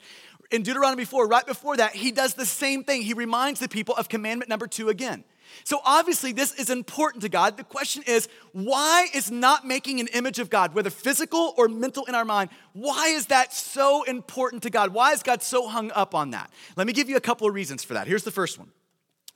In 0.53 0.63
Deuteronomy 0.63 1.05
four, 1.05 1.27
right 1.27 1.47
before 1.47 1.77
that, 1.77 1.97
he 1.97 2.13
does 2.13 2.35
the 2.35 2.47
same 2.47 2.85
thing. 2.85 3.03
He 3.03 3.13
reminds 3.13 3.59
the 3.59 3.69
people 3.69 3.97
of 3.97 4.09
commandment 4.09 4.49
number 4.49 4.69
two 4.69 4.89
again. 4.89 5.25
So 5.65 5.81
obviously, 5.85 6.33
this 6.33 6.53
is 6.55 6.71
important 6.71 7.23
to 7.23 7.29
God. 7.29 7.57
The 7.57 7.65
question 7.65 8.03
is, 8.07 8.29
why 8.53 9.09
is 9.15 9.31
not 9.31 9.67
making 9.67 10.01
an 10.01 10.07
image 10.09 10.39
of 10.39 10.51
God, 10.51 10.75
whether 10.75 10.91
physical 10.91 11.55
or 11.57 11.69
mental 11.69 12.05
in 12.05 12.15
our 12.15 12.25
mind, 12.25 12.51
why 12.73 13.09
is 13.09 13.27
that 13.27 13.53
so 13.53 14.03
important 14.05 14.63
to 14.65 14.71
God? 14.71 14.93
Why 14.93 15.13
is 15.13 15.23
God 15.23 15.43
so 15.43 15.69
hung 15.69 15.91
up 15.93 16.15
on 16.15 16.31
that? 16.31 16.51
Let 16.77 16.87
me 16.87 16.93
give 16.93 17.09
you 17.09 17.17
a 17.17 17.21
couple 17.21 17.49
of 17.49 17.55
reasons 17.55 17.83
for 17.83 17.95
that. 17.95 18.07
Here's 18.07 18.25
the 18.25 18.31
first 18.31 18.59
one. 18.59 18.71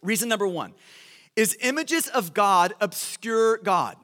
Reason 0.02 0.28
number 0.28 0.46
one 0.46 0.72
is 1.36 1.56
images 1.60 2.06
of 2.08 2.34
God 2.34 2.74
obscure 2.80 3.58
God. 3.58 3.96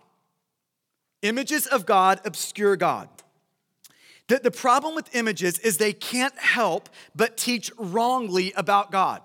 Images 1.22 1.66
of 1.66 1.86
God 1.86 2.20
obscure 2.24 2.76
God. 2.76 3.08
The, 4.28 4.38
the 4.38 4.50
problem 4.50 4.94
with 4.94 5.14
images 5.14 5.58
is 5.60 5.78
they 5.78 5.92
can't 5.92 6.36
help 6.38 6.88
but 7.14 7.36
teach 7.36 7.70
wrongly 7.78 8.52
about 8.56 8.90
God. 8.90 9.22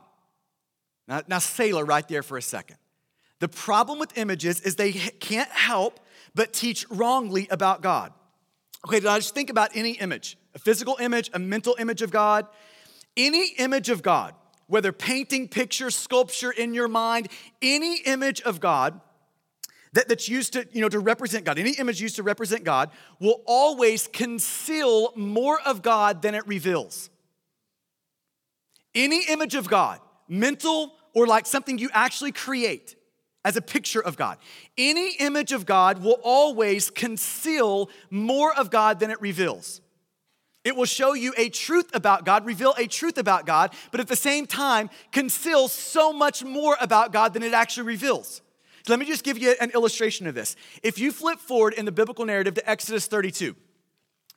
Now, 1.11 1.21
now, 1.27 1.39
sailor 1.39 1.83
right 1.83 2.07
there 2.07 2.23
for 2.23 2.37
a 2.37 2.41
second. 2.41 2.77
The 3.39 3.49
problem 3.49 3.99
with 3.99 4.17
images 4.17 4.61
is 4.61 4.77
they 4.77 4.93
can't 4.93 5.49
help 5.49 5.99
but 6.33 6.53
teach 6.53 6.85
wrongly 6.89 7.49
about 7.51 7.81
God. 7.81 8.13
Okay, 8.87 9.01
now 9.01 9.17
just 9.17 9.35
think 9.35 9.49
about 9.49 9.71
any 9.75 9.91
image 9.91 10.37
a 10.55 10.59
physical 10.59 10.95
image, 11.01 11.29
a 11.33 11.39
mental 11.39 11.75
image 11.79 12.01
of 12.01 12.11
God, 12.11 12.47
any 13.17 13.49
image 13.57 13.89
of 13.89 14.01
God, 14.01 14.35
whether 14.67 14.93
painting, 14.93 15.49
picture, 15.49 15.89
sculpture 15.89 16.51
in 16.51 16.73
your 16.73 16.87
mind, 16.87 17.27
any 17.61 17.97
image 18.03 18.39
of 18.43 18.61
God 18.61 19.01
that, 19.91 20.07
that's 20.07 20.29
used 20.29 20.53
to, 20.53 20.65
you 20.71 20.79
know, 20.79 20.87
to 20.87 20.99
represent 20.99 21.43
God, 21.43 21.59
any 21.59 21.71
image 21.71 21.99
used 21.99 22.15
to 22.15 22.23
represent 22.23 22.63
God 22.63 22.89
will 23.19 23.41
always 23.45 24.07
conceal 24.07 25.11
more 25.17 25.59
of 25.65 25.81
God 25.81 26.21
than 26.21 26.35
it 26.35 26.47
reveals. 26.47 27.09
Any 28.95 29.25
image 29.25 29.55
of 29.55 29.67
God, 29.67 29.99
mental 30.29 30.93
or 31.13 31.27
like 31.27 31.45
something 31.45 31.77
you 31.77 31.89
actually 31.93 32.31
create 32.31 32.95
as 33.43 33.55
a 33.57 33.61
picture 33.61 34.01
of 34.01 34.17
God. 34.17 34.37
Any 34.77 35.15
image 35.17 35.51
of 35.51 35.65
God 35.65 36.03
will 36.03 36.19
always 36.23 36.89
conceal 36.89 37.89
more 38.09 38.53
of 38.53 38.69
God 38.69 38.99
than 38.99 39.09
it 39.09 39.21
reveals. 39.21 39.81
It 40.63 40.75
will 40.75 40.85
show 40.85 41.13
you 41.13 41.33
a 41.37 41.49
truth 41.49 41.89
about 41.95 42.23
God, 42.23 42.45
reveal 42.45 42.75
a 42.77 42.85
truth 42.85 43.17
about 43.17 43.47
God, 43.47 43.73
but 43.89 43.99
at 43.99 44.07
the 44.07 44.15
same 44.15 44.45
time, 44.45 44.91
conceal 45.11 45.67
so 45.67 46.13
much 46.13 46.43
more 46.43 46.77
about 46.79 47.11
God 47.11 47.33
than 47.33 47.41
it 47.41 47.53
actually 47.53 47.87
reveals. 47.87 48.41
So 48.85 48.93
let 48.93 48.99
me 48.99 49.05
just 49.05 49.23
give 49.23 49.39
you 49.39 49.55
an 49.59 49.71
illustration 49.71 50.27
of 50.27 50.35
this. 50.35 50.55
If 50.83 50.99
you 50.99 51.11
flip 51.11 51.39
forward 51.39 51.73
in 51.73 51.85
the 51.85 51.91
biblical 51.91 52.25
narrative 52.25 52.53
to 52.55 52.69
Exodus 52.69 53.07
32, 53.07 53.55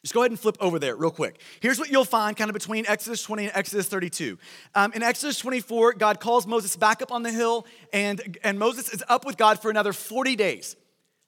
just 0.05 0.13
go 0.13 0.21
ahead 0.21 0.31
and 0.31 0.39
flip 0.39 0.59
over 0.61 0.79
there 0.79 0.95
real 0.97 1.11
quick. 1.11 1.41
Here's 1.61 1.79
what 1.79 1.91
you'll 1.91 2.05
find 2.05 2.37
kind 2.37 2.51
of 2.51 2.53
between 2.53 2.85
Exodus 2.87 3.23
20 3.23 3.45
and 3.45 3.57
Exodus 3.57 3.89
32. 3.89 4.39
Um, 4.75 4.93
in 4.93 5.03
Exodus 5.03 5.39
24, 5.39 5.95
God 5.95 6.21
calls 6.21 6.47
Moses 6.47 6.77
back 6.77 7.01
up 7.01 7.11
on 7.11 7.23
the 7.23 7.33
hill, 7.33 7.67
and, 7.91 8.37
and 8.45 8.59
Moses 8.59 8.91
is 8.91 9.03
up 9.09 9.25
with 9.25 9.39
God 9.39 9.63
for 9.63 9.71
another 9.71 9.95
40 9.95 10.37
days. 10.37 10.77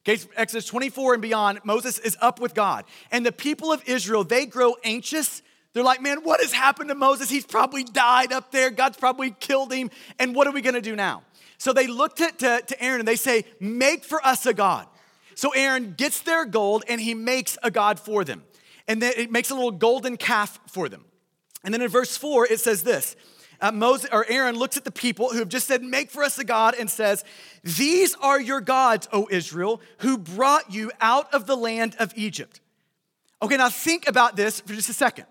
Okay, 0.07 0.23
Exodus 0.37 0.67
24 0.67 1.15
and 1.15 1.23
beyond, 1.23 1.61
Moses 1.65 1.99
is 1.99 2.19
up 2.21 2.39
with 2.39 2.53
God. 2.53 2.85
And 3.11 3.25
the 3.25 3.33
people 3.33 3.73
of 3.73 3.83
Israel, 3.89 4.25
they 4.25 4.45
grow 4.45 4.77
anxious. 4.85 5.41
They're 5.73 5.83
like, 5.83 6.03
man, 6.03 6.19
what 6.23 6.43
has 6.43 6.53
happened 6.53 6.91
to 6.91 6.95
Moses? 6.95 7.31
He's 7.31 7.47
probably 7.47 7.83
died 7.83 8.31
up 8.31 8.53
there. 8.53 8.69
God's 8.69 8.99
probably 8.99 9.31
killed 9.31 9.73
him. 9.73 9.91
And 10.19 10.35
what 10.35 10.47
are 10.47 10.53
we 10.53 10.61
gonna 10.61 10.83
do 10.83 10.95
now? 10.95 11.23
So 11.57 11.73
they 11.73 11.87
look 11.87 12.17
to, 12.17 12.31
to, 12.31 12.61
to 12.67 12.83
Aaron 12.83 13.01
and 13.01 13.09
they 13.09 13.17
say, 13.17 13.47
make 13.59 14.05
for 14.05 14.25
us 14.25 14.45
a 14.45 14.53
God. 14.53 14.87
So 15.35 15.53
Aaron 15.55 15.95
gets 15.97 16.21
their 16.21 16.45
gold 16.45 16.85
and 16.91 17.01
he 17.01 17.15
makes 17.15 17.57
a 17.63 17.71
God 17.71 17.99
for 17.99 18.23
them 18.23 18.43
and 18.89 19.03
then 19.03 19.13
it 19.17 19.31
makes 19.31 19.51
a 19.51 19.55
little 19.55 19.71
golden 19.71 20.17
calf 20.17 20.59
for 20.69 20.89
them. 20.89 21.05
And 21.65 21.75
then 21.75 21.83
in 21.83 21.89
verse 21.89 22.17
four, 22.17 22.47
it 22.47 22.61
says 22.61 22.83
this. 22.83 23.17
Uh, 23.61 23.73
Moses 23.73 24.09
or 24.13 24.27
Aaron 24.29 24.57
looks 24.57 24.77
at 24.77 24.85
the 24.85 24.93
people 24.93 25.31
who 25.31 25.39
have 25.39 25.49
just 25.49 25.67
said, 25.67 25.83
Make 25.83 26.11
for 26.11 26.23
us 26.23 26.39
a 26.39 26.45
God, 26.45 26.75
and 26.79 26.91
says, 26.91 27.25
These 27.65 28.15
are 28.17 28.41
your 28.41 28.61
gods, 28.61 29.09
O 29.13 29.29
Israel, 29.31 29.81
who 29.99 30.19
brought 30.19 30.73
you 30.73 30.93
out 31.01 31.33
of 31.33 31.47
the 31.47 31.57
land 31.57 31.97
of 31.99 32.13
Egypt. 32.17 32.61
Okay, 33.43 33.57
now 33.57 33.69
think 33.69 34.09
about 34.09 34.37
this 34.37 34.61
for 34.61 34.75
just 34.75 34.89
a 34.89 34.95
second. 34.95 35.27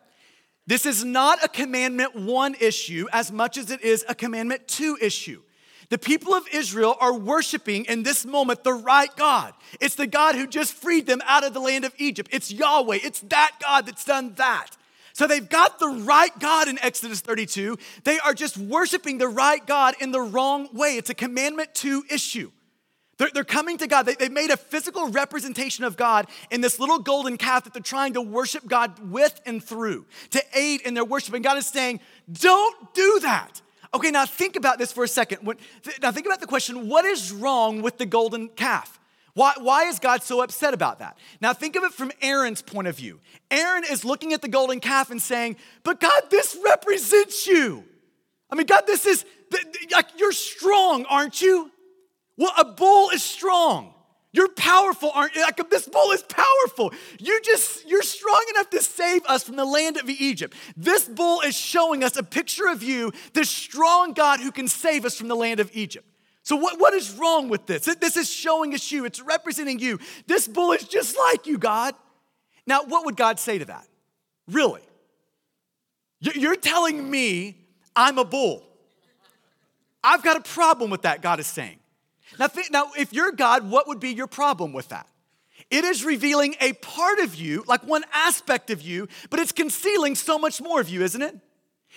This 0.68 0.86
is 0.86 1.04
not 1.04 1.44
a 1.44 1.48
commandment 1.48 2.16
one 2.16 2.56
issue 2.60 3.08
as 3.14 3.32
much 3.32 3.58
as 3.58 3.70
it 3.70 3.82
is 3.82 4.04
a 4.10 4.16
commandment 4.16 4.68
two 4.68 4.98
issue. 5.00 5.42
The 5.90 5.98
people 5.98 6.34
of 6.34 6.48
Israel 6.52 6.96
are 7.00 7.14
worshiping 7.14 7.86
in 7.86 8.04
this 8.04 8.26
moment 8.26 8.64
the 8.64 8.74
right 8.74 9.14
God. 9.16 9.54
It's 9.80 9.96
the 9.96 10.08
God 10.08 10.36
who 10.36 10.48
just 10.48 10.74
freed 10.74 11.06
them 11.06 11.22
out 11.26 11.44
of 11.44 11.54
the 11.54 11.60
land 11.60 11.86
of 11.86 11.94
Egypt. 11.98 12.30
It's 12.34 12.52
Yahweh. 12.52 13.00
It's 13.04 13.20
that 13.22 13.54
God 13.62 13.86
that's 13.86 14.06
done 14.06 14.34
that. 14.36 14.72
So 15.14 15.28
they've 15.28 15.48
got 15.48 15.80
the 15.80 15.88
right 15.88 16.38
God 16.40 16.68
in 16.68 16.78
Exodus 16.80 17.22
32. 17.22 17.78
They 18.04 18.20
are 18.20 18.34
just 18.34 18.58
worshiping 18.58 19.18
the 19.18 19.30
right 19.30 19.66
God 19.66 19.96
in 20.02 20.12
the 20.12 20.22
wrong 20.22 20.68
way. 20.74 20.98
It's 20.98 21.10
a 21.10 21.14
commandment 21.14 21.74
two 21.74 22.04
issue. 22.12 22.52
They're, 23.18 23.30
they're 23.34 23.46
coming 23.46 23.78
to 23.78 23.88
God. 23.88 24.04
They, 24.04 24.16
they 24.16 24.30
made 24.30 24.52
a 24.52 24.58
physical 24.58 25.08
representation 25.10 25.86
of 25.86 25.96
God 25.96 26.28
in 26.52 26.60
this 26.60 26.80
little 26.80 27.00
golden 27.00 27.38
calf 27.38 27.64
that 27.64 27.74
they're 27.74 27.82
trying 27.82 28.14
to 28.14 28.22
worship 28.22 28.68
God 28.68 29.10
with 29.10 29.40
and 29.46 29.64
through, 29.64 30.06
to 30.32 30.44
aid 30.54 30.82
in 30.82 30.96
their 30.96 31.06
worship. 31.06 31.34
And 31.34 31.44
God 31.44 31.58
is 31.58 31.68
saying, 31.68 32.02
don't 32.34 32.94
do 32.94 33.20
that. 33.22 33.62
Okay, 33.96 34.12
now 34.12 34.26
think 34.26 34.58
about 34.58 34.78
this 34.78 34.92
for 34.92 35.06
a 35.06 35.08
second. 35.08 35.48
Now 36.02 36.12
think 36.12 36.26
about 36.26 36.42
the 36.42 36.48
question 36.48 36.90
what 36.90 37.06
is 37.06 37.32
wrong 37.32 37.82
with 37.82 37.98
the 37.98 38.06
golden 38.06 38.50
calf? 38.50 39.00
Why, 39.36 39.54
why 39.58 39.86
is 39.86 40.00
God 40.00 40.22
so 40.22 40.42
upset 40.42 40.74
about 40.74 41.00
that? 41.00 41.18
Now 41.40 41.54
think 41.54 41.78
of 41.78 41.84
it 41.84 41.94
from 41.94 42.12
Aaron's 42.22 42.62
point 42.62 42.90
of 42.90 42.98
view. 42.98 43.22
Aaron 43.50 43.86
is 43.90 44.04
looking 44.04 44.34
at 44.34 44.42
the 44.42 44.50
golden 44.50 44.82
calf 44.82 45.12
and 45.12 45.22
saying, 45.22 45.56
But 45.84 46.02
God, 46.02 46.24
this 46.30 46.58
represents 46.62 47.48
you. 47.48 47.86
I 48.50 48.56
mean, 48.56 48.66
God, 48.66 48.84
this 48.86 49.06
is, 49.06 49.24
like, 49.94 50.08
you're 50.18 50.34
strong, 50.34 51.06
aren't 51.06 51.42
you? 51.42 51.72
Well, 52.38 52.52
a 52.58 52.66
bull 52.66 53.12
is 53.12 53.24
strong. 53.24 53.94
You're 54.36 54.50
powerful, 54.50 55.12
aren't 55.14 55.34
you? 55.34 55.44
Like 55.44 55.70
this 55.70 55.88
bull 55.88 56.12
is 56.12 56.22
powerful. 56.24 56.92
You 57.20 57.40
just, 57.42 57.88
you're 57.88 58.04
strong 58.04 58.44
enough 58.54 58.70
to 58.72 58.82
save 58.82 59.26
us 59.28 59.44
from 59.44 59.56
the 59.56 59.64
land 59.64 59.96
of 59.96 60.10
Egypt. 60.10 60.54
This 60.76 61.08
bull 61.08 61.40
is 61.40 61.56
showing 61.56 62.04
us 62.04 62.18
a 62.18 62.24
picture 62.24 62.68
of 62.68 62.84
you, 62.84 63.14
this 63.32 63.50
strong 63.50 64.12
God 64.12 64.42
who 64.42 64.52
can 64.52 64.68
save 64.68 65.06
us 65.06 65.18
from 65.18 65.30
the 65.30 65.38
land 65.38 65.62
of 65.62 65.72
Egypt. 65.74 66.06
So, 66.44 66.58
what, 66.58 66.82
what 66.82 66.94
is 66.94 67.12
wrong 67.12 67.48
with 67.48 67.66
this? 67.66 67.86
This 67.86 68.18
is 68.18 68.30
showing 68.30 68.74
us 68.74 68.92
you, 68.92 69.06
it's 69.06 69.22
representing 69.22 69.80
you. 69.80 70.00
This 70.28 70.50
bull 70.50 70.74
is 70.74 70.84
just 70.84 71.18
like 71.18 71.48
you, 71.48 71.58
God. 71.58 71.96
Now, 72.68 72.84
what 72.84 73.06
would 73.06 73.16
God 73.16 73.40
say 73.40 73.58
to 73.58 73.66
that? 73.66 73.88
Really? 74.50 74.82
You're 76.20 76.58
telling 76.58 77.10
me 77.10 77.56
I'm 77.96 78.18
a 78.18 78.26
bull. 78.26 78.64
I've 80.04 80.24
got 80.24 80.36
a 80.36 80.42
problem 80.42 80.90
with 80.90 81.04
that, 81.04 81.22
God 81.22 81.40
is 81.40 81.48
saying. 81.48 81.80
Now, 82.40 82.48
th- 82.48 82.72
now, 82.72 82.92
if 82.98 83.14
you're 83.14 83.32
God, 83.32 83.70
what 83.70 83.88
would 83.88 84.00
be 84.00 84.12
your 84.12 84.28
problem 84.28 84.74
with 84.74 84.90
that? 84.90 85.08
It 85.70 85.84
is 85.84 86.04
revealing 86.04 86.56
a 86.62 86.74
part 86.74 87.20
of 87.20 87.36
you, 87.36 87.64
like 87.68 87.84
one 87.84 88.04
aspect 88.14 88.70
of 88.70 88.82
you, 88.82 89.08
but 89.30 89.40
it's 89.40 89.52
concealing 89.52 90.16
so 90.16 90.38
much 90.38 90.62
more 90.62 90.80
of 90.80 90.90
you, 90.90 91.02
isn't 91.02 91.22
it? 91.22 91.36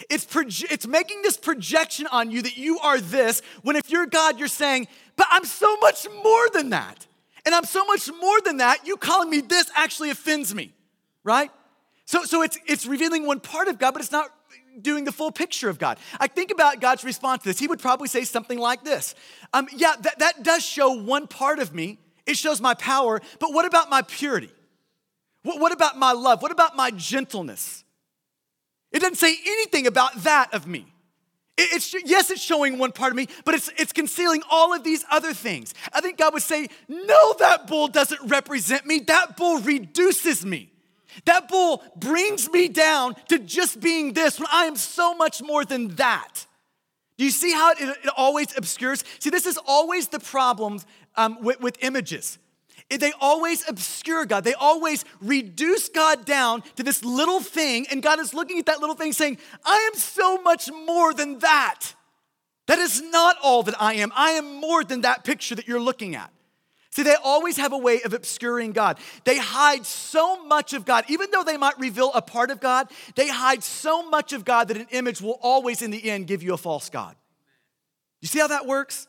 It's, 0.08 0.24
proje- 0.24 0.70
it's 0.70 0.86
making 0.86 1.22
this 1.22 1.36
projection 1.36 2.06
on 2.06 2.30
you 2.30 2.42
that 2.42 2.56
you 2.56 2.78
are 2.78 3.00
this, 3.00 3.42
when 3.62 3.76
if 3.76 3.90
you're 3.90 4.06
God, 4.06 4.38
you're 4.38 4.48
saying, 4.48 4.86
but 5.16 5.26
I'm 5.30 5.44
so 5.44 5.76
much 5.78 6.06
more 6.22 6.48
than 6.50 6.70
that. 6.70 7.06
And 7.44 7.54
I'm 7.54 7.64
so 7.64 7.84
much 7.84 8.08
more 8.20 8.40
than 8.40 8.58
that, 8.58 8.86
you 8.86 8.96
calling 8.96 9.30
me 9.30 9.40
this 9.40 9.70
actually 9.74 10.10
offends 10.10 10.54
me, 10.54 10.72
right? 11.24 11.50
So, 12.04 12.24
so 12.24 12.42
it's, 12.42 12.58
it's 12.66 12.86
revealing 12.86 13.26
one 13.26 13.40
part 13.40 13.68
of 13.68 13.78
God, 13.78 13.92
but 13.92 14.02
it's 14.02 14.12
not 14.12 14.30
doing 14.82 15.04
the 15.04 15.12
full 15.12 15.30
picture 15.30 15.68
of 15.68 15.78
God. 15.78 15.98
I 16.18 16.26
think 16.26 16.50
about 16.50 16.80
God's 16.80 17.04
response 17.04 17.42
to 17.42 17.50
this. 17.50 17.58
He 17.58 17.66
would 17.66 17.80
probably 17.80 18.08
say 18.08 18.24
something 18.24 18.58
like 18.58 18.84
this 18.84 19.14
um, 19.52 19.68
Yeah, 19.74 19.94
that, 20.00 20.18
that 20.18 20.42
does 20.42 20.64
show 20.64 20.92
one 20.92 21.26
part 21.26 21.58
of 21.58 21.74
me, 21.74 21.98
it 22.26 22.36
shows 22.36 22.60
my 22.60 22.74
power, 22.74 23.20
but 23.38 23.52
what 23.52 23.64
about 23.64 23.90
my 23.90 24.02
purity? 24.02 24.50
What, 25.42 25.60
what 25.60 25.72
about 25.72 25.98
my 25.98 26.12
love? 26.12 26.42
What 26.42 26.52
about 26.52 26.76
my 26.76 26.90
gentleness? 26.90 27.84
It 28.92 29.00
doesn't 29.00 29.16
say 29.16 29.34
anything 29.46 29.86
about 29.86 30.22
that 30.24 30.52
of 30.52 30.66
me. 30.66 30.86
It, 31.56 31.74
it's, 31.74 31.94
yes, 32.04 32.30
it's 32.30 32.40
showing 32.40 32.78
one 32.78 32.92
part 32.92 33.12
of 33.12 33.16
me, 33.16 33.28
but 33.44 33.54
it's, 33.54 33.70
it's 33.76 33.92
concealing 33.92 34.42
all 34.50 34.74
of 34.74 34.84
these 34.84 35.04
other 35.10 35.34
things. 35.34 35.74
I 35.92 36.00
think 36.00 36.18
God 36.18 36.32
would 36.32 36.42
say, 36.42 36.68
No, 36.88 37.34
that 37.38 37.66
bull 37.66 37.88
doesn't 37.88 38.20
represent 38.28 38.86
me. 38.86 39.00
That 39.00 39.36
bull 39.36 39.60
reduces 39.60 40.44
me. 40.44 40.70
That 41.24 41.48
bull 41.48 41.82
brings 41.96 42.50
me 42.50 42.68
down 42.68 43.14
to 43.28 43.38
just 43.38 43.80
being 43.80 44.12
this 44.12 44.38
when 44.38 44.48
I 44.52 44.64
am 44.64 44.76
so 44.76 45.14
much 45.14 45.42
more 45.42 45.64
than 45.64 45.88
that. 45.96 46.46
Do 47.16 47.24
you 47.24 47.30
see 47.30 47.52
how 47.52 47.72
it, 47.72 47.80
it 47.80 48.10
always 48.16 48.56
obscures? 48.56 49.04
See, 49.18 49.30
this 49.30 49.46
is 49.46 49.58
always 49.66 50.08
the 50.08 50.20
problem 50.20 50.80
um, 51.16 51.42
with, 51.42 51.60
with 51.60 51.76
images. 51.82 52.38
They 52.90 53.12
always 53.20 53.68
obscure 53.68 54.24
God. 54.24 54.44
They 54.44 54.54
always 54.54 55.04
reduce 55.20 55.90
God 55.90 56.24
down 56.24 56.62
to 56.76 56.82
this 56.82 57.04
little 57.04 57.40
thing, 57.40 57.86
and 57.90 58.02
God 58.02 58.18
is 58.18 58.32
looking 58.32 58.58
at 58.58 58.66
that 58.66 58.80
little 58.80 58.94
thing 58.94 59.12
saying, 59.12 59.38
I 59.64 59.90
am 59.92 59.98
so 59.98 60.40
much 60.40 60.70
more 60.72 61.12
than 61.12 61.40
that. 61.40 61.92
That 62.66 62.78
is 62.78 63.02
not 63.02 63.36
all 63.42 63.62
that 63.64 63.80
I 63.80 63.94
am. 63.94 64.12
I 64.14 64.32
am 64.32 64.56
more 64.60 64.84
than 64.84 65.02
that 65.02 65.24
picture 65.24 65.54
that 65.54 65.68
you're 65.68 65.80
looking 65.80 66.14
at. 66.14 66.30
See, 66.90 67.02
they 67.02 67.16
always 67.22 67.58
have 67.58 67.72
a 67.72 67.78
way 67.78 68.00
of 68.02 68.14
obscuring 68.14 68.72
God. 68.72 68.98
They 69.24 69.36
hide 69.38 69.84
so 69.84 70.44
much 70.44 70.72
of 70.72 70.84
God, 70.84 71.04
even 71.08 71.30
though 71.30 71.44
they 71.44 71.56
might 71.56 71.78
reveal 71.78 72.10
a 72.14 72.22
part 72.22 72.50
of 72.50 72.60
God, 72.60 72.90
they 73.14 73.28
hide 73.28 73.62
so 73.62 74.08
much 74.08 74.32
of 74.32 74.44
God 74.44 74.68
that 74.68 74.76
an 74.76 74.86
image 74.90 75.20
will 75.20 75.38
always, 75.42 75.82
in 75.82 75.90
the 75.90 76.10
end, 76.10 76.26
give 76.26 76.42
you 76.42 76.54
a 76.54 76.58
false 76.58 76.88
God. 76.88 77.14
You 78.20 78.28
see 78.28 78.38
how 78.38 78.48
that 78.48 78.66
works? 78.66 79.06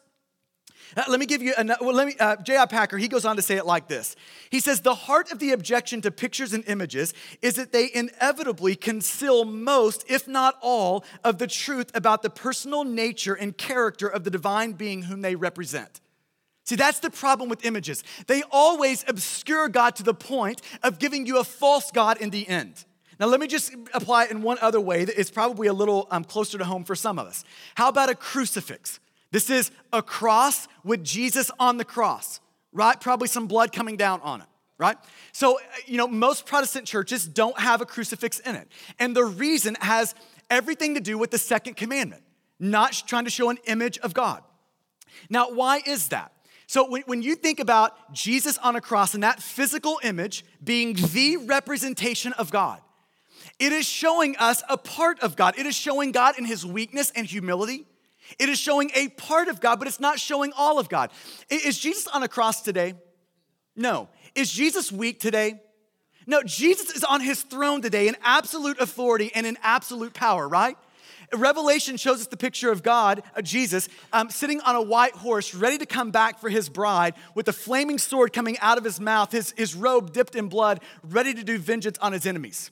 Uh, 0.98 1.04
let 1.08 1.20
me 1.20 1.26
give 1.26 1.42
you, 1.42 1.54
a, 1.58 1.66
well, 1.82 1.94
let 1.94 2.08
me, 2.08 2.16
uh, 2.20 2.36
J.I. 2.38 2.66
Packer, 2.66 2.98
he 2.98 3.08
goes 3.08 3.24
on 3.24 3.36
to 3.36 3.42
say 3.42 3.56
it 3.56 3.66
like 3.66 3.88
this. 3.88 4.16
He 4.50 4.60
says, 4.60 4.82
The 4.82 4.96
heart 4.96 5.32
of 5.32 5.40
the 5.40 5.52
objection 5.52 6.02
to 6.02 6.12
pictures 6.12 6.52
and 6.52 6.64
images 6.68 7.14
is 7.42 7.56
that 7.56 7.72
they 7.72 7.90
inevitably 7.94 8.76
conceal 8.76 9.46
most, 9.46 10.04
if 10.10 10.28
not 10.28 10.58
all, 10.62 11.06
of 11.24 11.38
the 11.38 11.48
truth 11.48 11.92
about 11.94 12.24
the 12.24 12.30
personal 12.30 12.84
nature 12.84 13.36
and 13.36 13.56
character 13.56 14.08
of 14.08 14.24
the 14.24 14.32
divine 14.32 14.74
being 14.74 15.04
whom 15.04 15.22
they 15.22 15.36
represent. 15.36 16.02
See, 16.70 16.76
that's 16.76 17.00
the 17.00 17.10
problem 17.10 17.50
with 17.50 17.66
images. 17.66 18.04
They 18.28 18.44
always 18.52 19.04
obscure 19.08 19.70
God 19.70 19.96
to 19.96 20.04
the 20.04 20.14
point 20.14 20.62
of 20.84 21.00
giving 21.00 21.26
you 21.26 21.40
a 21.40 21.44
false 21.44 21.90
God 21.90 22.22
in 22.22 22.30
the 22.30 22.48
end. 22.48 22.86
Now, 23.20 23.26
let 23.26 23.40
me 23.40 23.48
just 23.48 23.74
apply 23.92 24.26
it 24.26 24.30
in 24.30 24.44
one 24.44 24.60
other 24.62 24.80
way 24.80 25.04
that 25.04 25.20
is 25.20 25.32
probably 25.32 25.66
a 25.66 25.74
little 25.74 26.08
um, 26.12 26.24
closer 26.24 26.60
to 26.60 26.66
home 26.66 26.84
for 26.84 26.94
some 26.94 27.18
of 27.18 27.26
us. 27.26 27.44
How 27.74 27.90
about 27.90 28.12
a 28.12 28.14
crucifix? 28.14 29.00
This 29.32 29.50
is 29.50 29.72
a 29.92 30.04
cross 30.04 30.68
with 30.84 31.04
Jesus 31.04 31.50
on 31.60 31.78
the 31.78 31.84
cross, 31.84 32.40
right? 32.72 33.02
Probably 33.02 33.28
some 33.28 33.48
blood 33.48 33.72
coming 33.72 33.98
down 33.98 34.22
on 34.22 34.42
it, 34.42 34.48
right? 34.78 34.98
So, 35.32 35.58
you 35.88 35.98
know, 35.98 36.08
most 36.08 36.46
Protestant 36.46 36.86
churches 36.86 37.26
don't 37.26 37.60
have 37.60 37.82
a 37.82 37.86
crucifix 37.88 38.38
in 38.42 38.56
it. 38.56 38.68
And 39.00 39.16
the 39.16 39.26
reason 39.26 39.76
has 39.82 40.14
everything 40.52 40.94
to 40.94 41.02
do 41.02 41.18
with 41.18 41.32
the 41.32 41.40
second 41.40 41.78
commandment, 41.78 42.22
not 42.60 42.92
trying 43.08 43.26
to 43.26 43.32
show 43.32 43.50
an 43.50 43.58
image 43.66 43.98
of 43.98 44.14
God. 44.14 44.44
Now, 45.32 45.50
why 45.50 45.82
is 45.84 46.10
that? 46.10 46.32
So 46.70 46.88
when, 46.88 47.02
when 47.08 47.24
you 47.24 47.34
think 47.34 47.60
about 47.60 48.14
Jesus 48.14 48.60
on 48.60 48.76
a 48.76 48.82
cross 48.82 49.16
and 49.16 49.24
that 49.24 49.42
physical 49.42 50.00
image 50.04 50.46
being 50.64 50.94
the 50.94 51.38
representation 51.38 52.32
of 52.34 52.52
God, 52.52 52.80
it 53.58 53.72
is 53.72 53.88
showing 53.88 54.38
us 54.38 54.62
a 54.70 54.78
part 54.78 55.20
of 55.22 55.36
God. 55.36 55.58
It 55.58 55.66
is 55.66 55.74
showing 55.74 56.12
God 56.12 56.38
in 56.38 56.46
his 56.46 56.64
weakness 56.64 57.12
and 57.16 57.26
humility. 57.26 57.88
It 58.38 58.50
is 58.50 58.60
showing 58.60 58.92
a 58.94 59.08
part 59.08 59.48
of 59.48 59.60
God, 59.60 59.80
but 59.80 59.88
it's 59.88 60.00
not 60.00 60.20
showing 60.20 60.54
all 60.56 60.78
of 60.78 60.90
God. 60.90 61.10
Is 61.50 61.80
Jesus 61.80 62.06
on 62.06 62.22
a 62.22 62.28
cross 62.28 62.62
today? 62.62 62.94
No. 63.76 64.08
Is 64.36 64.52
Jesus 64.52 64.92
weak 64.92 65.20
today? 65.20 65.60
No, 66.28 66.44
Jesus 66.44 66.92
is 66.92 67.04
on 67.04 67.22
his 67.22 67.42
throne 67.42 67.82
today 67.82 68.08
in 68.08 68.16
absolute 68.22 68.80
authority 68.80 69.32
and 69.34 69.48
in 69.48 69.58
absolute 69.64 70.14
power, 70.14 70.48
right? 70.48 70.78
Revelation 71.34 71.98
shows 71.98 72.22
us 72.22 72.28
the 72.28 72.38
picture 72.38 72.72
of 72.72 72.84
God, 72.84 73.24
uh, 73.36 73.42
Jesus, 73.42 73.90
um, 74.14 74.30
sitting 74.30 74.62
on 74.62 74.76
a 74.76 74.82
white 74.82 75.14
horse, 75.14 75.54
ready 75.54 75.78
to 75.78 75.86
come 75.86 76.12
back 76.12 76.40
for 76.40 76.50
his 76.50 76.70
bride, 76.70 77.14
with 77.36 77.48
a 77.48 77.54
flaming 77.54 77.98
sword 77.98 78.34
coming 78.34 78.58
out 78.60 78.78
of 78.78 78.84
his 78.84 79.00
mouth, 79.00 79.32
his, 79.32 79.52
his 79.58 79.76
robe 79.76 80.14
dipped 80.14 80.36
in 80.36 80.48
blood, 80.50 80.82
ready 81.04 81.34
to 81.34 81.44
do 81.44 81.58
vengeance 81.58 81.98
on 82.00 82.14
his 82.14 82.26
enemies. 82.26 82.72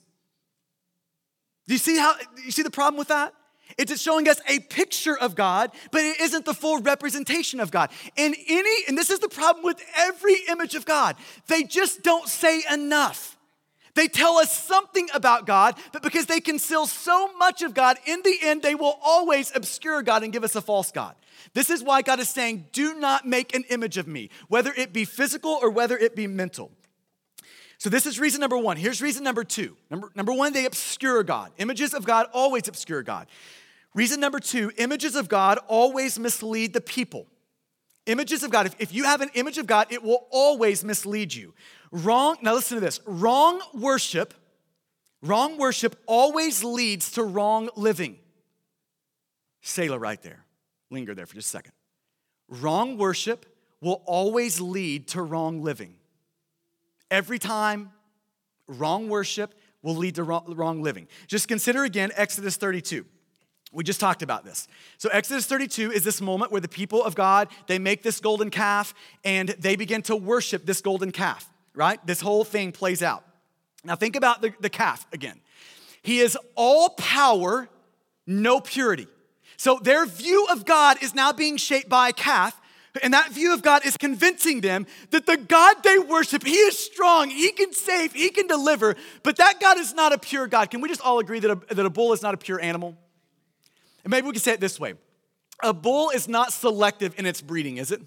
Do 1.66 1.74
you 1.74 1.78
see 1.78 1.98
how 1.98 2.14
you 2.44 2.50
see 2.50 2.62
the 2.62 2.70
problem 2.70 2.98
with 2.98 3.08
that? 3.08 3.34
It's 3.76 4.00
showing 4.00 4.28
us 4.28 4.40
a 4.48 4.60
picture 4.60 5.16
of 5.16 5.34
God, 5.34 5.70
but 5.92 6.00
it 6.02 6.20
isn't 6.20 6.44
the 6.44 6.54
full 6.54 6.80
representation 6.80 7.60
of 7.60 7.70
God. 7.70 7.90
And 8.16 8.34
any, 8.48 8.84
and 8.88 8.96
this 8.96 9.10
is 9.10 9.18
the 9.18 9.28
problem 9.28 9.64
with 9.64 9.80
every 9.96 10.36
image 10.48 10.74
of 10.74 10.86
God, 10.86 11.16
they 11.46 11.62
just 11.62 12.02
don't 12.02 12.26
say 12.26 12.62
enough. 12.72 13.37
They 13.94 14.08
tell 14.08 14.36
us 14.38 14.52
something 14.52 15.08
about 15.14 15.46
God, 15.46 15.74
but 15.92 16.02
because 16.02 16.26
they 16.26 16.40
conceal 16.40 16.86
so 16.86 17.32
much 17.36 17.62
of 17.62 17.74
God, 17.74 17.96
in 18.06 18.22
the 18.22 18.36
end, 18.42 18.62
they 18.62 18.74
will 18.74 18.98
always 19.02 19.52
obscure 19.54 20.02
God 20.02 20.22
and 20.22 20.32
give 20.32 20.44
us 20.44 20.54
a 20.54 20.60
false 20.60 20.90
God. 20.90 21.14
This 21.54 21.70
is 21.70 21.82
why 21.82 22.02
God 22.02 22.20
is 22.20 22.28
saying, 22.28 22.66
Do 22.72 22.94
not 22.94 23.26
make 23.26 23.54
an 23.54 23.64
image 23.70 23.96
of 23.96 24.06
me, 24.06 24.30
whether 24.48 24.72
it 24.76 24.92
be 24.92 25.04
physical 25.04 25.58
or 25.62 25.70
whether 25.70 25.96
it 25.96 26.14
be 26.14 26.26
mental. 26.26 26.70
So, 27.78 27.88
this 27.88 28.06
is 28.06 28.18
reason 28.18 28.40
number 28.40 28.58
one. 28.58 28.76
Here's 28.76 29.00
reason 29.00 29.22
number 29.22 29.44
two. 29.44 29.76
Number, 29.88 30.10
number 30.16 30.32
one, 30.32 30.52
they 30.52 30.64
obscure 30.64 31.22
God. 31.22 31.52
Images 31.58 31.94
of 31.94 32.04
God 32.04 32.26
always 32.32 32.66
obscure 32.66 33.02
God. 33.02 33.28
Reason 33.94 34.20
number 34.20 34.40
two 34.40 34.72
images 34.78 35.14
of 35.14 35.28
God 35.28 35.58
always 35.68 36.18
mislead 36.18 36.72
the 36.72 36.80
people. 36.80 37.26
Images 38.06 38.42
of 38.42 38.50
God, 38.50 38.66
if, 38.66 38.74
if 38.78 38.92
you 38.92 39.04
have 39.04 39.20
an 39.20 39.30
image 39.34 39.58
of 39.58 39.66
God, 39.66 39.86
it 39.90 40.02
will 40.02 40.26
always 40.30 40.82
mislead 40.82 41.32
you. 41.34 41.54
Wrong, 41.90 42.36
now 42.42 42.54
listen 42.54 42.76
to 42.76 42.80
this 42.80 43.00
wrong 43.06 43.60
worship, 43.74 44.34
wrong 45.22 45.58
worship 45.58 45.96
always 46.06 46.62
leads 46.62 47.12
to 47.12 47.22
wrong 47.22 47.70
living. 47.76 48.18
Sailor 49.62 49.98
right 49.98 50.22
there. 50.22 50.44
Linger 50.90 51.14
there 51.14 51.26
for 51.26 51.34
just 51.34 51.48
a 51.48 51.50
second. 51.50 51.72
Wrong 52.48 52.96
worship 52.96 53.46
will 53.80 54.02
always 54.06 54.60
lead 54.60 55.08
to 55.08 55.22
wrong 55.22 55.62
living. 55.62 55.94
Every 57.10 57.38
time, 57.38 57.92
wrong 58.66 59.08
worship 59.08 59.54
will 59.82 59.96
lead 59.96 60.16
to 60.16 60.22
wrong, 60.22 60.54
wrong 60.56 60.82
living. 60.82 61.08
Just 61.26 61.48
consider 61.48 61.84
again 61.84 62.10
Exodus 62.14 62.56
32. 62.56 63.04
We 63.70 63.84
just 63.84 64.00
talked 64.00 64.22
about 64.22 64.44
this. 64.44 64.66
So 64.96 65.10
Exodus 65.10 65.46
32 65.46 65.92
is 65.92 66.02
this 66.02 66.20
moment 66.20 66.50
where 66.50 66.60
the 66.60 66.68
people 66.68 67.04
of 67.04 67.14
God, 67.14 67.48
they 67.66 67.78
make 67.78 68.02
this 68.02 68.18
golden 68.18 68.48
calf 68.50 68.94
and 69.24 69.50
they 69.50 69.76
begin 69.76 70.00
to 70.02 70.16
worship 70.16 70.64
this 70.64 70.80
golden 70.80 71.12
calf 71.12 71.48
right? 71.78 72.04
This 72.04 72.20
whole 72.20 72.42
thing 72.42 72.72
plays 72.72 73.02
out. 73.02 73.24
Now, 73.84 73.94
think 73.94 74.16
about 74.16 74.42
the, 74.42 74.52
the 74.58 74.68
calf 74.68 75.06
again. 75.12 75.40
He 76.02 76.18
is 76.18 76.36
all 76.56 76.90
power, 76.90 77.68
no 78.26 78.60
purity. 78.60 79.06
So, 79.56 79.78
their 79.80 80.04
view 80.04 80.48
of 80.50 80.64
God 80.64 81.02
is 81.02 81.14
now 81.14 81.32
being 81.32 81.56
shaped 81.56 81.88
by 81.88 82.08
a 82.08 82.12
calf, 82.12 82.60
and 83.00 83.14
that 83.14 83.30
view 83.30 83.54
of 83.54 83.62
God 83.62 83.86
is 83.86 83.96
convincing 83.96 84.60
them 84.60 84.86
that 85.10 85.26
the 85.26 85.36
God 85.36 85.76
they 85.84 86.00
worship, 86.00 86.44
He 86.44 86.56
is 86.56 86.76
strong, 86.76 87.30
He 87.30 87.52
can 87.52 87.72
save, 87.72 88.12
He 88.12 88.30
can 88.30 88.48
deliver, 88.48 88.96
but 89.22 89.36
that 89.36 89.60
God 89.60 89.78
is 89.78 89.94
not 89.94 90.12
a 90.12 90.18
pure 90.18 90.48
God. 90.48 90.70
Can 90.70 90.80
we 90.80 90.88
just 90.88 91.00
all 91.00 91.20
agree 91.20 91.38
that 91.38 91.50
a, 91.50 91.74
that 91.74 91.86
a 91.86 91.90
bull 91.90 92.12
is 92.12 92.22
not 92.22 92.34
a 92.34 92.38
pure 92.38 92.60
animal? 92.60 92.96
And 94.02 94.10
maybe 94.10 94.26
we 94.26 94.32
can 94.32 94.42
say 94.42 94.52
it 94.52 94.60
this 94.60 94.80
way 94.80 94.94
A 95.62 95.72
bull 95.72 96.10
is 96.10 96.26
not 96.28 96.52
selective 96.52 97.16
in 97.18 97.24
its 97.24 97.40
breeding, 97.40 97.76
is 97.76 97.92
it? 97.92 98.02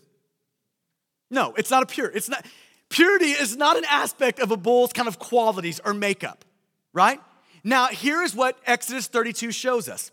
No, 1.30 1.54
it's 1.58 1.72
not 1.72 1.84
a 1.84 1.86
pure. 1.86 2.12
It's 2.14 2.28
not 2.28 2.46
purity 2.92 3.32
is 3.32 3.58
not 3.58 3.78
an 3.78 3.86
aspect 3.90 4.40
of 4.40 4.52
a 4.52 4.58
bull's 4.58 4.94
kind 4.94 5.08
of 5.08 5.18
qualities 5.18 5.80
or 5.84 5.94
makeup, 5.94 6.46
right? 6.94 7.20
Now, 7.64 7.88
here 7.88 8.22
is 8.22 8.36
what 8.36 8.60
Exodus 8.66 9.08
32 9.08 9.52
shows 9.52 9.90
us. 9.90 10.12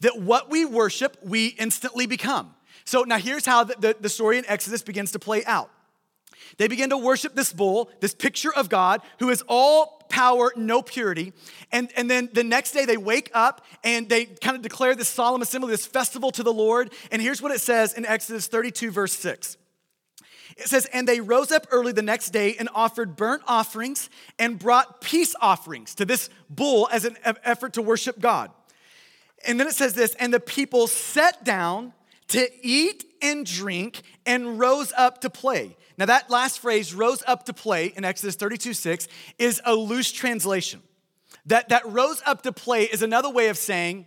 That 0.00 0.20
what 0.20 0.50
we 0.50 0.64
worship, 0.64 1.16
we 1.22 1.48
instantly 1.48 2.06
become. 2.06 2.54
So 2.84 3.02
now 3.02 3.18
here's 3.18 3.46
how 3.46 3.64
the, 3.64 3.74
the, 3.78 3.96
the 3.98 4.08
story 4.08 4.38
in 4.38 4.44
Exodus 4.46 4.82
begins 4.82 5.12
to 5.12 5.18
play 5.18 5.44
out. 5.44 5.70
They 6.58 6.68
begin 6.68 6.90
to 6.90 6.98
worship 6.98 7.34
this 7.34 7.52
bull, 7.52 7.90
this 8.00 8.14
picture 8.14 8.54
of 8.54 8.68
God 8.68 9.00
who 9.18 9.30
is 9.30 9.42
all 9.48 10.04
power, 10.08 10.52
no 10.56 10.82
purity. 10.82 11.32
And, 11.72 11.90
and 11.96 12.10
then 12.10 12.28
the 12.32 12.44
next 12.44 12.72
day 12.72 12.84
they 12.84 12.96
wake 12.96 13.30
up 13.34 13.64
and 13.82 14.08
they 14.08 14.26
kind 14.26 14.56
of 14.56 14.62
declare 14.62 14.94
this 14.94 15.08
solemn 15.08 15.42
assembly, 15.42 15.70
this 15.70 15.86
festival 15.86 16.30
to 16.32 16.42
the 16.42 16.52
Lord. 16.52 16.92
And 17.10 17.20
here's 17.20 17.42
what 17.42 17.52
it 17.52 17.60
says 17.60 17.94
in 17.94 18.06
Exodus 18.06 18.46
32, 18.46 18.90
verse 18.90 19.12
6. 19.14 19.56
It 20.56 20.68
says, 20.68 20.86
And 20.86 21.06
they 21.06 21.20
rose 21.20 21.50
up 21.50 21.66
early 21.70 21.92
the 21.92 22.02
next 22.02 22.30
day 22.30 22.56
and 22.58 22.68
offered 22.74 23.16
burnt 23.16 23.42
offerings 23.46 24.08
and 24.38 24.58
brought 24.58 25.00
peace 25.00 25.34
offerings 25.40 25.94
to 25.96 26.04
this 26.04 26.30
bull 26.48 26.88
as 26.92 27.04
an 27.04 27.16
effort 27.24 27.74
to 27.74 27.82
worship 27.82 28.18
God. 28.18 28.50
And 29.46 29.60
then 29.60 29.66
it 29.66 29.74
says 29.74 29.94
this, 29.94 30.14
and 30.16 30.32
the 30.32 30.40
people 30.40 30.86
sat 30.86 31.44
down 31.44 31.92
to 32.28 32.48
eat 32.62 33.04
and 33.22 33.46
drink 33.46 34.02
and 34.24 34.58
rose 34.58 34.92
up 34.96 35.20
to 35.20 35.30
play. 35.30 35.76
Now, 35.98 36.06
that 36.06 36.28
last 36.28 36.58
phrase, 36.58 36.92
rose 36.92 37.22
up 37.26 37.46
to 37.46 37.52
play 37.52 37.86
in 37.86 38.04
Exodus 38.04 38.36
32 38.36 38.74
6, 38.74 39.08
is 39.38 39.60
a 39.64 39.74
loose 39.74 40.12
translation. 40.12 40.82
That, 41.46 41.68
that 41.68 41.86
rose 41.86 42.20
up 42.26 42.42
to 42.42 42.52
play 42.52 42.84
is 42.84 43.02
another 43.02 43.30
way 43.30 43.48
of 43.48 43.56
saying, 43.56 44.06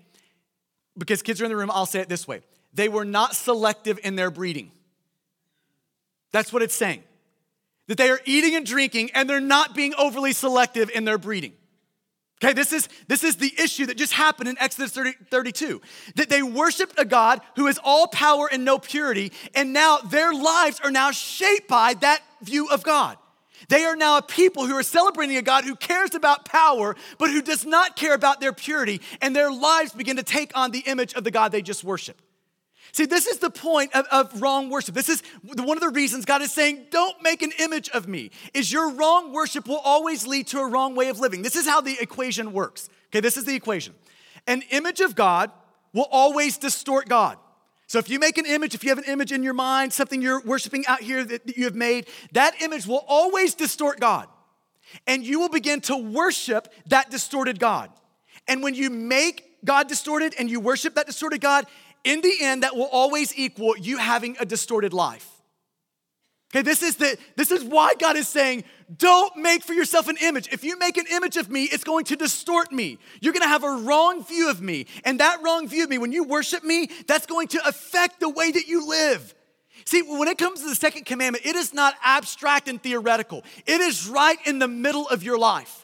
because 0.97 1.21
kids 1.21 1.41
are 1.41 1.45
in 1.45 1.49
the 1.49 1.55
room, 1.55 1.71
I'll 1.71 1.85
say 1.85 2.01
it 2.01 2.09
this 2.09 2.27
way 2.27 2.41
they 2.73 2.89
were 2.89 3.05
not 3.05 3.35
selective 3.35 3.99
in 4.03 4.15
their 4.15 4.29
breeding. 4.29 4.71
That's 6.31 6.53
what 6.53 6.61
it's 6.61 6.75
saying. 6.75 7.03
That 7.87 7.97
they 7.97 8.09
are 8.09 8.21
eating 8.25 8.55
and 8.55 8.65
drinking 8.65 9.11
and 9.13 9.29
they're 9.29 9.39
not 9.39 9.75
being 9.75 9.93
overly 9.97 10.33
selective 10.33 10.89
in 10.89 11.05
their 11.05 11.17
breeding. 11.17 11.53
Okay, 12.41 12.53
this 12.53 12.71
is, 12.71 12.87
this 13.07 13.25
is 13.25 13.35
the 13.35 13.51
issue 13.61 13.87
that 13.87 13.97
just 13.97 14.13
happened 14.13 14.47
in 14.47 14.57
Exodus 14.59 14.91
30, 14.91 15.11
32. 15.29 15.81
That 16.15 16.29
they 16.29 16.41
worshiped 16.41 16.97
a 16.97 17.03
God 17.03 17.41
who 17.57 17.67
is 17.67 17.77
all 17.83 18.07
power 18.07 18.47
and 18.49 18.63
no 18.63 18.79
purity, 18.79 19.33
and 19.53 19.73
now 19.73 19.97
their 19.97 20.33
lives 20.33 20.79
are 20.81 20.91
now 20.91 21.11
shaped 21.11 21.67
by 21.67 21.95
that 21.95 22.21
view 22.41 22.69
of 22.69 22.81
God. 22.83 23.17
They 23.67 23.83
are 23.83 23.97
now 23.97 24.17
a 24.17 24.21
people 24.21 24.65
who 24.65 24.75
are 24.77 24.83
celebrating 24.83 25.35
a 25.35 25.41
God 25.41 25.65
who 25.65 25.75
cares 25.75 26.15
about 26.15 26.45
power, 26.45 26.95
but 27.17 27.29
who 27.29 27.41
does 27.41 27.65
not 27.65 27.97
care 27.97 28.13
about 28.13 28.39
their 28.39 28.53
purity, 28.53 29.01
and 29.21 29.35
their 29.35 29.51
lives 29.51 29.91
begin 29.91 30.15
to 30.15 30.23
take 30.23 30.55
on 30.55 30.71
the 30.71 30.79
image 30.79 31.13
of 31.15 31.25
the 31.25 31.31
God 31.31 31.51
they 31.51 31.61
just 31.61 31.83
worshiped. 31.83 32.23
See, 32.91 33.05
this 33.05 33.27
is 33.27 33.39
the 33.39 33.49
point 33.49 33.93
of, 33.95 34.05
of, 34.11 34.41
wrong 34.41 34.69
worship. 34.69 34.95
This 34.95 35.09
is 35.09 35.21
one 35.43 35.77
of 35.77 35.81
the 35.81 35.89
reasons 35.89 36.25
God 36.25 36.41
is 36.41 36.51
saying, 36.51 36.87
don't 36.89 37.21
make 37.21 37.41
an 37.41 37.51
image 37.59 37.89
of 37.89 38.07
me, 38.07 38.31
is 38.53 38.71
your 38.71 38.91
wrong 38.91 39.31
worship 39.31 39.67
will 39.67 39.79
always 39.79 40.25
lead 40.25 40.47
to 40.47 40.59
a 40.59 40.67
wrong 40.67 40.95
way 40.95 41.09
of 41.09 41.19
living. 41.19 41.41
This 41.41 41.55
is 41.55 41.67
how 41.67 41.81
the 41.81 41.97
equation 41.99 42.51
works. 42.53 42.89
Okay, 43.07 43.19
this 43.19 43.37
is 43.37 43.45
the 43.45 43.55
equation. 43.55 43.93
An 44.47 44.63
image 44.71 45.01
of 45.01 45.15
God 45.15 45.51
will 45.93 46.07
always 46.11 46.57
distort 46.57 47.07
God. 47.07 47.37
So 47.87 47.97
if 47.97 48.09
you 48.09 48.19
make 48.19 48.37
an 48.37 48.45
image, 48.45 48.75
if 48.75 48.83
you 48.83 48.89
have 48.89 48.99
an 48.99 49.05
image 49.05 49.31
in 49.31 49.41
your 49.41 49.55
mind, 49.55 49.93
something 49.93 50.21
you're 50.21 50.41
worshiping 50.41 50.85
out 50.87 51.01
here 51.01 51.23
that 51.23 51.57
you 51.57 51.65
have 51.65 51.75
made, 51.75 52.07
that 52.33 52.61
image 52.61 52.85
will 52.85 53.03
always 53.07 53.55
distort 53.55 53.99
God. 53.99 54.27
And 55.07 55.23
you 55.23 55.39
will 55.39 55.49
begin 55.49 55.81
to 55.81 55.97
worship 55.97 56.71
that 56.87 57.09
distorted 57.09 57.59
God. 57.59 57.89
And 58.47 58.61
when 58.61 58.75
you 58.75 58.89
make 58.89 59.63
God 59.65 59.87
distorted 59.87 60.35
and 60.37 60.49
you 60.49 60.59
worship 60.59 60.95
that 60.95 61.07
distorted 61.07 61.41
God, 61.41 61.65
in 62.03 62.21
the 62.21 62.35
end, 62.41 62.63
that 62.63 62.75
will 62.75 62.89
always 62.91 63.37
equal 63.37 63.77
you 63.77 63.97
having 63.97 64.37
a 64.39 64.45
distorted 64.45 64.93
life. 64.93 65.27
Okay, 66.51 66.63
this 66.63 66.81
is 66.81 66.95
the 66.95 67.15
this 67.35 67.51
is 67.51 67.63
why 67.63 67.93
God 67.93 68.17
is 68.17 68.27
saying, 68.27 68.63
don't 68.97 69.37
make 69.37 69.63
for 69.63 69.73
yourself 69.73 70.07
an 70.07 70.17
image. 70.19 70.49
If 70.51 70.63
you 70.63 70.79
make 70.79 70.97
an 70.97 71.05
image 71.11 71.37
of 71.37 71.49
me, 71.49 71.65
it's 71.65 71.83
going 71.83 72.05
to 72.05 72.15
distort 72.15 72.71
me. 72.71 72.97
You're 73.21 73.33
going 73.33 73.43
to 73.43 73.49
have 73.49 73.63
a 73.63 73.83
wrong 73.83 74.23
view 74.23 74.49
of 74.49 74.59
me. 74.59 74.87
And 75.05 75.19
that 75.19 75.43
wrong 75.43 75.67
view 75.67 75.83
of 75.83 75.91
me, 75.91 75.99
when 75.99 76.11
you 76.11 76.23
worship 76.23 76.63
me, 76.63 76.89
that's 77.05 77.27
going 77.27 77.49
to 77.49 77.67
affect 77.67 78.19
the 78.19 78.29
way 78.29 78.51
that 78.51 78.67
you 78.67 78.87
live. 78.87 79.35
See, 79.85 80.01
when 80.01 80.27
it 80.27 80.39
comes 80.39 80.61
to 80.61 80.69
the 80.69 80.75
second 80.75 81.05
commandment, 81.05 81.45
it 81.45 81.55
is 81.55 81.71
not 81.73 81.93
abstract 82.03 82.67
and 82.67 82.81
theoretical. 82.81 83.43
It 83.67 83.79
is 83.79 84.07
right 84.07 84.39
in 84.45 84.57
the 84.57 84.67
middle 84.67 85.07
of 85.07 85.21
your 85.21 85.37
life. 85.37 85.78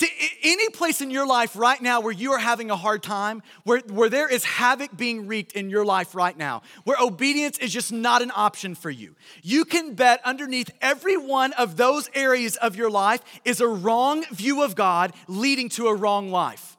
See, 0.00 0.08
any 0.42 0.70
place 0.70 1.02
in 1.02 1.10
your 1.10 1.26
life 1.26 1.54
right 1.54 1.78
now 1.78 2.00
where 2.00 2.10
you 2.10 2.32
are 2.32 2.38
having 2.38 2.70
a 2.70 2.76
hard 2.76 3.02
time, 3.02 3.42
where, 3.64 3.80
where 3.80 4.08
there 4.08 4.30
is 4.30 4.44
havoc 4.44 4.96
being 4.96 5.26
wreaked 5.26 5.52
in 5.52 5.68
your 5.68 5.84
life 5.84 6.14
right 6.14 6.34
now, 6.34 6.62
where 6.84 6.96
obedience 6.98 7.58
is 7.58 7.70
just 7.70 7.92
not 7.92 8.22
an 8.22 8.32
option 8.34 8.74
for 8.74 8.88
you, 8.88 9.14
you 9.42 9.66
can 9.66 9.92
bet 9.92 10.22
underneath 10.24 10.70
every 10.80 11.18
one 11.18 11.52
of 11.52 11.76
those 11.76 12.08
areas 12.14 12.56
of 12.56 12.76
your 12.76 12.90
life 12.90 13.20
is 13.44 13.60
a 13.60 13.68
wrong 13.68 14.24
view 14.30 14.62
of 14.62 14.74
God 14.74 15.12
leading 15.28 15.68
to 15.70 15.88
a 15.88 15.94
wrong 15.94 16.30
life. 16.30 16.78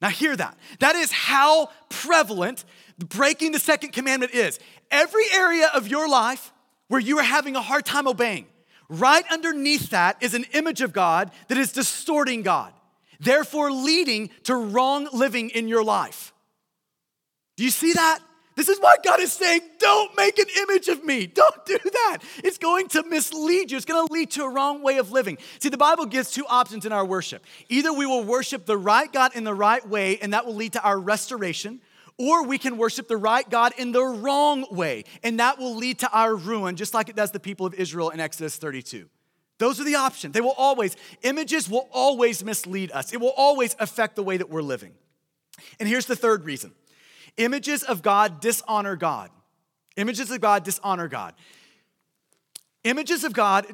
Now, 0.00 0.08
hear 0.08 0.34
that. 0.34 0.56
That 0.80 0.96
is 0.96 1.12
how 1.12 1.68
prevalent 1.90 2.64
breaking 2.96 3.52
the 3.52 3.58
second 3.58 3.92
commandment 3.92 4.32
is. 4.32 4.58
Every 4.90 5.26
area 5.34 5.68
of 5.74 5.86
your 5.86 6.08
life 6.08 6.50
where 6.88 7.00
you 7.00 7.18
are 7.18 7.24
having 7.24 7.56
a 7.56 7.62
hard 7.62 7.84
time 7.84 8.08
obeying, 8.08 8.46
Right 8.88 9.24
underneath 9.30 9.90
that 9.90 10.22
is 10.22 10.34
an 10.34 10.44
image 10.52 10.80
of 10.80 10.92
God 10.92 11.30
that 11.48 11.58
is 11.58 11.72
distorting 11.72 12.42
God, 12.42 12.72
therefore 13.20 13.70
leading 13.72 14.30
to 14.44 14.54
wrong 14.54 15.08
living 15.12 15.50
in 15.50 15.68
your 15.68 15.82
life. 15.82 16.32
Do 17.56 17.64
you 17.64 17.70
see 17.70 17.94
that? 17.94 18.20
This 18.54 18.70
is 18.70 18.78
why 18.78 18.96
God 19.04 19.20
is 19.20 19.32
saying, 19.32 19.60
don't 19.78 20.16
make 20.16 20.38
an 20.38 20.46
image 20.62 20.88
of 20.88 21.04
me. 21.04 21.26
Don't 21.26 21.66
do 21.66 21.78
that. 21.84 22.18
It's 22.42 22.56
going 22.56 22.88
to 22.88 23.02
mislead 23.02 23.70
you. 23.70 23.76
It's 23.76 23.84
going 23.84 24.06
to 24.06 24.12
lead 24.12 24.30
to 24.30 24.44
a 24.44 24.48
wrong 24.48 24.82
way 24.82 24.96
of 24.96 25.12
living. 25.12 25.36
See, 25.58 25.68
the 25.68 25.76
Bible 25.76 26.06
gives 26.06 26.30
two 26.30 26.46
options 26.46 26.86
in 26.86 26.92
our 26.92 27.04
worship. 27.04 27.44
Either 27.68 27.92
we 27.92 28.06
will 28.06 28.24
worship 28.24 28.64
the 28.64 28.78
right 28.78 29.12
God 29.12 29.36
in 29.36 29.44
the 29.44 29.52
right 29.52 29.86
way, 29.86 30.18
and 30.22 30.32
that 30.32 30.46
will 30.46 30.54
lead 30.54 30.72
to 30.72 30.82
our 30.82 30.98
restoration, 30.98 31.80
or 32.18 32.44
we 32.44 32.58
can 32.58 32.78
worship 32.78 33.08
the 33.08 33.16
right 33.16 33.48
God 33.48 33.72
in 33.76 33.92
the 33.92 34.02
wrong 34.02 34.66
way, 34.70 35.04
and 35.22 35.38
that 35.40 35.58
will 35.58 35.74
lead 35.74 35.98
to 36.00 36.10
our 36.10 36.34
ruin, 36.34 36.76
just 36.76 36.94
like 36.94 37.08
it 37.08 37.16
does 37.16 37.30
the 37.30 37.40
people 37.40 37.66
of 37.66 37.74
Israel 37.74 38.10
in 38.10 38.20
Exodus 38.20 38.56
32. 38.56 39.08
Those 39.58 39.80
are 39.80 39.84
the 39.84 39.94
options. 39.94 40.34
They 40.34 40.40
will 40.40 40.54
always, 40.56 40.96
images 41.22 41.68
will 41.68 41.88
always 41.92 42.44
mislead 42.44 42.92
us, 42.92 43.12
it 43.12 43.20
will 43.20 43.34
always 43.36 43.76
affect 43.78 44.16
the 44.16 44.22
way 44.22 44.36
that 44.36 44.50
we're 44.50 44.62
living. 44.62 44.92
And 45.80 45.88
here's 45.88 46.06
the 46.06 46.16
third 46.16 46.44
reason 46.44 46.72
images 47.36 47.82
of 47.82 48.02
God 48.02 48.40
dishonor 48.40 48.96
God. 48.96 49.30
Images 49.96 50.30
of 50.30 50.40
God 50.40 50.64
dishonor 50.64 51.08
God. 51.08 51.34
Images 52.84 53.24
of 53.24 53.32
God 53.32 53.66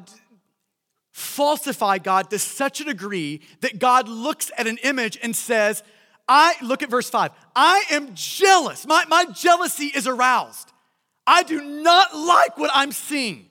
falsify 1.11 1.99
God 1.99 2.29
to 2.31 2.39
such 2.39 2.81
a 2.81 2.85
degree 2.85 3.41
that 3.61 3.77
God 3.77 4.07
looks 4.09 4.51
at 4.57 4.67
an 4.67 4.77
image 4.83 5.19
and 5.21 5.35
says, 5.35 5.83
I, 6.27 6.55
look 6.61 6.83
at 6.83 6.89
verse 6.89 7.09
five, 7.09 7.31
I 7.55 7.83
am 7.91 8.15
jealous. 8.15 8.87
My, 8.87 9.05
my 9.09 9.25
jealousy 9.25 9.87
is 9.87 10.07
aroused. 10.07 10.71
I 11.27 11.43
do 11.43 11.61
not 11.61 12.15
like 12.15 12.57
what 12.57 12.71
I'm 12.73 12.91
seeing. 12.91 13.49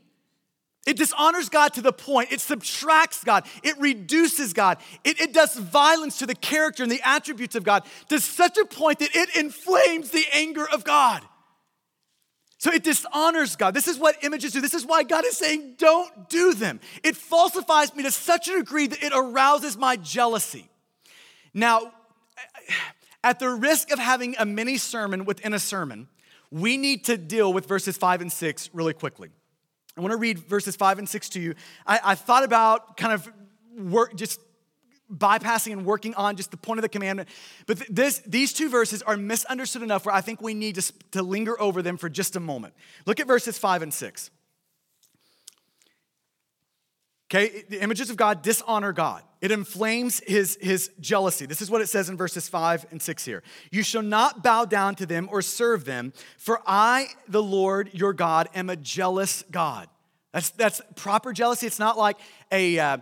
It 0.84 0.96
dishonors 0.96 1.48
God 1.48 1.74
to 1.74 1.80
the 1.80 1.92
point, 1.92 2.32
it 2.32 2.40
subtracts 2.40 3.22
God, 3.22 3.46
it 3.62 3.78
reduces 3.78 4.52
God, 4.52 4.78
it, 5.04 5.20
it 5.20 5.32
does 5.32 5.54
violence 5.56 6.18
to 6.18 6.26
the 6.26 6.34
character 6.34 6.82
and 6.82 6.90
the 6.90 7.00
attributes 7.04 7.54
of 7.54 7.62
God 7.62 7.84
to 8.08 8.18
such 8.18 8.58
a 8.58 8.64
point 8.64 8.98
that 8.98 9.14
it 9.14 9.36
inflames 9.36 10.10
the 10.10 10.24
anger 10.32 10.66
of 10.72 10.82
God. 10.82 11.22
So 12.58 12.72
it 12.72 12.82
dishonors 12.84 13.56
God. 13.56 13.74
This 13.74 13.86
is 13.86 13.98
what 13.98 14.22
images 14.24 14.52
do. 14.52 14.60
This 14.60 14.74
is 14.74 14.86
why 14.86 15.02
God 15.02 15.24
is 15.24 15.36
saying, 15.36 15.74
don't 15.78 16.28
do 16.28 16.54
them. 16.54 16.80
It 17.02 17.16
falsifies 17.16 17.94
me 17.94 18.02
to 18.04 18.10
such 18.10 18.48
a 18.48 18.56
degree 18.56 18.86
that 18.86 19.02
it 19.02 19.12
arouses 19.12 19.76
my 19.76 19.96
jealousy. 19.96 20.68
Now, 21.54 21.92
at 23.24 23.38
the 23.38 23.48
risk 23.48 23.90
of 23.90 23.98
having 23.98 24.34
a 24.38 24.44
mini 24.44 24.76
sermon 24.76 25.24
within 25.24 25.54
a 25.54 25.58
sermon, 25.58 26.08
we 26.50 26.76
need 26.76 27.04
to 27.04 27.16
deal 27.16 27.52
with 27.52 27.66
verses 27.66 27.96
five 27.96 28.20
and 28.20 28.30
six 28.30 28.70
really 28.72 28.92
quickly. 28.92 29.30
I 29.96 30.00
want 30.00 30.12
to 30.12 30.16
read 30.16 30.38
verses 30.38 30.76
five 30.76 30.98
and 30.98 31.08
six 31.08 31.28
to 31.30 31.40
you. 31.40 31.54
I, 31.86 32.00
I 32.02 32.14
thought 32.14 32.44
about 32.44 32.96
kind 32.96 33.12
of 33.12 33.28
work, 33.76 34.14
just 34.16 34.40
bypassing 35.12 35.72
and 35.72 35.84
working 35.84 36.14
on 36.14 36.36
just 36.36 36.50
the 36.50 36.56
point 36.56 36.78
of 36.78 36.82
the 36.82 36.88
commandment. 36.88 37.28
But 37.66 37.82
this, 37.90 38.20
these 38.26 38.52
two 38.52 38.70
verses 38.70 39.02
are 39.02 39.16
misunderstood 39.16 39.82
enough 39.82 40.06
where 40.06 40.14
I 40.14 40.20
think 40.20 40.40
we 40.40 40.54
need 40.54 40.76
to, 40.76 40.92
to 41.12 41.22
linger 41.22 41.60
over 41.60 41.82
them 41.82 41.96
for 41.96 42.08
just 42.08 42.36
a 42.36 42.40
moment. 42.40 42.74
Look 43.06 43.20
at 43.20 43.26
verses 43.26 43.58
five 43.58 43.82
and 43.82 43.92
six. 43.92 44.30
Okay, 47.34 47.64
the 47.70 47.82
images 47.82 48.10
of 48.10 48.18
God 48.18 48.42
dishonor 48.42 48.92
God. 48.92 49.22
It 49.40 49.50
inflames 49.50 50.20
his, 50.26 50.58
his 50.60 50.90
jealousy. 51.00 51.46
This 51.46 51.62
is 51.62 51.70
what 51.70 51.80
it 51.80 51.86
says 51.88 52.10
in 52.10 52.16
verses 52.18 52.46
five 52.46 52.84
and 52.90 53.00
six 53.00 53.24
here. 53.24 53.42
You 53.70 53.82
shall 53.82 54.02
not 54.02 54.42
bow 54.42 54.66
down 54.66 54.96
to 54.96 55.06
them 55.06 55.30
or 55.32 55.40
serve 55.40 55.86
them, 55.86 56.12
for 56.36 56.60
I, 56.66 57.06
the 57.26 57.42
Lord 57.42 57.88
your 57.94 58.12
God, 58.12 58.50
am 58.54 58.68
a 58.68 58.76
jealous 58.76 59.44
God. 59.50 59.88
That's, 60.32 60.50
that's 60.50 60.82
proper 60.94 61.32
jealousy. 61.32 61.66
It's 61.66 61.78
not 61.78 61.96
like 61.96 62.18
a 62.50 62.78
uh, 62.78 62.98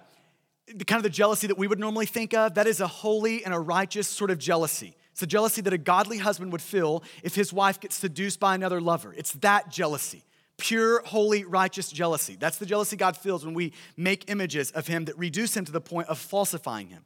kind 0.87 0.99
of 0.99 1.03
the 1.03 1.11
jealousy 1.11 1.49
that 1.49 1.59
we 1.59 1.67
would 1.67 1.81
normally 1.81 2.07
think 2.07 2.33
of. 2.33 2.55
That 2.55 2.69
is 2.69 2.81
a 2.81 2.87
holy 2.87 3.45
and 3.45 3.53
a 3.53 3.59
righteous 3.59 4.07
sort 4.07 4.31
of 4.31 4.39
jealousy. 4.39 4.97
It's 5.11 5.23
a 5.23 5.27
jealousy 5.27 5.61
that 5.63 5.73
a 5.73 5.79
godly 5.79 6.19
husband 6.19 6.53
would 6.53 6.63
feel 6.63 7.03
if 7.25 7.35
his 7.35 7.53
wife 7.53 7.81
gets 7.81 7.97
seduced 7.97 8.39
by 8.39 8.55
another 8.55 8.81
lover. 8.81 9.13
It's 9.13 9.33
that 9.33 9.71
jealousy 9.71 10.23
pure, 10.61 11.03
holy, 11.05 11.45
righteous 11.45 11.91
jealousy. 11.91 12.37
That's 12.39 12.59
the 12.59 12.67
jealousy 12.67 12.97
God 12.97 13.17
feels 13.17 13.45
when 13.45 13.55
we 13.55 13.73
make 13.97 14.31
images 14.31 14.71
of 14.71 14.87
him 14.87 15.07
that 15.07 15.19
reduce 15.19 15.57
him 15.57 15.65
to 15.65 15.73
the 15.73 15.81
point 15.81 16.09
of 16.09 16.19
falsifying 16.19 16.89
him. 16.89 17.05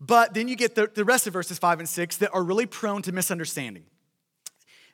But 0.00 0.34
then 0.34 0.48
you 0.48 0.56
get 0.56 0.74
the, 0.74 0.90
the 0.94 1.04
rest 1.04 1.26
of 1.26 1.32
verses 1.32 1.58
five 1.58 1.78
and 1.78 1.88
six 1.88 2.16
that 2.18 2.32
are 2.32 2.42
really 2.42 2.66
prone 2.66 3.02
to 3.02 3.12
misunderstanding. 3.12 3.84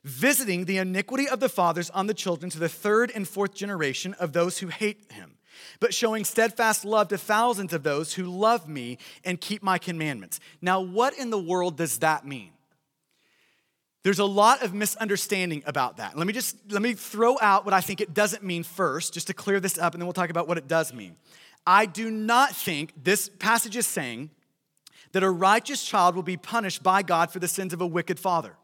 Visiting 0.05 0.64
the 0.64 0.78
iniquity 0.78 1.28
of 1.28 1.40
the 1.40 1.48
fathers 1.48 1.90
on 1.90 2.07
the 2.07 2.14
children 2.14 2.50
to 2.50 2.59
the 2.59 2.68
third 2.68 3.12
and 3.14 3.28
fourth 3.28 3.55
generation 3.55 4.14
of 4.14 4.33
those 4.33 4.59
who 4.59 4.68
hate 4.68 5.12
him, 5.12 5.37
but 5.81 5.94
showing 5.94 6.24
steadfast 6.24 6.85
love 6.85 7.09
to 7.09 7.18
thousands 7.18 7.72
of 7.72 7.83
those 7.83 8.14
who 8.14 8.24
love 8.24 8.68
me 8.68 8.98
and 9.24 9.40
keep 9.40 9.62
my 9.62 9.78
commandments. 9.78 10.40
Now, 10.61 10.81
what 10.81 11.16
in 11.18 11.31
the 11.31 11.38
world 11.38 11.76
does 11.76 11.98
that 11.98 12.26
mean? 12.26 12.51
There's 14.02 14.18
a 14.18 14.24
lot 14.24 14.62
of 14.62 14.74
misunderstanding 14.74 15.62
about 15.64 15.98
that. 15.98 16.18
Let 16.18 16.26
me 16.26 16.32
just 16.32 16.56
let 16.70 16.82
me 16.82 16.94
throw 16.94 17.38
out 17.40 17.64
what 17.64 17.72
I 17.72 17.80
think 17.80 18.00
it 18.00 18.12
doesn't 18.12 18.42
mean 18.42 18.64
first, 18.64 19.14
just 19.14 19.28
to 19.28 19.34
clear 19.34 19.60
this 19.60 19.78
up, 19.78 19.94
and 19.94 20.02
then 20.02 20.06
we'll 20.06 20.12
talk 20.12 20.30
about 20.30 20.48
what 20.48 20.58
it 20.58 20.66
does 20.66 20.92
mean. 20.92 21.16
I 21.66 21.86
do 21.86 22.10
not 22.10 22.54
think 22.54 22.92
this 23.02 23.28
passage 23.28 23.76
is 23.76 23.86
saying 23.86 24.30
that 25.12 25.22
a 25.22 25.30
righteous 25.30 25.84
child 25.84 26.16
will 26.16 26.22
be 26.24 26.36
punished 26.36 26.82
by 26.82 27.02
God 27.02 27.30
for 27.30 27.38
the 27.38 27.46
sins 27.46 27.72
of 27.72 27.80
a 27.80 27.86
wicked 27.86 28.18
father. 28.18 28.56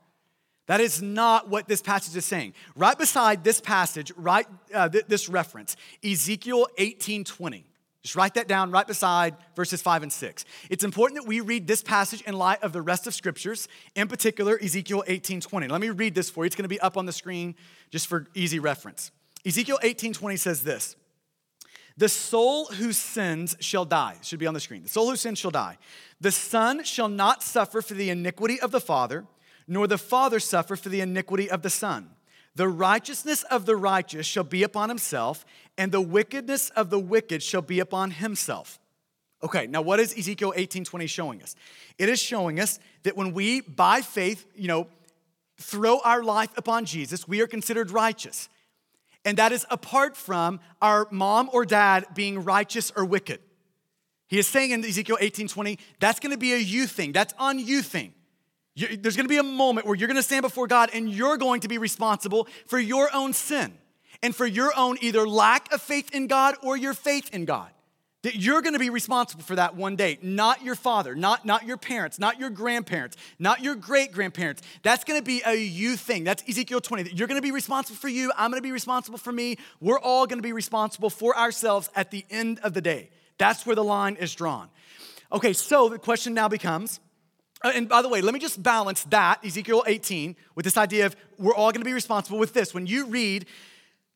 That 0.66 0.81
is 0.81 1.01
not 1.01 1.48
what 1.48 1.68
this 1.68 1.81
passage 1.81 2.16
is 2.16 2.24
saying. 2.24 2.55
Right 2.74 2.98
beside 2.98 3.44
this 3.44 3.61
passage, 3.61 4.12
right 4.16 4.46
uh, 4.74 4.88
th- 4.88 5.07
this 5.07 5.29
reference, 5.29 5.77
Ezekiel 6.05 6.66
18:20. 6.79 7.64
Just 8.03 8.15
write 8.15 8.35
that 8.35 8.47
down 8.47 8.71
right 8.71 8.87
beside 8.87 9.37
verses 9.57 9.83
5 9.83 10.05
and 10.05 10.13
6. 10.13 10.45
It's 10.71 10.85
important 10.85 11.21
that 11.21 11.29
we 11.29 11.41
read 11.41 11.67
this 11.67 11.83
passage 11.83 12.23
in 12.23 12.35
light 12.35 12.63
of 12.63 12.73
the 12.73 12.81
rest 12.81 13.07
of 13.07 13.15
scriptures, 13.15 13.69
in 13.95 14.09
particular 14.09 14.59
Ezekiel 14.63 15.03
18:20. 15.07 15.69
Let 15.69 15.81
me 15.81 15.91
read 15.91 16.15
this 16.15 16.31
for 16.31 16.45
you. 16.45 16.47
It's 16.47 16.57
going 16.57 16.63
to 16.65 16.69
be 16.69 16.81
up 16.81 16.97
on 16.97 17.07
the 17.07 17.13
screen 17.13 17.57
just 17.91 18.07
for 18.07 18.29
easy 18.35 18.61
reference. 18.61 19.11
Ezekiel 19.45 19.79
18:20 19.83 20.39
says 20.39 20.63
this: 20.63 20.97
"The 21.97 22.09
soul 22.09 22.67
who 22.67 22.93
sins 22.93 23.57
shall 23.61 23.85
die." 23.85 24.17
It 24.21 24.25
should 24.25 24.39
be 24.39 24.47
on 24.47 24.55
the 24.55 24.61
screen. 24.61 24.85
The 24.85 24.89
soul 24.89 25.11
who 25.11 25.17
sins 25.17 25.39
shall 25.39 25.51
die. 25.51 25.77
The 26.21 26.33
son 26.33 26.85
shall 26.85 27.09
not 27.09 27.43
suffer 27.43 27.83
for 27.83 27.95
the 27.95 28.11
iniquity 28.11 28.61
of 28.61 28.71
the 28.71 28.81
father, 28.81 29.27
nor 29.67 29.89
the 29.89 29.99
father 29.99 30.39
suffer 30.39 30.77
for 30.77 30.89
the 30.89 31.01
iniquity 31.01 31.51
of 31.51 31.63
the 31.63 31.71
son. 31.71 32.11
The 32.59 32.68
righteousness 32.68 33.44
of 33.44 33.66
the 33.66 33.77
righteous 33.77 34.27
shall 34.27 34.42
be 34.42 34.64
upon 34.64 34.88
himself, 34.88 35.44
and 35.77 35.92
the 35.92 36.01
wickedness 36.01 36.71
of 36.71 36.90
the 36.90 36.99
wicked 36.99 37.40
shall 37.40 37.62
be 37.62 37.79
upon 37.79 38.11
himself. 38.11 38.81
Okay, 39.44 39.68
now 39.68 39.81
what 39.81 40.01
is 40.01 40.12
Ezekiel 40.18 40.53
18:20 40.57 41.07
showing 41.07 41.40
us? 41.40 41.55
It 41.99 42.09
is 42.09 42.21
showing 42.21 42.59
us 42.59 42.81
that 43.05 43.16
when 43.16 43.33
we, 43.33 43.61
by 43.61 44.01
faith, 44.01 44.44
you 44.57 44.66
know, 44.66 44.88
throw 45.61 46.01
our 46.01 46.25
life 46.25 46.51
upon 46.57 46.85
Jesus, 46.85 47.29
we 47.29 47.40
are 47.40 47.47
considered 47.47 47.92
righteous. 47.92 48.49
And 49.25 49.38
that 49.38 49.53
is 49.53 49.64
apart 49.71 50.16
from 50.16 50.59
our 50.83 51.07
mom 51.12 51.51
or 51.53 51.64
dad 51.64 52.07
being 52.16 52.42
righteous 52.42 52.90
or 52.97 53.05
wicked. 53.05 53.38
He 54.27 54.37
is 54.37 54.49
saying 54.49 54.73
in 54.73 54.85
Ezekiel 54.85 55.18
18:20, 55.21 55.79
that's 56.01 56.18
gonna 56.18 56.37
be 56.37 56.55
a 56.55 56.59
you 56.59 56.88
thing, 56.88 57.12
that's 57.12 57.35
on 57.38 57.61
you 57.61 57.83
thing. 57.83 58.14
You, 58.79 58.97
there's 58.97 59.17
gonna 59.17 59.29
be 59.29 59.38
a 59.38 59.43
moment 59.43 59.87
where 59.87 59.97
you're 59.97 60.07
gonna 60.07 60.23
stand 60.23 60.43
before 60.43 60.69
God 60.69 60.91
and 60.93 61.11
you're 61.11 61.37
going 61.37 61.62
to 61.62 61.69
be 61.69 61.79
responsible 61.79 62.47
for 62.67 62.79
your 62.79 63.11
own 63.12 63.33
sin 63.33 63.77
and 64.23 64.35
for 64.35 64.47
your 64.47 64.73
own 64.77 64.99
either 65.01 65.27
lack 65.27 65.73
of 65.73 65.83
faith 65.83 66.14
in 66.14 66.29
God 66.29 66.55
or 66.62 66.77
your 66.77 66.95
faith 66.95 67.35
in 67.35 67.45
God. 67.45 67.71
That 68.23 68.37
you're 68.37 68.62
gonna 68.62 68.79
be 68.79 68.91
responsible 68.91 69.43
for 69.43 69.57
that 69.57 69.75
one 69.75 69.97
day, 69.97 70.19
not 70.23 70.62
your 70.62 70.77
father, 70.77 71.17
not, 71.17 71.45
not 71.45 71.67
your 71.67 71.77
parents, 71.77 72.21
not 72.21 72.38
your 72.38 72.51
grandparents, 72.51 73.17
not 73.41 73.64
your 73.64 73.75
great 73.75 74.12
grandparents. 74.12 74.62
That's 74.85 75.03
gonna 75.03 75.23
be 75.23 75.43
a 75.45 75.57
you 75.57 75.97
thing. 75.97 76.23
That's 76.23 76.45
Ezekiel 76.49 76.81
20. 76.81 77.03
That 77.03 77.19
you're 77.19 77.29
gonna 77.29 77.43
be 77.43 77.51
responsible 77.51 77.97
for 77.97 78.09
you, 78.09 78.31
I'm 78.37 78.53
gonna 78.53 78.62
be 78.62 78.71
responsible 78.71 79.19
for 79.19 79.33
me. 79.33 79.57
We're 79.81 79.99
all 79.99 80.29
gonna 80.29 80.41
be 80.41 80.53
responsible 80.53 81.11
for 81.11 81.37
ourselves 81.37 81.91
at 81.97 82.12
the 82.12 82.25
end 82.31 82.61
of 82.62 82.75
the 82.75 82.81
day. 82.81 83.11
That's 83.38 83.67
where 83.67 83.75
the 83.75 83.85
line 83.85 84.14
is 84.14 84.33
drawn. 84.37 84.69
Okay, 85.33 85.53
so 85.53 85.88
the 85.88 85.99
question 85.99 86.33
now 86.33 86.49
becomes 86.49 87.01
and 87.62 87.88
by 87.88 88.03
the 88.03 88.09
way, 88.09 88.21
let 88.21 88.35
me 88.35 88.40
just 88.40 88.62
balance 88.62 89.05
that, 89.05 89.44
Ezekiel 89.44 89.85
18, 89.87 90.37
with 90.55 90.64
this 90.64 90.77
idea 90.77 91.07
of 91.07 91.16
we're 91.38 91.55
all 91.55 91.73
gonna 91.73 91.85
be 91.85 91.92
responsible 91.92 92.38
with 92.38 92.53
this. 92.53 92.73
When 92.73 92.87
you 92.87 93.07
read, 93.07 93.47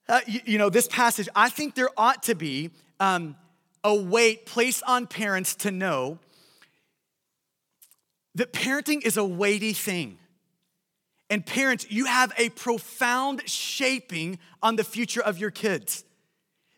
uh, 0.09 0.21
you, 0.27 0.41
you, 0.45 0.59
know, 0.59 0.71
this 0.71 0.87
passage, 0.89 1.29
I 1.35 1.49
think 1.49 1.75
there 1.75 1.91
ought 1.97 2.23
to 2.25 2.35
be 2.35 2.71
um, 3.01 3.37
a 3.83 3.95
weight 3.95 4.47
placed 4.47 4.83
on 4.87 5.07
parents 5.07 5.55
to 5.57 5.71
know 5.71 6.19
that 8.35 8.53
parenting 8.53 9.05
is 9.05 9.17
a 9.17 9.25
weighty 9.25 9.73
thing. 9.73 10.19
And 11.29 11.45
parents, 11.45 11.87
you 11.89 12.05
have 12.05 12.33
a 12.37 12.51
profound 12.51 13.49
shaping 13.49 14.39
on 14.63 14.77
the 14.77 14.85
future 14.85 15.23
of 15.23 15.39
your 15.39 15.51
kids. 15.51 16.05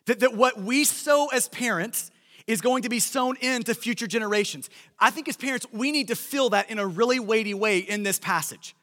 That, 0.05 0.19
that 0.21 0.35
what 0.35 0.61
we 0.61 0.85
sow 0.85 1.27
as 1.27 1.47
parents 1.49 2.11
is 2.47 2.61
going 2.61 2.83
to 2.83 2.89
be 2.89 2.99
sown 2.99 3.37
into 3.37 3.73
future 3.73 4.07
generations. 4.07 4.69
I 4.99 5.09
think 5.09 5.27
as 5.27 5.37
parents, 5.37 5.65
we 5.71 5.91
need 5.91 6.09
to 6.09 6.15
feel 6.15 6.49
that 6.49 6.69
in 6.69 6.79
a 6.79 6.85
really 6.85 7.19
weighty 7.19 7.53
way 7.53 7.79
in 7.79 8.03
this 8.03 8.19
passage. 8.19 8.75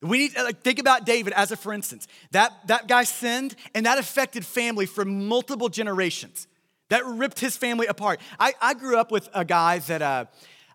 We 0.00 0.18
need 0.18 0.34
to 0.34 0.42
like, 0.42 0.62
think 0.62 0.78
about 0.78 1.06
David 1.06 1.32
as 1.32 1.52
a 1.52 1.56
for 1.56 1.72
instance. 1.72 2.08
That, 2.32 2.52
that 2.66 2.88
guy 2.88 3.04
sinned 3.04 3.54
and 3.74 3.86
that 3.86 3.98
affected 3.98 4.44
family 4.44 4.86
for 4.86 5.04
multiple 5.04 5.68
generations. 5.68 6.48
That 6.88 7.04
ripped 7.06 7.40
his 7.40 7.56
family 7.56 7.86
apart. 7.86 8.20
I, 8.38 8.54
I 8.60 8.74
grew 8.74 8.98
up 8.98 9.10
with 9.10 9.28
a 9.32 9.44
guy 9.44 9.78
that 9.78 10.02
uh, 10.02 10.24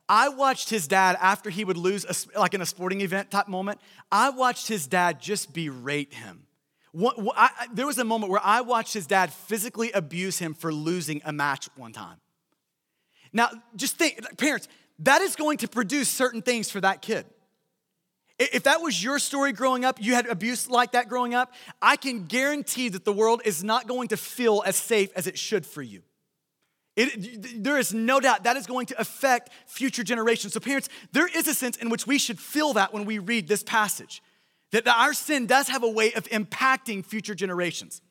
I 0.10 0.30
watched 0.30 0.70
his 0.70 0.88
dad 0.88 1.18
after 1.22 1.50
he 1.50 1.66
would 1.66 1.78
lose, 1.78 2.06
a, 2.06 2.40
like 2.40 2.54
in 2.54 2.62
a 2.62 2.66
sporting 2.66 3.02
event 3.02 3.30
type 3.30 3.48
moment, 3.48 3.80
I 4.12 4.30
watched 4.30 4.68
his 4.68 4.88
dad 4.88 5.22
just 5.22 5.54
berate 5.54 6.14
him. 6.14 6.47
I, 7.36 7.68
there 7.74 7.86
was 7.86 7.98
a 7.98 8.04
moment 8.04 8.32
where 8.32 8.42
I 8.44 8.62
watched 8.62 8.94
his 8.94 9.08
dad 9.08 9.32
physically 9.32 9.92
abuse 9.92 10.40
him 10.40 10.54
for 10.54 10.74
losing 10.74 11.22
a 11.26 11.32
match 11.32 11.70
one 11.76 11.94
time. 11.94 12.18
Now, 13.34 13.50
just 13.76 13.98
think, 13.98 14.20
parents, 14.38 14.68
that 15.00 15.22
is 15.22 15.36
going 15.36 15.58
to 15.60 15.68
produce 15.68 16.10
certain 16.10 16.42
things 16.42 16.72
for 16.72 16.82
that 16.82 17.02
kid. 17.02 17.26
If 18.40 18.64
that 18.64 18.82
was 18.82 19.04
your 19.04 19.20
story 19.20 19.52
growing 19.52 19.84
up, 19.84 20.02
you 20.02 20.14
had 20.14 20.28
abuse 20.28 20.70
like 20.70 20.92
that 20.92 21.10
growing 21.10 21.34
up, 21.34 21.54
I 21.82 21.96
can 21.96 22.26
guarantee 22.26 22.90
that 22.90 23.04
the 23.04 23.14
world 23.14 23.42
is 23.46 23.64
not 23.64 23.88
going 23.88 24.10
to 24.10 24.18
feel 24.18 24.64
as 24.66 24.76
safe 24.76 25.12
as 25.16 25.28
it 25.28 25.38
should 25.38 25.66
for 25.66 25.82
you. 25.82 26.04
It, 26.96 27.64
there 27.64 27.78
is 27.78 27.94
no 27.94 28.20
doubt 28.20 28.44
that 28.44 28.58
is 28.58 28.66
going 28.66 28.88
to 28.88 29.00
affect 29.00 29.52
future 29.68 30.04
generations. 30.04 30.54
So, 30.54 30.60
parents, 30.60 30.90
there 31.12 31.28
is 31.28 31.48
a 31.48 31.54
sense 31.54 31.78
in 31.78 31.90
which 31.90 32.08
we 32.08 32.18
should 32.18 32.40
feel 32.40 32.74
that 32.74 32.92
when 32.92 33.06
we 33.06 33.20
read 33.20 33.48
this 33.48 33.62
passage. 33.62 34.22
That 34.72 34.88
our 34.88 35.14
sin 35.14 35.46
does 35.46 35.70
have 35.70 35.84
a 35.84 35.90
way 35.90 36.14
of 36.14 36.26
impacting 36.26 37.06
future 37.06 37.36
generations. 37.36 38.02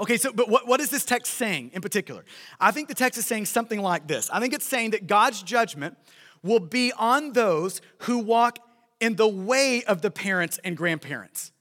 Okay, 0.00 0.16
so, 0.16 0.32
but 0.32 0.48
what, 0.48 0.66
what 0.66 0.80
is 0.80 0.90
this 0.90 1.04
text 1.04 1.34
saying 1.34 1.70
in 1.72 1.80
particular? 1.80 2.24
I 2.60 2.70
think 2.70 2.88
the 2.88 2.94
text 2.94 3.18
is 3.18 3.26
saying 3.26 3.46
something 3.46 3.80
like 3.80 4.06
this 4.06 4.30
I 4.30 4.40
think 4.40 4.54
it's 4.54 4.66
saying 4.66 4.90
that 4.90 5.06
God's 5.06 5.42
judgment 5.42 5.96
will 6.42 6.60
be 6.60 6.92
on 6.92 7.32
those 7.32 7.80
who 8.02 8.18
walk 8.18 8.58
in 9.00 9.16
the 9.16 9.28
way 9.28 9.82
of 9.84 10.02
the 10.02 10.10
parents 10.10 10.58
and 10.62 10.76
grandparents. 10.76 11.52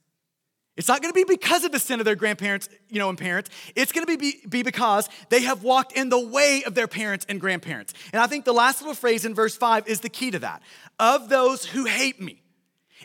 It's 0.76 0.88
not 0.88 1.02
gonna 1.02 1.14
be 1.14 1.24
because 1.24 1.64
of 1.64 1.72
the 1.72 1.80
sin 1.80 2.00
of 2.00 2.06
their 2.06 2.16
grandparents, 2.16 2.70
you 2.90 3.00
know, 3.00 3.10
and 3.10 3.18
parents. 3.18 3.50
It's 3.76 3.92
gonna 3.92 4.06
be, 4.06 4.40
be 4.48 4.62
because 4.62 5.10
they 5.30 5.42
have 5.42 5.64
walked 5.64 5.94
in 5.94 6.10
the 6.10 6.20
way 6.20 6.64
of 6.66 6.76
their 6.76 6.88
parents 6.88 7.26
and 7.28 7.42
grandparents. 7.42 7.96
And 8.14 8.22
I 8.22 8.28
think 8.28 8.46
the 8.46 8.54
last 8.54 8.82
little 8.82 8.94
phrase 8.94 9.26
in 9.26 9.34
verse 9.34 9.58
five 9.58 9.88
is 9.88 10.02
the 10.02 10.10
key 10.10 10.30
to 10.30 10.40
that. 10.40 10.62
Of 11.00 11.30
those 11.30 11.66
who 11.66 11.86
hate 11.86 12.22
me. 12.22 12.44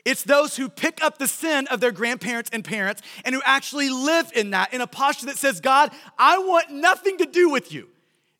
It's 0.04 0.22
those 0.22 0.56
who 0.56 0.68
pick 0.68 1.02
up 1.02 1.18
the 1.18 1.28
sin 1.28 1.66
of 1.68 1.80
their 1.80 1.92
grandparents 1.92 2.50
and 2.52 2.64
parents 2.64 3.02
and 3.24 3.34
who 3.34 3.42
actually 3.44 3.88
live 3.88 4.32
in 4.34 4.50
that, 4.50 4.72
in 4.74 4.80
a 4.80 4.86
posture 4.86 5.26
that 5.26 5.36
says, 5.36 5.60
God, 5.60 5.90
I 6.18 6.38
want 6.38 6.70
nothing 6.70 7.18
to 7.18 7.26
do 7.26 7.50
with 7.50 7.72
you. 7.72 7.88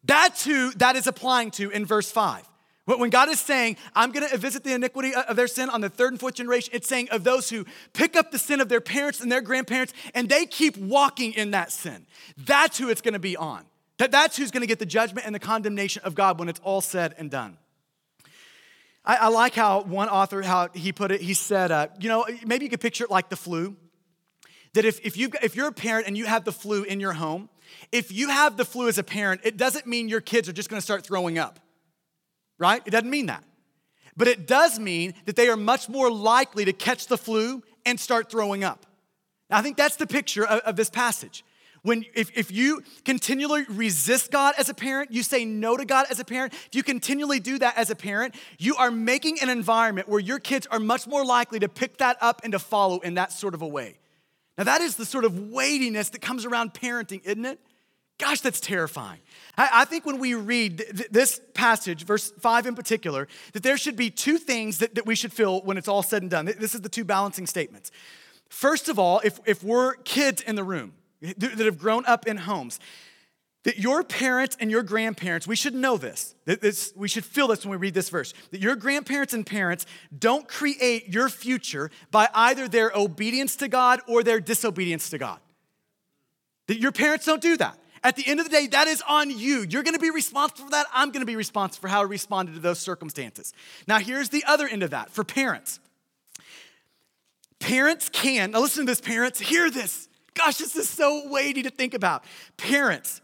That's 0.04 0.44
who 0.44 0.72
that 0.72 0.96
is 0.96 1.06
applying 1.06 1.52
to 1.52 1.70
in 1.70 1.86
verse 1.86 2.10
5. 2.10 2.48
When 2.84 3.10
God 3.10 3.28
is 3.28 3.40
saying, 3.40 3.76
I'm 3.94 4.10
going 4.10 4.28
to 4.28 4.36
visit 4.36 4.64
the 4.64 4.74
iniquity 4.74 5.14
of 5.14 5.36
their 5.36 5.46
sin 5.46 5.70
on 5.70 5.80
the 5.80 5.88
third 5.88 6.12
and 6.12 6.18
fourth 6.18 6.34
generation, 6.34 6.72
it's 6.74 6.88
saying 6.88 7.08
of 7.10 7.22
those 7.22 7.48
who 7.48 7.64
pick 7.92 8.16
up 8.16 8.32
the 8.32 8.38
sin 8.38 8.60
of 8.60 8.68
their 8.68 8.80
parents 8.80 9.20
and 9.20 9.30
their 9.30 9.40
grandparents 9.40 9.94
and 10.14 10.28
they 10.28 10.46
keep 10.46 10.76
walking 10.76 11.32
in 11.32 11.52
that 11.52 11.70
sin. 11.70 12.06
That's 12.36 12.78
who 12.78 12.88
it's 12.88 13.00
going 13.00 13.14
to 13.14 13.20
be 13.20 13.36
on. 13.36 13.64
That's 13.98 14.36
who's 14.36 14.50
going 14.50 14.62
to 14.62 14.66
get 14.66 14.80
the 14.80 14.86
judgment 14.86 15.26
and 15.26 15.34
the 15.34 15.38
condemnation 15.38 16.02
of 16.04 16.16
God 16.16 16.40
when 16.40 16.48
it's 16.48 16.60
all 16.64 16.80
said 16.80 17.14
and 17.18 17.30
done. 17.30 17.56
I, 19.04 19.16
I, 19.16 19.28
like 19.28 19.54
how 19.54 19.82
one 19.82 20.08
author, 20.08 20.42
how 20.42 20.68
he 20.74 20.92
put 20.92 21.10
it, 21.10 21.20
he 21.20 21.34
said, 21.34 21.72
uh, 21.72 21.88
you 21.98 22.08
know, 22.08 22.24
maybe 22.46 22.64
you 22.64 22.70
could 22.70 22.80
picture 22.80 23.04
it 23.04 23.10
like 23.10 23.28
the 23.28 23.36
flu. 23.36 23.76
That 24.74 24.84
if, 24.84 25.04
if, 25.04 25.16
you, 25.16 25.30
if 25.42 25.56
you're 25.56 25.68
a 25.68 25.72
parent 25.72 26.06
and 26.06 26.16
you 26.16 26.24
have 26.24 26.44
the 26.44 26.52
flu 26.52 26.84
in 26.84 27.00
your 27.00 27.12
home, 27.12 27.48
if 27.90 28.12
you 28.12 28.28
have 28.28 28.56
the 28.56 28.64
flu 28.64 28.88
as 28.88 28.98
a 28.98 29.02
parent, 29.02 29.42
it 29.44 29.56
doesn't 29.56 29.86
mean 29.86 30.08
your 30.08 30.20
kids 30.20 30.48
are 30.48 30.52
just 30.52 30.70
gonna 30.70 30.80
start 30.80 31.04
throwing 31.04 31.36
up, 31.36 31.58
right? 32.58 32.82
It 32.86 32.90
doesn't 32.90 33.10
mean 33.10 33.26
that. 33.26 33.44
But 34.16 34.28
it 34.28 34.46
does 34.46 34.78
mean 34.78 35.14
that 35.26 35.36
they 35.36 35.48
are 35.48 35.56
much 35.56 35.88
more 35.88 36.10
likely 36.10 36.64
to 36.64 36.72
catch 36.72 37.06
the 37.06 37.18
flu 37.18 37.62
and 37.84 37.98
start 37.98 38.30
throwing 38.30 38.62
up. 38.62 38.86
I 39.50 39.62
think 39.62 39.76
that's 39.76 39.96
the 39.96 40.06
picture 40.06 40.46
of, 40.46 40.60
of 40.60 40.76
this 40.76 40.90
passage. 40.90 41.44
When 41.82 42.04
if, 42.14 42.30
if 42.36 42.52
you 42.52 42.82
continually 43.04 43.64
resist 43.68 44.30
God 44.30 44.54
as 44.56 44.68
a 44.68 44.74
parent, 44.74 45.10
you 45.10 45.24
say 45.24 45.44
no 45.44 45.76
to 45.76 45.84
God 45.84 46.06
as 46.10 46.20
a 46.20 46.24
parent, 46.24 46.52
if 46.52 46.74
you 46.74 46.84
continually 46.84 47.40
do 47.40 47.58
that 47.58 47.76
as 47.76 47.90
a 47.90 47.96
parent, 47.96 48.36
you 48.58 48.76
are 48.76 48.90
making 48.90 49.38
an 49.42 49.48
environment 49.48 50.08
where 50.08 50.20
your 50.20 50.38
kids 50.38 50.66
are 50.68 50.78
much 50.78 51.08
more 51.08 51.24
likely 51.24 51.58
to 51.58 51.68
pick 51.68 51.98
that 51.98 52.16
up 52.20 52.40
and 52.44 52.52
to 52.52 52.60
follow 52.60 53.00
in 53.00 53.14
that 53.14 53.32
sort 53.32 53.54
of 53.54 53.62
a 53.62 53.66
way. 53.66 53.98
Now, 54.56 54.64
that 54.64 54.80
is 54.80 54.96
the 54.96 55.06
sort 55.06 55.24
of 55.24 55.50
weightiness 55.50 56.10
that 56.10 56.20
comes 56.20 56.44
around 56.44 56.74
parenting, 56.74 57.24
isn't 57.24 57.44
it? 57.44 57.58
Gosh, 58.18 58.40
that's 58.40 58.60
terrifying. 58.60 59.18
I, 59.58 59.84
think 59.84 60.06
when 60.06 60.18
we 60.18 60.34
read 60.34 60.78
th- 60.78 61.08
this 61.10 61.40
passage, 61.54 62.04
verse 62.04 62.30
5 62.38 62.66
in 62.66 62.74
particular, 62.76 63.26
that 63.52 63.64
there 63.64 63.76
should 63.76 63.96
be 63.96 64.10
two 64.10 64.38
things 64.38 64.78
that, 64.78 64.94
that 64.94 65.06
we 65.06 65.16
should 65.16 65.32
feel 65.32 65.60
when 65.62 65.76
it's 65.76 65.88
all 65.88 66.02
said 66.02 66.22
and 66.22 66.30
done. 66.30 66.44
This 66.44 66.74
is 66.74 66.82
the 66.82 66.88
two 66.88 67.04
balancing 67.04 67.46
statements. 67.46 67.90
First 68.48 68.88
of 68.88 68.98
all, 68.98 69.20
if, 69.24 69.40
if 69.46 69.64
we're 69.64 69.94
kids 69.94 70.42
in 70.42 70.54
the 70.54 70.62
room 70.62 70.92
that 71.22 71.58
have 71.58 71.78
grown 71.78 72.04
up 72.06 72.26
in 72.26 72.36
homes, 72.36 72.80
that 73.64 73.78
your 73.78 74.02
parents 74.02 74.56
and 74.58 74.70
your 74.70 74.82
grandparents, 74.82 75.46
we 75.46 75.54
should 75.54 75.74
know 75.74 75.96
this, 75.96 76.34
that 76.46 76.60
this, 76.60 76.92
we 76.96 77.06
should 77.06 77.24
feel 77.24 77.46
this 77.46 77.64
when 77.64 77.70
we 77.70 77.76
read 77.76 77.94
this 77.94 78.08
verse, 78.08 78.34
that 78.50 78.60
your 78.60 78.74
grandparents 78.74 79.32
and 79.32 79.46
parents 79.46 79.86
don't 80.16 80.48
create 80.48 81.08
your 81.08 81.28
future 81.28 81.90
by 82.10 82.28
either 82.34 82.66
their 82.66 82.90
obedience 82.94 83.54
to 83.56 83.68
God 83.68 84.00
or 84.08 84.24
their 84.24 84.40
disobedience 84.40 85.10
to 85.10 85.18
God. 85.18 85.38
That 86.66 86.80
your 86.80 86.92
parents 86.92 87.24
don't 87.24 87.42
do 87.42 87.56
that. 87.58 87.78
At 88.04 88.16
the 88.16 88.26
end 88.26 88.40
of 88.40 88.46
the 88.46 88.50
day, 88.50 88.66
that 88.68 88.88
is 88.88 89.00
on 89.08 89.30
you. 89.30 89.64
You're 89.68 89.84
gonna 89.84 90.00
be 90.00 90.10
responsible 90.10 90.64
for 90.64 90.70
that. 90.72 90.86
I'm 90.92 91.12
gonna 91.12 91.24
be 91.24 91.36
responsible 91.36 91.82
for 91.82 91.88
how 91.88 92.00
I 92.00 92.04
responded 92.04 92.54
to 92.54 92.60
those 92.60 92.80
circumstances. 92.80 93.52
Now, 93.86 94.00
here's 94.00 94.30
the 94.30 94.42
other 94.44 94.66
end 94.66 94.82
of 94.82 94.90
that 94.90 95.10
for 95.10 95.22
parents. 95.22 95.78
Parents 97.60 98.08
can, 98.08 98.50
now 98.50 98.60
listen 98.60 98.86
to 98.86 98.90
this, 98.90 99.00
parents, 99.00 99.38
hear 99.38 99.70
this. 99.70 100.08
Gosh, 100.34 100.58
this 100.58 100.76
is 100.76 100.88
so 100.88 101.28
weighty 101.28 101.62
to 101.62 101.70
think 101.70 101.94
about. 101.94 102.24
Parents, 102.56 103.20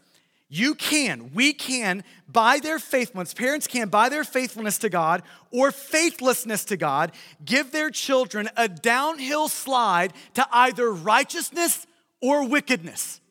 you 0.51 0.73
can, 0.73 1.31
we 1.33 1.53
can, 1.53 2.03
by 2.27 2.59
their 2.59 2.79
faithfulness, 2.79 3.35
parents 3.35 3.67
can, 3.67 3.89
by 3.89 4.09
their 4.09 4.23
faithfulness 4.23 4.79
to 4.79 4.89
God 4.89 5.21
or 5.51 5.71
faithlessness 5.71 6.65
to 6.65 6.77
God, 6.77 7.11
give 7.45 7.71
their 7.71 7.91
children 7.91 8.49
a 8.57 8.67
downhill 8.67 9.47
slide 9.47 10.11
to 10.33 10.47
either 10.51 10.91
righteousness 10.91 11.85
or 12.19 12.47
wickedness. 12.47 13.21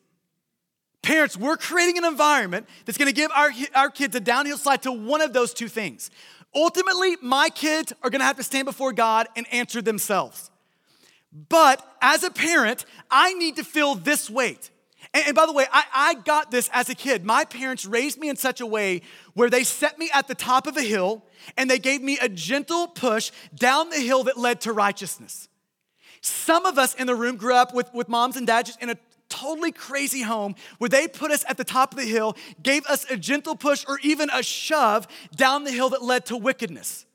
Parents, 1.01 1.35
we're 1.35 1.57
creating 1.57 1.97
an 1.97 2.05
environment 2.05 2.67
that's 2.85 2.97
gonna 2.97 3.11
give 3.11 3.31
our, 3.31 3.51
our 3.75 3.89
kids 3.89 4.15
a 4.15 4.19
downhill 4.21 4.57
slide 4.57 4.81
to 4.83 4.91
one 4.91 5.21
of 5.21 5.33
those 5.33 5.53
two 5.53 5.67
things. 5.67 6.11
Ultimately, 6.55 7.17
my 7.21 7.49
kids 7.49 7.91
are 8.01 8.09
gonna 8.09 8.23
have 8.23 8.37
to 8.37 8.43
stand 8.43 8.65
before 8.65 8.93
God 8.93 9.27
and 9.35 9.45
answer 9.51 9.81
themselves. 9.81 10.49
But 11.31 11.85
as 12.01 12.23
a 12.23 12.31
parent, 12.31 12.85
I 13.09 13.33
need 13.33 13.57
to 13.57 13.63
feel 13.63 13.95
this 13.95 14.29
weight. 14.29 14.71
And, 15.13 15.35
by 15.35 15.45
the 15.45 15.53
way, 15.53 15.65
I, 15.71 15.83
I 15.93 16.13
got 16.15 16.51
this 16.51 16.69
as 16.71 16.89
a 16.89 16.95
kid. 16.95 17.25
My 17.25 17.45
parents 17.45 17.85
raised 17.85 18.19
me 18.19 18.29
in 18.29 18.35
such 18.35 18.61
a 18.61 18.65
way 18.65 19.01
where 19.33 19.49
they 19.49 19.63
set 19.63 19.97
me 19.97 20.09
at 20.13 20.27
the 20.27 20.35
top 20.35 20.67
of 20.67 20.77
a 20.77 20.81
hill 20.81 21.23
and 21.57 21.69
they 21.69 21.79
gave 21.79 22.01
me 22.01 22.19
a 22.21 22.29
gentle 22.29 22.87
push 22.87 23.31
down 23.55 23.89
the 23.89 23.99
hill 23.99 24.23
that 24.25 24.37
led 24.37 24.61
to 24.61 24.73
righteousness. 24.73 25.47
Some 26.21 26.65
of 26.65 26.77
us 26.77 26.93
in 26.95 27.07
the 27.07 27.15
room 27.15 27.37
grew 27.37 27.55
up 27.55 27.73
with, 27.73 27.91
with 27.93 28.09
moms 28.09 28.35
and 28.35 28.45
dads 28.45 28.77
in 28.81 28.89
a 28.89 28.97
totally 29.29 29.71
crazy 29.71 30.21
home 30.21 30.55
where 30.79 30.89
they 30.89 31.07
put 31.07 31.31
us 31.31 31.45
at 31.47 31.57
the 31.57 31.63
top 31.63 31.93
of 31.93 31.99
the 31.99 32.05
hill, 32.05 32.35
gave 32.61 32.85
us 32.87 33.09
a 33.09 33.15
gentle 33.15 33.55
push 33.55 33.85
or 33.87 33.99
even 34.03 34.29
a 34.33 34.43
shove 34.43 35.07
down 35.35 35.63
the 35.63 35.71
hill 35.71 35.89
that 35.89 36.03
led 36.03 36.25
to 36.25 36.35
wickedness. 36.35 37.05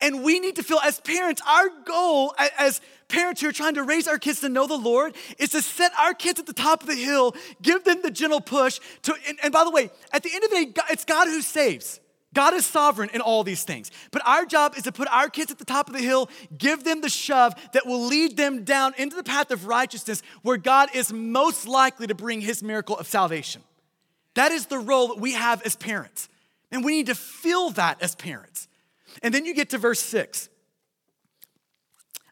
And 0.00 0.22
we 0.22 0.40
need 0.40 0.56
to 0.56 0.62
feel, 0.62 0.78
as 0.78 1.00
parents, 1.00 1.42
our 1.46 1.68
goal 1.84 2.34
as 2.58 2.80
parents 3.08 3.40
who 3.40 3.48
are 3.48 3.52
trying 3.52 3.74
to 3.74 3.82
raise 3.82 4.08
our 4.08 4.18
kids 4.18 4.40
to 4.40 4.48
know 4.48 4.66
the 4.66 4.74
Lord 4.76 5.14
is 5.38 5.50
to 5.50 5.62
set 5.62 5.92
our 5.98 6.14
kids 6.14 6.40
at 6.40 6.46
the 6.46 6.52
top 6.52 6.82
of 6.82 6.88
the 6.88 6.94
hill, 6.94 7.34
give 7.60 7.84
them 7.84 8.00
the 8.02 8.10
gentle 8.10 8.40
push. 8.40 8.80
To, 9.02 9.14
and, 9.28 9.38
and 9.42 9.52
by 9.52 9.64
the 9.64 9.70
way, 9.70 9.90
at 10.12 10.22
the 10.22 10.30
end 10.32 10.44
of 10.44 10.50
the 10.50 10.56
day, 10.56 10.72
it's 10.90 11.04
God 11.04 11.28
who 11.28 11.42
saves. 11.42 12.00
God 12.34 12.54
is 12.54 12.64
sovereign 12.64 13.10
in 13.12 13.20
all 13.20 13.44
these 13.44 13.64
things. 13.64 13.90
But 14.10 14.26
our 14.26 14.46
job 14.46 14.74
is 14.76 14.84
to 14.84 14.92
put 14.92 15.08
our 15.08 15.28
kids 15.28 15.50
at 15.50 15.58
the 15.58 15.66
top 15.66 15.88
of 15.88 15.94
the 15.94 16.00
hill, 16.00 16.30
give 16.56 16.82
them 16.82 17.02
the 17.02 17.10
shove 17.10 17.54
that 17.72 17.86
will 17.86 18.06
lead 18.06 18.38
them 18.38 18.64
down 18.64 18.94
into 18.96 19.16
the 19.16 19.22
path 19.22 19.50
of 19.50 19.66
righteousness 19.66 20.22
where 20.40 20.56
God 20.56 20.88
is 20.94 21.12
most 21.12 21.68
likely 21.68 22.06
to 22.06 22.14
bring 22.14 22.40
his 22.40 22.62
miracle 22.62 22.96
of 22.96 23.06
salvation. 23.06 23.62
That 24.34 24.50
is 24.50 24.66
the 24.66 24.78
role 24.78 25.08
that 25.08 25.18
we 25.18 25.34
have 25.34 25.60
as 25.62 25.76
parents. 25.76 26.30
And 26.70 26.82
we 26.82 26.92
need 26.92 27.06
to 27.06 27.14
feel 27.14 27.70
that 27.70 28.02
as 28.02 28.14
parents. 28.14 28.66
And 29.22 29.32
then 29.32 29.44
you 29.44 29.54
get 29.54 29.70
to 29.70 29.78
verse 29.78 30.00
six. 30.00 30.48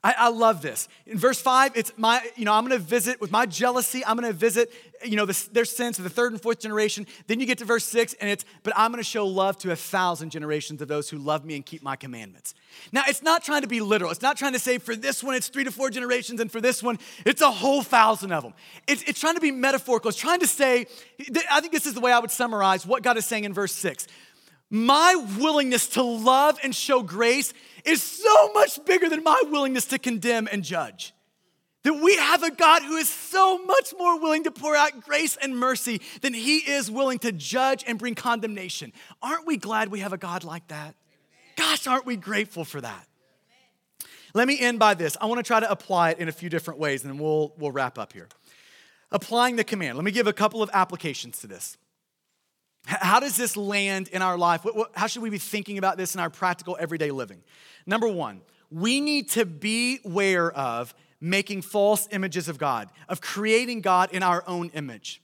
I, 0.03 0.15
I, 0.17 0.29
love 0.31 0.63
this. 0.63 0.89
In 1.07 1.19
verse 1.19 1.43
five, 1.43 1.73
it's 1.75 1.93
my, 1.99 2.23
you 2.35 2.47
know, 2.47 2.55
I'm 2.55 2.65
gonna 2.65 2.79
visit 2.79 3.21
with 3.21 3.31
my 3.31 3.45
jealousy, 3.45 4.03
I'm 4.03 4.17
gonna 4.17 4.33
visit, 4.33 4.73
you 5.05 5.15
know, 5.15 5.27
the, 5.27 5.49
their 5.53 5.67
sins 5.67 5.99
of 5.99 6.05
the 6.05 6.11
third 6.11 6.33
and 6.33 6.41
fourth 6.41 6.59
generation. 6.59 7.07
Then 7.27 7.39
you 7.39 7.45
get 7.45 7.59
to 7.59 7.67
verse 7.67 7.85
six, 7.85 8.15
and 8.15 8.31
it's, 8.31 8.47
but 8.63 8.73
I'm 8.77 8.93
gonna 8.93 9.03
show 9.03 9.27
love 9.27 9.59
to 9.59 9.73
a 9.73 9.77
thousand 9.77 10.31
generations 10.31 10.81
of 10.81 10.89
those 10.89 11.11
who 11.11 11.19
love 11.19 11.45
me 11.45 11.55
and 11.55 11.67
keep 11.67 11.83
my 11.83 11.97
commandments. 11.97 12.55
Now, 12.93 13.03
it's 13.09 13.23
not 13.23 13.45
trying 13.45 13.61
to 13.61 13.69
be 13.69 13.83
literal. 13.83 14.11
It's 14.11 14.23
not 14.23 14.39
trying 14.39 14.55
to 14.55 14.59
say 14.59 14.79
for 14.79 14.97
this 14.97 15.23
one, 15.23 15.35
it's 15.35 15.49
three 15.49 15.65
to 15.65 15.71
four 15.71 15.91
generations, 15.91 16.41
and 16.41 16.51
for 16.51 16.63
this 16.63 16.83
one, 16.83 16.99
it's 17.27 17.43
a 17.43 17.51
whole 17.51 17.83
thousand 17.83 18.33
of 18.33 18.43
them. 18.43 18.55
It's, 18.87 19.03
it's 19.03 19.21
trying 19.21 19.35
to 19.35 19.41
be 19.41 19.51
metaphorical. 19.51 20.09
It's 20.09 20.19
trying 20.19 20.41
to 20.41 20.47
say, 20.47 20.87
I 21.51 21.61
think 21.61 21.75
this 21.75 21.85
is 21.85 21.93
the 21.93 22.01
way 22.01 22.13
I 22.13 22.21
would 22.21 22.31
summarize 22.31 22.87
what 22.87 23.03
God 23.03 23.19
is 23.19 23.27
saying 23.27 23.45
in 23.45 23.53
verse 23.53 23.75
six. 23.75 24.07
My 24.71 25.17
willingness 25.39 25.89
to 25.89 26.03
love 26.03 26.59
and 26.63 26.75
show 26.75 27.03
grace 27.03 27.53
is 27.85 28.03
so 28.03 28.53
much 28.53 28.85
bigger 28.85 29.09
than 29.09 29.25
my 29.25 29.43
willingness 29.47 29.87
to 29.87 29.99
condemn 29.99 30.49
and 30.51 30.63
judge. 30.63 31.13
That 31.83 31.95
we 31.95 32.15
have 32.17 32.43
a 32.43 32.51
God 32.51 32.83
who 32.83 32.97
is 32.97 33.09
so 33.09 33.65
much 33.65 33.95
more 33.99 34.21
willing 34.21 34.45
to 34.45 34.51
pour 34.51 34.77
out 34.77 35.01
grace 35.01 35.37
and 35.37 35.57
mercy 35.57 36.01
than 36.21 36.35
he 36.35 36.59
is 36.59 36.91
willing 36.91 37.19
to 37.21 37.33
judge 37.33 37.85
and 37.87 37.99
bring 37.99 38.15
condemnation. 38.15 38.93
Aren't 39.23 39.47
we 39.47 39.57
glad 39.57 39.89
we 39.89 40.01
have 40.01 40.13
a 40.13 40.19
God 40.19 40.45
like 40.45 40.69
that? 40.69 40.95
Gosh, 41.57 41.87
aren't 41.87 42.07
we 42.07 42.17
grateful 42.17 42.65
for 42.65 42.81
that? 42.81 43.07
Let 44.35 44.47
me 44.47 44.61
end 44.61 44.79
by 44.79 44.95
this. 44.95 45.17
I 45.21 45.27
want 45.27 45.39
to 45.41 45.43
try 45.43 45.59
to 45.59 45.71
apply 45.71 46.11
it 46.11 46.19
in 46.19 46.29
a 46.29 46.33
few 46.33 46.49
different 46.49 46.79
ways, 46.79 47.05
and 47.05 47.19
we'll, 47.19 47.53
we'll 47.59 47.73
wrap 47.73 47.99
up 47.99 48.13
here. 48.13 48.29
Applying 49.11 49.57
the 49.57 49.65
command. 49.65 49.97
Let 49.97 50.05
me 50.05 50.13
give 50.13 50.29
a 50.29 50.33
couple 50.33 50.63
of 50.63 50.71
applications 50.73 51.41
to 51.41 51.49
this. 51.49 51.77
How 52.85 53.21
does 53.21 53.37
this 53.37 53.57
land 53.57 54.09
in 54.09 54.23
our 54.23 54.39
life? 54.39 54.65
How 54.95 55.07
should 55.07 55.23
we 55.23 55.31
be 55.31 55.39
thinking 55.39 55.79
about 55.79 55.97
this 55.97 56.15
in 56.15 56.21
our 56.21 56.31
practical 56.31 56.77
everyday 56.81 57.11
living? 57.11 57.43
Number 57.87 58.09
one, 58.09 58.41
we 58.71 59.01
need 59.01 59.31
to 59.31 59.45
be 59.45 60.01
aware 60.05 60.51
of 60.51 60.95
making 61.21 61.63
false 61.63 62.09
images 62.11 62.49
of 62.49 62.59
God, 62.59 62.91
of 63.09 63.21
creating 63.21 63.83
God 63.83 64.11
in 64.13 64.23
our 64.23 64.43
own 64.47 64.71
image. 64.71 65.23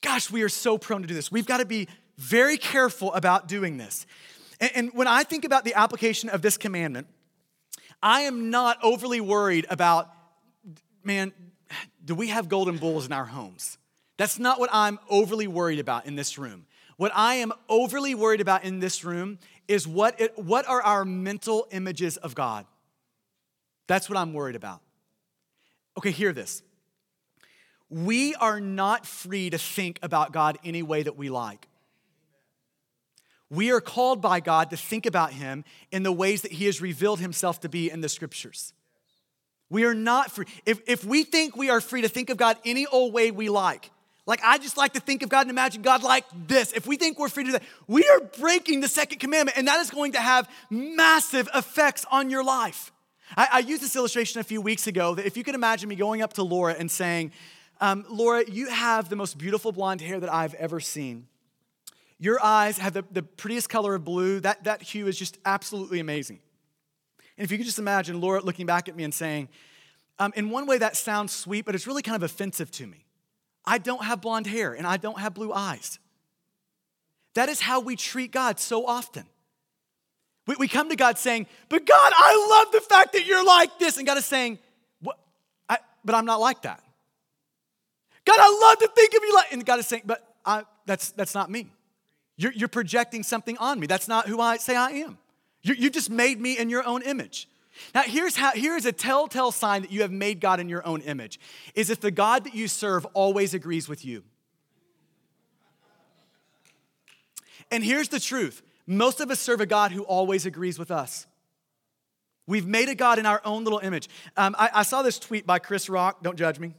Gosh, 0.00 0.30
we 0.30 0.42
are 0.42 0.48
so 0.48 0.78
prone 0.78 1.02
to 1.02 1.08
do 1.08 1.14
this. 1.14 1.32
We've 1.32 1.46
got 1.46 1.58
to 1.58 1.64
be 1.64 1.88
very 2.18 2.56
careful 2.58 3.12
about 3.14 3.48
doing 3.48 3.78
this. 3.78 4.06
And, 4.60 4.90
when 4.92 5.06
I 5.06 5.22
think 5.22 5.44
about 5.44 5.64
the 5.64 5.74
application 5.74 6.28
of 6.28 6.42
this 6.42 6.56
commandment, 6.56 7.06
I 8.02 8.22
am 8.22 8.50
not 8.50 8.78
overly 8.82 9.20
worried 9.20 9.66
about, 9.70 10.10
man, 11.04 11.32
do 12.04 12.14
we 12.14 12.28
have 12.28 12.48
golden 12.48 12.76
bulls 12.76 13.06
in 13.06 13.12
our 13.12 13.24
homes? 13.24 13.78
That's 14.18 14.38
not 14.38 14.60
what 14.60 14.68
I'm 14.72 14.98
overly 15.08 15.46
worried 15.46 15.78
about 15.78 16.04
in 16.04 16.16
this 16.16 16.36
room. 16.36 16.66
What 16.98 17.12
I 17.14 17.36
am 17.36 17.52
overly 17.68 18.14
worried 18.14 18.40
about 18.40 18.64
in 18.64 18.80
this 18.80 19.04
room 19.04 19.38
is 19.68 19.86
what, 19.86 20.20
it, 20.20 20.36
what 20.36 20.68
are 20.68 20.82
our 20.82 21.04
mental 21.04 21.68
images 21.70 22.16
of 22.16 22.34
God? 22.34 22.66
That's 23.86 24.10
what 24.10 24.18
I'm 24.18 24.34
worried 24.34 24.56
about. 24.56 24.80
Okay, 25.96 26.10
hear 26.10 26.32
this. 26.32 26.62
We 27.88 28.34
are 28.34 28.60
not 28.60 29.06
free 29.06 29.50
to 29.50 29.58
think 29.58 30.00
about 30.02 30.32
God 30.32 30.58
any 30.64 30.82
way 30.82 31.04
that 31.04 31.16
we 31.16 31.30
like. 31.30 31.68
We 33.50 33.70
are 33.70 33.80
called 33.80 34.20
by 34.20 34.40
God 34.40 34.70
to 34.70 34.76
think 34.76 35.06
about 35.06 35.32
Him 35.32 35.64
in 35.90 36.02
the 36.02 36.12
ways 36.12 36.42
that 36.42 36.52
He 36.52 36.66
has 36.66 36.82
revealed 36.82 37.20
Himself 37.20 37.60
to 37.60 37.68
be 37.68 37.90
in 37.90 38.00
the 38.00 38.08
scriptures. 38.08 38.74
We 39.70 39.84
are 39.84 39.94
not 39.94 40.30
free. 40.30 40.46
If, 40.66 40.80
if 40.86 41.04
we 41.04 41.22
think 41.22 41.56
we 41.56 41.70
are 41.70 41.80
free 41.80 42.02
to 42.02 42.08
think 42.08 42.30
of 42.30 42.36
God 42.36 42.58
any 42.64 42.86
old 42.86 43.14
way 43.14 43.30
we 43.30 43.48
like, 43.48 43.90
like, 44.28 44.40
I 44.44 44.58
just 44.58 44.76
like 44.76 44.92
to 44.92 45.00
think 45.00 45.22
of 45.22 45.30
God 45.30 45.40
and 45.40 45.50
imagine 45.50 45.80
God 45.80 46.02
like 46.02 46.26
this. 46.46 46.74
If 46.74 46.86
we 46.86 46.98
think 46.98 47.18
we're 47.18 47.30
free 47.30 47.44
to 47.44 47.48
do 47.48 47.52
that, 47.52 47.62
we 47.86 48.06
are 48.10 48.20
breaking 48.20 48.80
the 48.80 48.88
second 48.88 49.20
commandment, 49.20 49.56
and 49.56 49.66
that 49.66 49.80
is 49.80 49.90
going 49.90 50.12
to 50.12 50.20
have 50.20 50.46
massive 50.68 51.48
effects 51.54 52.04
on 52.10 52.28
your 52.28 52.44
life. 52.44 52.92
I, 53.38 53.48
I 53.52 53.58
used 53.60 53.82
this 53.82 53.96
illustration 53.96 54.38
a 54.38 54.44
few 54.44 54.60
weeks 54.60 54.86
ago 54.86 55.14
that 55.14 55.24
if 55.24 55.38
you 55.38 55.44
could 55.44 55.54
imagine 55.54 55.88
me 55.88 55.96
going 55.96 56.20
up 56.20 56.34
to 56.34 56.42
Laura 56.42 56.74
and 56.78 56.90
saying, 56.90 57.32
um, 57.80 58.04
Laura, 58.10 58.44
you 58.46 58.68
have 58.68 59.08
the 59.08 59.16
most 59.16 59.38
beautiful 59.38 59.72
blonde 59.72 60.02
hair 60.02 60.20
that 60.20 60.30
I've 60.30 60.52
ever 60.54 60.78
seen. 60.78 61.26
Your 62.18 62.38
eyes 62.44 62.76
have 62.76 62.92
the, 62.92 63.06
the 63.10 63.22
prettiest 63.22 63.70
color 63.70 63.94
of 63.94 64.04
blue. 64.04 64.40
That, 64.40 64.64
that 64.64 64.82
hue 64.82 65.06
is 65.06 65.18
just 65.18 65.38
absolutely 65.46 66.00
amazing. 66.00 66.40
And 67.38 67.46
if 67.46 67.50
you 67.50 67.56
could 67.56 67.66
just 67.66 67.78
imagine 67.78 68.20
Laura 68.20 68.42
looking 68.42 68.66
back 68.66 68.90
at 68.90 68.96
me 68.96 69.04
and 69.04 69.14
saying, 69.14 69.48
um, 70.18 70.34
in 70.36 70.50
one 70.50 70.66
way 70.66 70.76
that 70.76 70.98
sounds 70.98 71.32
sweet, 71.32 71.64
but 71.64 71.74
it's 71.74 71.86
really 71.86 72.02
kind 72.02 72.16
of 72.16 72.22
offensive 72.24 72.70
to 72.72 72.86
me. 72.86 73.06
I 73.68 73.76
don't 73.76 74.02
have 74.02 74.22
blonde 74.22 74.46
hair 74.46 74.72
and 74.72 74.86
I 74.86 74.96
don't 74.96 75.20
have 75.20 75.34
blue 75.34 75.52
eyes. 75.52 75.98
That 77.34 77.50
is 77.50 77.60
how 77.60 77.80
we 77.80 77.96
treat 77.96 78.32
God 78.32 78.58
so 78.58 78.86
often. 78.86 79.26
We, 80.46 80.56
we 80.58 80.68
come 80.68 80.88
to 80.88 80.96
God 80.96 81.18
saying, 81.18 81.46
But 81.68 81.84
God, 81.84 82.12
I 82.16 82.64
love 82.64 82.72
the 82.72 82.80
fact 82.80 83.12
that 83.12 83.26
you're 83.26 83.44
like 83.44 83.78
this. 83.78 83.98
And 83.98 84.06
God 84.06 84.16
is 84.16 84.24
saying, 84.24 84.58
what? 85.02 85.18
I, 85.68 85.76
But 86.02 86.14
I'm 86.14 86.24
not 86.24 86.40
like 86.40 86.62
that. 86.62 86.82
God, 88.24 88.38
I 88.40 88.68
love 88.68 88.78
to 88.78 88.88
think 88.88 89.12
of 89.14 89.22
you 89.22 89.34
like, 89.34 89.52
and 89.52 89.66
God 89.66 89.78
is 89.80 89.86
saying, 89.86 90.04
But 90.06 90.26
I, 90.46 90.62
that's, 90.86 91.10
that's 91.10 91.34
not 91.34 91.50
me. 91.50 91.66
You're, 92.38 92.52
you're 92.52 92.68
projecting 92.68 93.22
something 93.22 93.58
on 93.58 93.78
me. 93.78 93.86
That's 93.86 94.08
not 94.08 94.28
who 94.28 94.40
I 94.40 94.56
say 94.56 94.76
I 94.76 94.92
am. 94.92 95.18
You, 95.60 95.74
you 95.74 95.90
just 95.90 96.08
made 96.08 96.40
me 96.40 96.56
in 96.56 96.70
your 96.70 96.86
own 96.86 97.02
image. 97.02 97.48
Now, 97.94 98.02
here's 98.02 98.36
how 98.36 98.52
here's 98.52 98.86
a 98.86 98.92
telltale 98.92 99.52
sign 99.52 99.82
that 99.82 99.92
you 99.92 100.02
have 100.02 100.12
made 100.12 100.40
God 100.40 100.60
in 100.60 100.68
your 100.68 100.86
own 100.86 101.00
image 101.02 101.38
is 101.74 101.90
if 101.90 102.00
the 102.00 102.10
God 102.10 102.44
that 102.44 102.54
you 102.54 102.68
serve 102.68 103.06
always 103.14 103.54
agrees 103.54 103.88
with 103.88 104.04
you. 104.04 104.24
And 107.70 107.84
here's 107.84 108.08
the 108.08 108.20
truth 108.20 108.62
most 108.86 109.20
of 109.20 109.30
us 109.30 109.38
serve 109.38 109.60
a 109.60 109.66
God 109.66 109.92
who 109.92 110.02
always 110.02 110.46
agrees 110.46 110.78
with 110.78 110.90
us. 110.90 111.26
We've 112.46 112.66
made 112.66 112.88
a 112.88 112.94
God 112.94 113.18
in 113.18 113.26
our 113.26 113.42
own 113.44 113.64
little 113.64 113.80
image. 113.80 114.08
Um, 114.34 114.56
I, 114.58 114.70
I 114.76 114.82
saw 114.82 115.02
this 115.02 115.18
tweet 115.18 115.46
by 115.46 115.58
Chris 115.58 115.90
Rock, 115.90 116.22
don't 116.22 116.38
judge 116.38 116.58
me. 116.58 116.72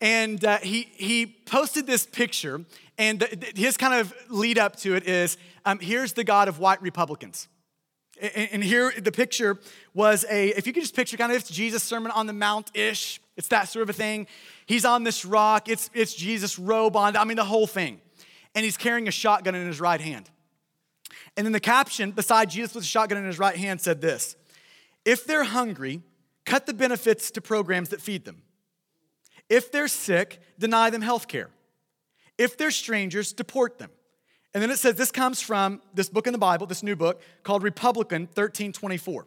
and 0.00 0.42
uh, 0.42 0.56
he, 0.58 0.88
he 0.94 1.26
posted 1.26 1.86
this 1.86 2.06
picture, 2.06 2.64
and 2.96 3.22
his 3.54 3.76
kind 3.76 3.92
of 3.92 4.14
lead 4.30 4.58
up 4.58 4.76
to 4.76 4.94
it 4.94 5.06
is 5.06 5.36
um, 5.66 5.78
here's 5.78 6.14
the 6.14 6.24
God 6.24 6.48
of 6.48 6.58
white 6.58 6.80
Republicans. 6.80 7.48
And, 8.20 8.64
here 8.64 8.92
the 8.96 9.12
picture 9.12 9.58
was 9.92 10.24
a, 10.30 10.48
if 10.50 10.66
you 10.66 10.72
could 10.72 10.82
just 10.82 10.96
picture 10.96 11.16
kind 11.16 11.30
of 11.32 11.38
it's 11.38 11.50
Jesus' 11.50 11.82
Sermon 11.82 12.10
on 12.12 12.26
the 12.26 12.32
Mount 12.32 12.70
ish, 12.74 13.20
it's 13.36 13.48
that 13.48 13.68
sort 13.68 13.82
of 13.82 13.90
a 13.90 13.92
thing. 13.92 14.26
He's 14.64 14.84
on 14.86 15.04
this 15.04 15.24
rock, 15.24 15.68
it's, 15.68 15.90
it's 15.92 16.14
Jesus' 16.14 16.58
robe 16.58 16.96
on, 16.96 17.16
I 17.16 17.24
mean, 17.24 17.36
the 17.36 17.44
whole 17.44 17.66
thing 17.66 18.00
and 18.56 18.64
he's 18.64 18.78
carrying 18.78 19.06
a 19.06 19.12
shotgun 19.12 19.54
in 19.54 19.66
his 19.66 19.80
right 19.80 20.00
hand. 20.00 20.30
And 21.36 21.44
then 21.44 21.52
the 21.52 21.60
caption 21.60 22.10
beside 22.10 22.48
Jesus 22.48 22.74
with 22.74 22.84
a 22.84 22.86
shotgun 22.86 23.18
in 23.18 23.26
his 23.26 23.38
right 23.38 23.54
hand 23.54 23.80
said 23.80 24.00
this 24.00 24.34
If 25.04 25.26
they're 25.26 25.44
hungry, 25.44 26.02
cut 26.46 26.66
the 26.66 26.74
benefits 26.74 27.30
to 27.32 27.40
programs 27.40 27.90
that 27.90 28.00
feed 28.00 28.24
them. 28.24 28.42
If 29.48 29.70
they're 29.70 29.88
sick, 29.88 30.40
deny 30.58 30.90
them 30.90 31.02
health 31.02 31.28
care. 31.28 31.50
If 32.38 32.56
they're 32.56 32.70
strangers, 32.70 33.32
deport 33.32 33.78
them. 33.78 33.90
And 34.54 34.62
then 34.62 34.70
it 34.70 34.78
says 34.78 34.94
this 34.94 35.10
comes 35.10 35.42
from 35.42 35.82
this 35.94 36.08
book 36.08 36.26
in 36.26 36.32
the 36.32 36.38
Bible, 36.38 36.66
this 36.66 36.82
new 36.82 36.96
book 36.96 37.20
called 37.42 37.62
Republican 37.62 38.22
1324. 38.22 39.26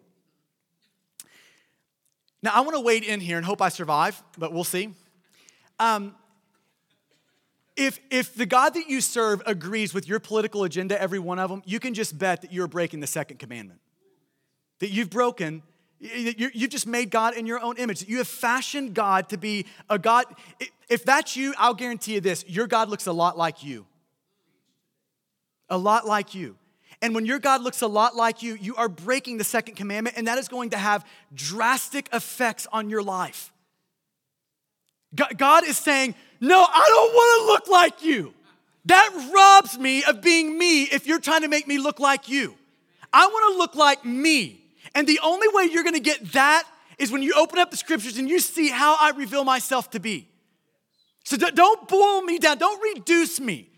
Now, 2.42 2.52
I 2.54 2.62
want 2.62 2.76
to 2.76 2.82
wade 2.82 3.04
in 3.04 3.20
here 3.20 3.38
and 3.38 3.46
hope 3.46 3.62
I 3.62 3.70
survive, 3.70 4.22
but 4.38 4.54
we'll 4.54 4.64
see. 4.64 4.94
Um, 5.78 6.16
if, 7.76 8.00
if 8.10 8.36
the 8.36 8.46
God 8.46 8.74
that 8.74 8.90
you 8.90 9.02
serve 9.02 9.42
agrees 9.46 9.94
with 9.94 10.08
your 10.08 10.20
political 10.20 10.64
agenda, 10.64 11.02
every 11.02 11.20
one 11.20 11.40
of 11.40 11.50
them, 11.50 11.64
you 11.66 11.80
can 11.80 11.94
just 11.94 12.18
bet 12.18 12.42
that 12.42 12.52
you're 12.52 12.68
breaking 12.68 13.00
the 13.00 13.08
second 13.08 13.38
commandment. 13.38 13.80
That 14.80 14.90
you've 14.90 15.10
broken, 15.10 15.64
you've 16.00 16.70
just 16.70 16.88
made 16.88 17.10
God 17.10 17.36
in 17.36 17.46
your 17.46 17.62
own 17.62 17.78
image. 17.78 18.08
You 18.08 18.18
have 18.18 18.28
fashioned 18.28 18.94
God 18.94 19.30
to 19.30 19.38
be 19.38 19.66
a 19.90 20.00
God. 20.00 20.26
If 20.90 21.04
that's 21.06 21.36
you, 21.36 21.54
I'll 21.58 21.74
guarantee 21.74 22.16
you 22.16 22.22
this 22.22 22.46
your 22.48 22.68
God 22.68 22.90
looks 22.90 23.08
a 23.08 23.14
lot 23.14 23.38
like 23.38 23.64
you. 23.64 23.86
A 25.70 25.78
lot 25.78 26.06
like 26.06 26.34
you. 26.36 26.56
And 27.02 27.16
when 27.16 27.26
your 27.26 27.40
God 27.40 27.62
looks 27.62 27.82
a 27.82 27.88
lot 27.88 28.16
like 28.16 28.44
you, 28.44 28.56
you 28.56 28.76
are 28.76 28.90
breaking 28.90 29.38
the 29.38 29.44
second 29.44 29.76
commandment, 29.76 30.18
and 30.18 30.28
that 30.28 30.38
is 30.38 30.48
going 30.48 30.72
to 30.72 30.78
have 30.78 31.06
drastic 31.34 32.10
effects 32.12 32.68
on 32.72 32.90
your 32.90 33.02
life. 33.02 33.54
God 35.38 35.64
is 35.66 35.78
saying, 35.78 36.16
No, 36.40 36.62
I 36.62 36.86
don't 36.88 37.14
want 37.14 37.42
to 37.42 37.54
look 37.54 37.68
like 37.68 38.04
you. 38.04 38.34
That 38.86 39.32
robs 39.34 39.78
me 39.78 40.04
of 40.04 40.22
being 40.22 40.58
me 40.58 40.84
if 40.84 41.08
you're 41.08 41.20
trying 41.20 41.42
to 41.42 41.48
make 41.48 41.68
me 41.68 41.78
look 41.78 42.00
like 42.00 42.28
you. 42.28 42.56
I 43.12 43.28
want 43.28 43.54
to 43.54 43.58
look 43.58 43.76
like 43.76 44.06
me. 44.06 44.62
And 44.96 45.08
the 45.08 45.20
only 45.24 45.48
way 45.52 45.66
you're 45.72 45.84
going 45.84 45.96
to 45.96 46.00
get 46.00 46.34
that 46.34 46.64
is 46.98 47.12
when 47.12 47.24
you 47.24 47.34
open 47.38 47.60
up 47.60 47.72
the 47.72 47.78
scriptures 47.78 48.18
and 48.18 48.30
you 48.30 48.40
see 48.40 48.70
how 48.70 48.98
I 49.00 49.12
reveal 49.12 49.44
myself 49.44 49.90
to 49.92 50.00
be. 50.00 50.28
So 51.24 51.38
don't 51.38 51.88
boil 51.88 52.22
me 52.22 52.40
down, 52.40 52.58
don't 52.58 52.82
reduce 52.96 53.40
me. 53.40 53.69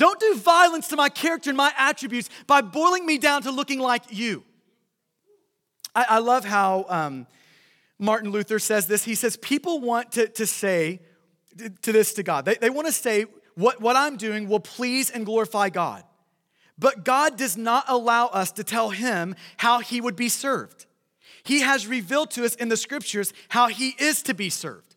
Don't 0.00 0.18
do 0.18 0.34
violence 0.34 0.88
to 0.88 0.96
my 0.96 1.10
character 1.10 1.50
and 1.50 1.58
my 1.58 1.74
attributes 1.76 2.30
by 2.46 2.62
boiling 2.62 3.04
me 3.04 3.18
down 3.18 3.42
to 3.42 3.50
looking 3.50 3.78
like 3.78 4.04
you. 4.08 4.42
I, 5.94 6.06
I 6.08 6.18
love 6.20 6.42
how 6.42 6.86
um, 6.88 7.26
Martin 7.98 8.30
Luther 8.30 8.58
says 8.58 8.86
this. 8.86 9.04
He 9.04 9.14
says, 9.14 9.36
People 9.36 9.78
want 9.78 10.12
to, 10.12 10.26
to 10.28 10.46
say 10.46 11.00
to 11.82 11.92
this 11.92 12.14
to 12.14 12.22
God. 12.22 12.46
They, 12.46 12.54
they 12.54 12.70
want 12.70 12.86
to 12.86 12.94
say, 12.94 13.26
what, 13.56 13.82
what 13.82 13.94
I'm 13.94 14.16
doing 14.16 14.48
will 14.48 14.60
please 14.60 15.10
and 15.10 15.26
glorify 15.26 15.68
God. 15.68 16.02
But 16.78 17.04
God 17.04 17.36
does 17.36 17.58
not 17.58 17.84
allow 17.86 18.28
us 18.28 18.52
to 18.52 18.64
tell 18.64 18.88
him 18.88 19.34
how 19.58 19.80
he 19.80 20.00
would 20.00 20.16
be 20.16 20.30
served. 20.30 20.86
He 21.42 21.60
has 21.60 21.86
revealed 21.86 22.30
to 22.30 22.46
us 22.46 22.54
in 22.54 22.70
the 22.70 22.76
scriptures 22.78 23.34
how 23.50 23.68
he 23.68 23.90
is 23.98 24.22
to 24.22 24.32
be 24.32 24.48
served. 24.48 24.89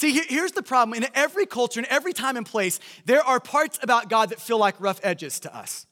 See, 0.00 0.18
here's 0.30 0.52
the 0.52 0.62
problem. 0.62 0.96
In 0.96 1.10
every 1.14 1.44
culture, 1.44 1.78
in 1.78 1.84
every 1.90 2.14
time 2.14 2.38
and 2.38 2.46
place, 2.46 2.80
there 3.04 3.22
are 3.22 3.38
parts 3.38 3.78
about 3.82 4.08
God 4.08 4.30
that 4.30 4.40
feel 4.40 4.56
like 4.56 4.74
rough 4.80 4.98
edges 5.02 5.40
to 5.40 5.54
us. 5.54 5.86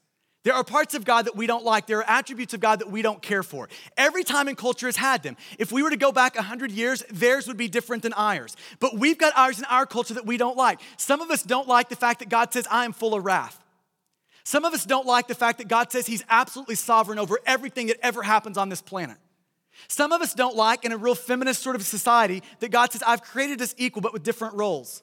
There 0.45 0.55
are 0.55 0.65
parts 0.65 0.95
of 0.95 1.05
God 1.05 1.27
that 1.27 1.37
we 1.37 1.47
don't 1.47 1.63
like. 1.63 1.87
There 1.87 1.99
are 1.99 2.09
attributes 2.09 2.55
of 2.55 2.61
God 2.61 2.79
that 2.79 2.91
we 2.91 3.03
don't 3.03 3.21
care 3.21 3.43
for. 3.43 3.69
Every 3.99 4.25
time 4.25 4.49
in 4.49 4.57
culture 4.57 4.87
has 4.87 4.97
had 4.97 5.23
them. 5.23 5.37
If 5.59 5.73
we 5.73 5.83
were 5.83 5.91
to 5.91 5.99
go 5.99 6.11
back 6.11 6.37
100 6.37 6.73
years, 6.73 7.05
theirs 7.11 7.47
would 7.49 7.59
be 7.59 7.69
different 7.69 8.03
than 8.03 8.15
ours. 8.15 8.57
But 8.81 8.97
we've 8.97 9.19
got 9.19 9.37
ours 9.37 9.59
in 9.59 9.67
our 9.67 9.85
culture 9.85 10.15
that 10.15 10.25
we 10.25 10.39
don't 10.39 10.57
like. 10.57 10.81
Some 10.97 11.21
of 11.21 11.31
us 11.31 11.43
don't 11.43 11.69
like 11.69 11.91
the 11.91 11.97
fact 11.97 12.21
that 12.21 12.31
God 12.31 12.51
says, 12.51 12.67
I 12.71 12.87
am 12.87 12.95
full 12.95 13.15
of 13.15 13.27
wrath. 13.27 13.63
Some 14.43 14.65
of 14.65 14.73
us 14.73 14.87
don't 14.87 15.05
like 15.07 15.29
the 15.29 15.35
fact 15.35 15.59
that 15.59 15.69
God 15.69 15.93
says 15.93 16.07
He's 16.07 16.25
absolutely 16.31 16.77
sovereign 16.77 17.19
over 17.19 17.41
everything 17.45 17.89
that 17.89 17.99
ever 18.03 18.23
happens 18.23 18.57
on 18.57 18.71
this 18.71 18.81
planet. 18.81 19.19
Some 19.87 20.12
of 20.12 20.20
us 20.20 20.35
don't 20.35 20.57
like, 20.57 20.85
in 20.85 20.93
a 20.93 20.97
real 20.97 21.14
feminist 21.14 21.62
sort 21.62 21.76
of 21.76 21.83
society, 21.83 22.43
that 22.61 22.70
God 22.70 22.93
says, 22.93 23.03
I've 23.07 23.22
created 23.22 23.62
us 23.62 23.74
equal 23.79 24.03
but 24.03 24.12
with 24.12 24.24
different 24.24 24.55
roles. 24.55 25.03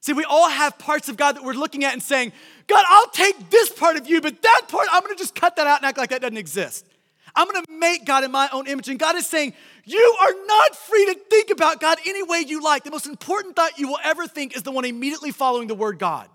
See, 0.00 0.12
we 0.12 0.24
all 0.24 0.50
have 0.50 0.78
parts 0.78 1.08
of 1.08 1.16
God 1.16 1.36
that 1.36 1.44
we're 1.44 1.54
looking 1.54 1.84
at 1.84 1.94
and 1.94 2.02
saying, 2.02 2.32
God, 2.66 2.84
I'll 2.88 3.08
take 3.08 3.48
this 3.48 3.70
part 3.70 3.96
of 3.96 4.06
you, 4.06 4.20
but 4.20 4.42
that 4.42 4.62
part, 4.68 4.88
I'm 4.92 5.02
gonna 5.02 5.14
just 5.14 5.34
cut 5.34 5.56
that 5.56 5.66
out 5.66 5.78
and 5.78 5.86
act 5.86 5.96
like 5.96 6.10
that 6.10 6.20
doesn't 6.20 6.36
exist. 6.36 6.86
I'm 7.34 7.46
gonna 7.46 7.64
make 7.68 8.04
God 8.04 8.22
in 8.22 8.30
my 8.30 8.48
own 8.52 8.66
image. 8.66 8.88
And 8.88 8.98
God 8.98 9.16
is 9.16 9.26
saying, 9.26 9.54
You 9.84 10.16
are 10.20 10.34
not 10.46 10.76
free 10.76 11.06
to 11.06 11.14
think 11.30 11.50
about 11.50 11.80
God 11.80 11.98
any 12.06 12.22
way 12.22 12.44
you 12.46 12.62
like. 12.62 12.84
The 12.84 12.90
most 12.90 13.06
important 13.06 13.56
thought 13.56 13.78
you 13.78 13.88
will 13.88 13.98
ever 14.04 14.26
think 14.26 14.56
is 14.56 14.62
the 14.62 14.70
one 14.70 14.84
immediately 14.84 15.30
following 15.30 15.68
the 15.68 15.74
word 15.74 15.98
God. 15.98 16.28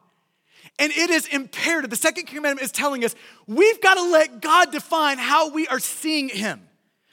And 0.80 0.91
it 0.91 1.10
is 1.10 1.28
imperative. 1.28 1.89
The 1.89 1.95
second 1.95 2.26
commandment 2.26 2.62
is 2.66 2.72
telling 2.72 3.05
us 3.05 3.14
we've 3.47 3.80
got 3.82 3.95
to 3.95 4.10
let 4.10 4.41
God 4.41 4.72
define 4.72 5.18
how 5.20 5.51
we 5.51 5.68
are 5.68 5.80
seeing 5.80 6.30
Him. 6.30 6.68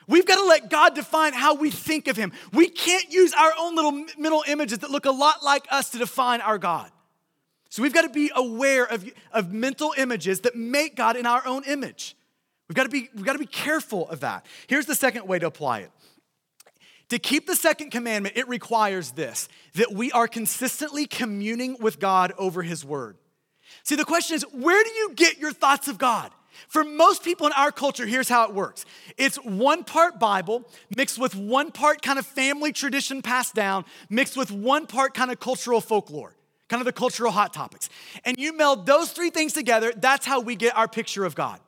We've 0.09 0.27
got 0.27 0.37
to 0.37 0.47
let 0.47 0.71
God 0.71 0.95
define 0.95 1.33
how 1.33 1.55
we 1.55 1.71
think 1.71 2.07
of 2.07 2.17
Him. 2.17 2.33
We 2.53 2.69
can't 2.69 3.11
use 3.13 3.33
our 3.33 3.53
own 3.59 3.75
little 3.75 3.93
mental 4.17 4.45
images 4.47 4.79
that 4.79 4.91
look 4.91 5.05
a 5.05 5.11
lot 5.11 5.43
like 5.43 5.67
us 5.71 5.91
to 5.91 5.99
define 5.99 6.41
our 6.41 6.59
God. 6.59 6.91
So 7.71 7.83
we've 7.83 7.93
got 7.93 8.03
to 8.03 8.09
be 8.09 8.31
aware 8.35 8.85
of, 8.85 9.05
of 9.33 9.53
mental 9.53 9.93
images 9.99 10.41
that 10.41 10.55
make 10.55 10.97
God 10.97 11.17
in 11.17 11.27
our 11.27 11.45
own 11.47 11.65
image. 11.65 12.17
We've 12.69 12.77
got, 12.77 12.85
to 12.85 12.89
be, 12.89 13.09
we've 13.15 13.25
got 13.25 13.35
to 13.35 13.39
be 13.39 13.47
careful 13.47 14.09
of 14.09 14.21
that. 14.21 14.47
Here's 14.67 14.87
the 14.87 14.95
second 14.95 15.27
way 15.27 15.39
to 15.39 15.47
apply 15.47 15.81
it. 15.81 15.91
To 17.11 17.19
keep 17.19 17.47
the 17.47 17.55
second 17.55 17.91
commandment, 17.91 18.37
it 18.37 18.49
requires 18.49 19.13
this 19.13 19.49
that 19.75 19.93
we 19.93 20.11
are 20.13 20.27
consistently 20.27 21.07
communing 21.07 21.77
with 21.81 22.01
God 22.01 22.33
over 22.39 22.63
His 22.63 22.85
word. 22.85 23.17
See, 23.83 23.95
the 23.95 24.05
question 24.05 24.37
is 24.37 24.43
where 24.53 24.83
do 24.83 24.91
you 24.91 25.13
get 25.15 25.39
your 25.39 25.53
thoughts 25.53 25.87
of 25.87 25.99
God? 25.99 26.33
For 26.69 26.85
most 26.85 27.23
people 27.23 27.47
in 27.47 27.53
our 27.53 27.71
culture, 27.71 28.07
here's 28.07 28.29
how 28.29 28.45
it 28.49 28.55
works 28.55 28.85
it's 29.17 29.37
one 29.37 29.85
part 29.85 30.19
Bible 30.19 30.69
mixed 30.97 31.19
with 31.19 31.35
one 31.35 31.71
part 31.71 32.03
kind 32.03 32.19
of 32.19 32.27
family 32.27 32.73
tradition 32.73 33.23
passed 33.23 33.55
down, 33.55 33.85
mixed 34.11 34.37
with 34.37 34.51
one 34.51 34.87
part 34.87 35.15
kind 35.15 35.31
of 35.31 35.41
cultural 35.41 35.81
folklore, 35.81 36.35
kind 36.69 36.81
of 36.81 36.87
the 36.87 36.93
cultural 36.93 37.33
hot 37.33 37.53
topics. 37.53 37.89
And 38.25 38.37
you 38.39 38.57
meld 38.57 38.87
those 38.87 39.13
three 39.13 39.31
things 39.31 39.53
together, 39.53 39.93
that's 39.97 40.27
how 40.27 40.41
we 40.41 40.57
get 40.57 40.77
our 40.77 40.89
picture 40.89 41.25
of 41.25 41.35
God. 41.35 41.61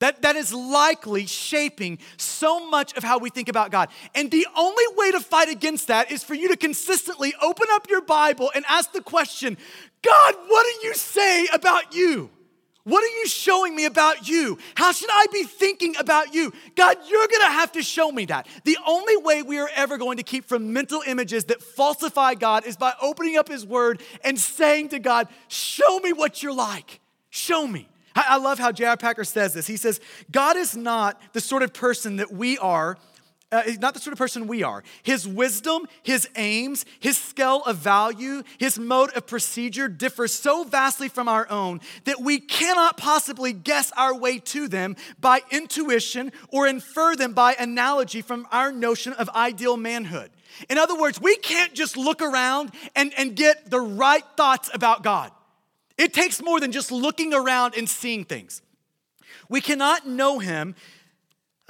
That, 0.00 0.22
that 0.22 0.34
is 0.34 0.52
likely 0.52 1.26
shaping 1.26 1.98
so 2.16 2.68
much 2.70 2.96
of 2.96 3.04
how 3.04 3.18
we 3.18 3.28
think 3.28 3.50
about 3.50 3.70
God. 3.70 3.90
And 4.14 4.30
the 4.30 4.46
only 4.56 4.84
way 4.96 5.12
to 5.12 5.20
fight 5.20 5.50
against 5.50 5.88
that 5.88 6.10
is 6.10 6.24
for 6.24 6.34
you 6.34 6.48
to 6.48 6.56
consistently 6.56 7.34
open 7.40 7.66
up 7.72 7.88
your 7.88 8.00
Bible 8.00 8.50
and 8.54 8.64
ask 8.68 8.92
the 8.92 9.02
question 9.02 9.58
God, 10.02 10.34
what 10.48 10.66
do 10.66 10.88
you 10.88 10.94
say 10.94 11.46
about 11.52 11.94
you? 11.94 12.30
What 12.84 13.04
are 13.04 13.18
you 13.18 13.26
showing 13.26 13.76
me 13.76 13.84
about 13.84 14.26
you? 14.28 14.58
How 14.74 14.92
should 14.92 15.10
I 15.12 15.26
be 15.32 15.44
thinking 15.44 15.94
about 15.98 16.34
you? 16.34 16.52
God, 16.76 16.96
you're 17.08 17.28
gonna 17.28 17.52
have 17.52 17.72
to 17.72 17.82
show 17.82 18.10
me 18.10 18.24
that. 18.26 18.46
The 18.64 18.78
only 18.86 19.16
way 19.18 19.42
we 19.42 19.58
are 19.58 19.70
ever 19.74 19.98
going 19.98 20.16
to 20.16 20.22
keep 20.22 20.46
from 20.46 20.72
mental 20.72 21.02
images 21.06 21.44
that 21.46 21.62
falsify 21.62 22.34
God 22.34 22.64
is 22.64 22.76
by 22.76 22.94
opening 23.02 23.36
up 23.36 23.48
His 23.48 23.66
Word 23.66 24.02
and 24.24 24.38
saying 24.38 24.90
to 24.90 24.98
God, 24.98 25.28
Show 25.48 25.98
me 25.98 26.12
what 26.12 26.42
you're 26.42 26.54
like. 26.54 27.00
Show 27.28 27.66
me. 27.66 27.88
I 28.14 28.38
love 28.38 28.58
how 28.58 28.72
J.I. 28.72 28.96
Packer 28.96 29.24
says 29.24 29.54
this. 29.54 29.66
He 29.66 29.76
says, 29.76 30.00
God 30.30 30.56
is 30.56 30.76
not 30.76 31.20
the 31.32 31.40
sort 31.40 31.62
of 31.62 31.72
person 31.72 32.16
that 32.16 32.32
we 32.32 32.58
are 32.58 32.98
uh, 33.52 33.62
not 33.80 33.94
the 33.94 34.00
sort 34.00 34.12
of 34.12 34.18
person 34.18 34.46
we 34.46 34.62
are. 34.62 34.84
His 35.02 35.26
wisdom, 35.26 35.86
his 36.02 36.28
aims, 36.36 36.84
his 37.00 37.18
scale 37.18 37.62
of 37.64 37.78
value, 37.78 38.42
his 38.58 38.78
mode 38.78 39.10
of 39.16 39.26
procedure 39.26 39.88
differ 39.88 40.28
so 40.28 40.64
vastly 40.64 41.08
from 41.08 41.28
our 41.28 41.50
own 41.50 41.80
that 42.04 42.20
we 42.20 42.38
cannot 42.38 42.96
possibly 42.96 43.52
guess 43.52 43.90
our 43.96 44.14
way 44.16 44.38
to 44.38 44.68
them 44.68 44.96
by 45.20 45.40
intuition 45.50 46.32
or 46.50 46.66
infer 46.66 47.16
them 47.16 47.32
by 47.32 47.54
analogy 47.54 48.22
from 48.22 48.46
our 48.52 48.70
notion 48.70 49.12
of 49.14 49.28
ideal 49.30 49.76
manhood. 49.76 50.30
In 50.68 50.78
other 50.78 50.98
words, 50.98 51.20
we 51.20 51.36
can't 51.36 51.74
just 51.74 51.96
look 51.96 52.22
around 52.22 52.72
and, 52.94 53.12
and 53.16 53.34
get 53.34 53.70
the 53.70 53.80
right 53.80 54.24
thoughts 54.36 54.70
about 54.72 55.02
God. 55.02 55.32
It 55.98 56.14
takes 56.14 56.42
more 56.42 56.60
than 56.60 56.72
just 56.72 56.92
looking 56.92 57.34
around 57.34 57.74
and 57.76 57.88
seeing 57.88 58.24
things. 58.24 58.62
We 59.48 59.60
cannot 59.60 60.06
know 60.06 60.38
him 60.38 60.76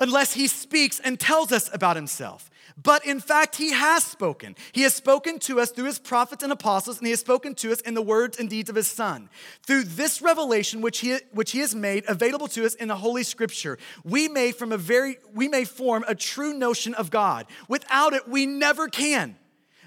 unless 0.01 0.33
he 0.33 0.49
speaks 0.49 0.99
and 0.99 1.21
tells 1.21 1.53
us 1.53 1.71
about 1.73 1.95
himself. 1.95 2.51
But 2.83 3.05
in 3.05 3.21
fact, 3.21 3.57
he 3.57 3.73
has 3.73 4.05
spoken. 4.05 4.57
He 4.73 4.83
has 4.83 4.95
spoken 4.95 5.39
to 5.41 5.61
us 5.61 5.71
through 5.71 5.85
his 5.85 5.99
prophets 5.99 6.43
and 6.43 6.53
apostles, 6.53 6.99
and 6.99 7.07
he 7.07 7.11
has 7.11 7.21
spoken 7.21 7.55
to 7.57 7.73
us 7.73 7.81
in 7.83 7.95
the 7.95 8.03
words 8.03 8.39
and 8.39 8.49
deeds 8.49 8.71
of 8.71 8.77
his 8.77 8.89
Son. 8.89 9.29
Through 9.67 9.85
this 9.85 10.23
revelation, 10.23 10.81
which 10.81 11.01
he, 11.01 11.19
which 11.33 11.53
he 11.53 11.59
has 11.59 11.75
made 11.75 12.05
available 12.09 12.49
to 12.49 12.65
us 12.65 12.75
in 12.75 12.89
the 12.89 12.97
Holy 12.97 13.23
Scripture, 13.23 13.79
we 14.03 14.29
may 14.29 14.53
from 14.53 14.73
a 14.73 14.79
very 14.79 15.19
we 15.35 15.49
may 15.49 15.65
form 15.65 16.05
a 16.09 16.15
true 16.15 16.55
notion 16.55 16.95
of 16.95 17.11
God. 17.11 17.47
Without 17.69 18.15
it, 18.15 18.29
we 18.29 18.47
never 18.47 18.89
can. 18.89 19.37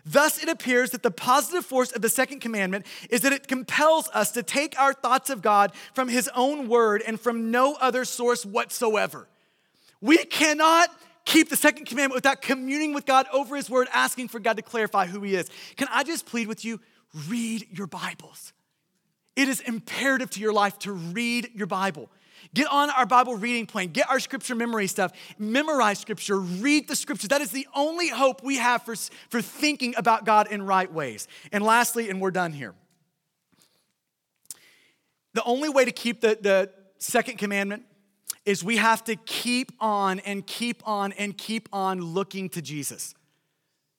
Thus, 0.06 0.44
it 0.44 0.50
appears 0.50 0.92
that 0.92 1.02
the 1.02 1.12
positive 1.12 1.66
force 1.66 1.94
of 1.94 2.02
the 2.02 2.10
second 2.10 2.42
commandment 2.42 2.86
is 3.10 3.22
that 3.22 3.32
it 3.32 3.48
compels 3.48 4.10
us 4.14 4.32
to 4.32 4.44
take 4.44 4.78
our 4.78 4.94
thoughts 4.94 5.30
of 5.30 5.42
God 5.42 5.72
from 5.94 6.10
His 6.10 6.30
own 6.36 6.68
word 6.68 7.02
and 7.08 7.18
from 7.20 7.52
no 7.52 7.76
other 7.76 8.04
source 8.04 8.46
whatsoever. 8.46 9.28
We 10.04 10.18
cannot 10.18 10.90
keep 11.24 11.48
the 11.48 11.56
second 11.56 11.86
commandment 11.86 12.18
without 12.18 12.42
communing 12.42 12.94
with 12.94 13.06
God 13.06 13.26
over 13.32 13.56
His 13.56 13.70
word, 13.70 13.88
asking 13.94 14.28
for 14.28 14.38
God 14.38 14.58
to 14.58 14.62
clarify 14.62 15.08
who 15.08 15.22
He 15.22 15.34
is. 15.34 15.50
Can 15.78 15.88
I 15.90 16.04
just 16.04 16.26
plead 16.26 16.50
with 16.50 16.66
you? 16.66 16.82
Read 17.30 17.66
your 17.72 17.88
Bibles. 17.88 18.52
It 19.38 19.48
is 19.48 19.62
imperative 19.62 20.30
to 20.32 20.42
your 20.42 20.52
life 20.52 20.78
to 20.80 20.92
read 20.92 21.52
your 21.56 21.68
Bible. 21.68 22.12
Get 22.54 22.68
on 22.70 22.90
our 22.90 23.06
Bible 23.06 23.38
reading 23.38 23.66
plan, 23.66 23.88
get 23.88 24.10
our 24.10 24.20
scripture 24.20 24.56
memory 24.56 24.88
stuff, 24.88 25.14
memorize 25.40 26.00
scripture, 26.00 26.38
read 26.38 26.90
the 26.90 26.98
scriptures. 26.98 27.30
That 27.30 27.40
is 27.40 27.52
the 27.52 27.66
only 27.74 28.10
hope 28.10 28.44
we 28.44 28.58
have 28.58 28.84
for, 28.84 28.98
for 29.30 29.42
thinking 29.42 29.94
about 29.96 30.26
God 30.26 30.52
in 30.52 30.64
right 30.64 30.92
ways. 30.92 31.30
And 31.54 31.64
lastly, 31.64 32.10
and 32.10 32.20
we're 32.20 32.32
done 32.32 32.52
here. 32.52 32.76
The 35.34 35.44
only 35.46 35.70
way 35.70 35.86
to 35.86 35.94
keep 35.94 36.20
the, 36.20 36.38
the 36.42 36.72
second 36.98 37.38
commandment 37.38 37.86
is 38.46 38.64
we 38.64 38.78
have 38.78 39.04
to 39.06 39.16
keep 39.16 39.72
on 39.80 40.20
and 40.20 40.46
keep 40.46 40.82
on 40.88 41.12
and 41.14 41.38
keep 41.38 41.70
on 41.72 42.02
looking 42.02 42.50
to 42.50 42.62
Jesus. 42.62 43.16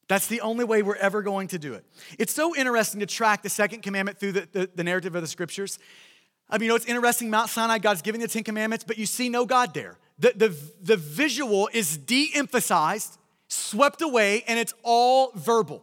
That's 0.08 0.26
the 0.26 0.42
only 0.42 0.64
way 0.64 0.82
we're 0.82 0.96
ever 0.96 1.22
going 1.22 1.48
to 1.48 1.58
do 1.58 1.72
it. 1.74 1.84
It's 2.18 2.32
so 2.32 2.54
interesting 2.54 3.00
to 3.00 3.06
track 3.06 3.42
the 3.42 3.48
second 3.48 3.82
commandment 3.82 4.20
through 4.20 4.32
the, 4.32 4.48
the, 4.52 4.70
the 4.74 4.84
narrative 4.84 5.14
of 5.14 5.22
the 5.22 5.28
scriptures. 5.28 5.78
I 6.50 6.58
mean, 6.58 6.66
you 6.66 6.68
know, 6.68 6.76
it's 6.76 6.84
interesting, 6.84 7.30
Mount 7.30 7.48
Sinai, 7.48 7.78
God's 7.78 8.02
giving 8.02 8.20
the 8.20 8.28
Ten 8.28 8.44
Commandments, 8.44 8.84
but 8.86 8.98
you 8.98 9.06
see 9.06 9.30
no 9.30 9.46
God 9.46 9.72
there. 9.72 9.98
The, 10.18 10.32
the, 10.36 10.56
the 10.82 10.96
visual 10.96 11.70
is 11.72 11.96
de 11.96 12.30
emphasized, 12.34 13.18
swept 13.48 14.02
away, 14.02 14.44
and 14.46 14.58
it's 14.58 14.74
all 14.82 15.32
verbal. 15.34 15.82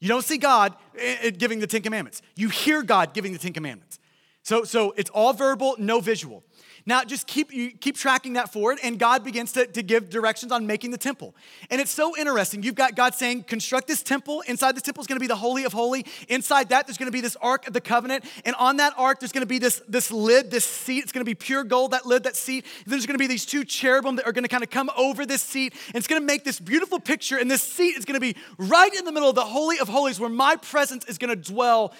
You 0.00 0.08
don't 0.08 0.24
see 0.24 0.38
God 0.38 0.74
eh, 0.96 1.16
eh, 1.22 1.30
giving 1.30 1.60
the 1.60 1.66
Ten 1.66 1.82
Commandments. 1.82 2.22
You 2.36 2.48
hear 2.48 2.82
God 2.82 3.12
giving 3.12 3.32
the 3.32 3.38
Ten 3.38 3.52
Commandments. 3.52 3.98
So, 4.42 4.64
so 4.64 4.94
it's 4.96 5.10
all 5.10 5.34
verbal, 5.34 5.76
no 5.78 6.00
visual. 6.00 6.42
Now, 6.86 7.04
just 7.04 7.26
keep, 7.26 7.52
you 7.52 7.70
keep 7.70 7.96
tracking 7.96 8.34
that 8.34 8.52
forward, 8.52 8.78
and 8.82 8.98
God 8.98 9.24
begins 9.24 9.52
to, 9.52 9.66
to 9.66 9.82
give 9.82 10.10
directions 10.10 10.52
on 10.52 10.66
making 10.66 10.90
the 10.90 10.98
temple. 10.98 11.34
And 11.70 11.80
it's 11.80 11.90
so 11.90 12.16
interesting. 12.16 12.62
You've 12.62 12.74
got 12.74 12.94
God 12.94 13.14
saying, 13.14 13.44
construct 13.44 13.88
this 13.88 14.02
temple. 14.02 14.42
Inside 14.46 14.76
this 14.76 14.82
temple 14.82 15.02
is 15.02 15.06
going 15.06 15.16
to 15.16 15.20
be 15.20 15.26
the 15.26 15.36
Holy 15.36 15.64
of 15.64 15.72
Holy. 15.72 16.06
Inside 16.28 16.70
that, 16.70 16.86
there's 16.86 16.98
going 16.98 17.08
to 17.08 17.12
be 17.12 17.20
this 17.20 17.36
Ark 17.42 17.66
of 17.66 17.72
the 17.72 17.80
Covenant. 17.80 18.24
And 18.44 18.54
on 18.56 18.78
that 18.78 18.94
Ark, 18.96 19.20
there's 19.20 19.32
going 19.32 19.42
to 19.42 19.46
be 19.46 19.58
this, 19.58 19.82
this 19.88 20.10
lid, 20.10 20.50
this 20.50 20.64
seat. 20.64 21.02
It's 21.02 21.12
going 21.12 21.24
to 21.24 21.28
be 21.28 21.34
pure 21.34 21.64
gold, 21.64 21.90
that 21.92 22.06
lid, 22.06 22.24
that 22.24 22.36
seat. 22.36 22.64
And 22.84 22.92
there's 22.92 23.06
going 23.06 23.14
to 23.14 23.22
be 23.22 23.26
these 23.26 23.46
two 23.46 23.64
cherubim 23.64 24.16
that 24.16 24.26
are 24.26 24.32
going 24.32 24.44
to 24.44 24.48
kind 24.48 24.62
of 24.62 24.70
come 24.70 24.90
over 24.96 25.26
this 25.26 25.42
seat. 25.42 25.74
And 25.88 25.96
it's 25.96 26.06
going 26.06 26.20
to 26.20 26.26
make 26.26 26.44
this 26.44 26.60
beautiful 26.60 27.00
picture. 27.00 27.38
And 27.38 27.50
this 27.50 27.62
seat 27.62 27.96
is 27.96 28.04
going 28.04 28.14
to 28.14 28.20
be 28.20 28.36
right 28.56 28.94
in 28.94 29.04
the 29.04 29.12
middle 29.12 29.28
of 29.28 29.34
the 29.34 29.44
Holy 29.44 29.78
of 29.78 29.88
Holies 29.88 30.20
where 30.20 30.30
my 30.30 30.56
presence 30.56 31.04
is 31.06 31.18
going 31.18 31.30
to 31.30 31.52
dwell 31.52 31.92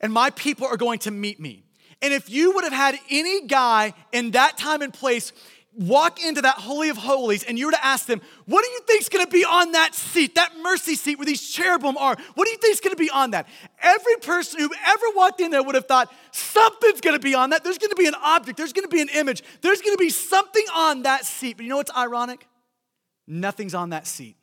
and 0.00 0.12
my 0.12 0.30
people 0.30 0.66
are 0.66 0.76
going 0.76 0.98
to 1.00 1.10
meet 1.10 1.38
me. 1.38 1.64
And 2.02 2.14
if 2.14 2.30
you 2.30 2.52
would 2.52 2.64
have 2.64 2.72
had 2.72 2.98
any 3.10 3.46
guy 3.46 3.94
in 4.12 4.30
that 4.32 4.56
time 4.56 4.82
and 4.82 4.92
place 4.92 5.32
walk 5.72 6.22
into 6.24 6.42
that 6.42 6.56
Holy 6.56 6.88
of 6.88 6.96
Holies 6.96 7.44
and 7.44 7.58
you 7.58 7.66
were 7.66 7.72
to 7.72 7.84
ask 7.84 8.06
them, 8.06 8.20
what 8.46 8.64
do 8.64 8.70
you 8.70 8.80
think 8.86 9.02
is 9.02 9.08
gonna 9.08 9.26
be 9.26 9.44
on 9.44 9.72
that 9.72 9.94
seat, 9.94 10.34
that 10.34 10.52
mercy 10.62 10.94
seat 10.96 11.18
where 11.18 11.26
these 11.26 11.48
cherubim 11.48 11.96
are? 11.96 12.16
What 12.34 12.44
do 12.44 12.50
you 12.50 12.56
think 12.58 12.72
is 12.72 12.80
gonna 12.80 12.96
be 12.96 13.10
on 13.10 13.30
that? 13.30 13.48
Every 13.80 14.16
person 14.16 14.60
who 14.60 14.70
ever 14.86 15.06
walked 15.14 15.40
in 15.40 15.50
there 15.50 15.62
would 15.62 15.76
have 15.76 15.86
thought, 15.86 16.12
something's 16.32 17.00
gonna 17.00 17.20
be 17.20 17.34
on 17.34 17.50
that. 17.50 17.62
There's 17.62 17.78
gonna 17.78 17.94
be 17.94 18.06
an 18.06 18.16
object, 18.22 18.58
there's 18.58 18.72
gonna 18.72 18.88
be 18.88 19.00
an 19.00 19.10
image, 19.10 19.42
there's 19.60 19.80
gonna 19.80 19.96
be 19.96 20.10
something 20.10 20.64
on 20.74 21.02
that 21.02 21.24
seat. 21.24 21.56
But 21.56 21.64
you 21.64 21.70
know 21.70 21.76
what's 21.76 21.94
ironic? 21.96 22.46
Nothing's 23.26 23.74
on 23.74 23.90
that 23.90 24.06
seat. 24.06 24.36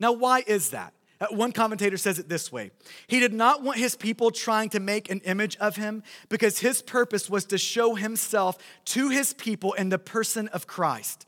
Now, 0.00 0.12
why 0.12 0.42
is 0.46 0.70
that? 0.70 0.92
Uh, 1.24 1.34
one 1.34 1.52
commentator 1.52 1.96
says 1.96 2.18
it 2.18 2.28
this 2.28 2.52
way 2.52 2.70
He 3.06 3.20
did 3.20 3.32
not 3.32 3.62
want 3.62 3.78
his 3.78 3.96
people 3.96 4.30
trying 4.30 4.68
to 4.70 4.80
make 4.80 5.10
an 5.10 5.20
image 5.20 5.56
of 5.56 5.76
him 5.76 6.02
because 6.28 6.58
his 6.58 6.82
purpose 6.82 7.30
was 7.30 7.44
to 7.46 7.58
show 7.58 7.94
himself 7.94 8.58
to 8.86 9.08
his 9.08 9.32
people 9.32 9.72
in 9.74 9.88
the 9.88 9.98
person 9.98 10.48
of 10.48 10.66
Christ. 10.66 11.26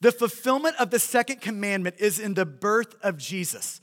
The 0.00 0.12
fulfillment 0.12 0.76
of 0.78 0.90
the 0.90 0.98
second 0.98 1.40
commandment 1.40 1.96
is 1.98 2.18
in 2.18 2.34
the 2.34 2.46
birth 2.46 2.94
of 3.02 3.18
Jesus. 3.18 3.80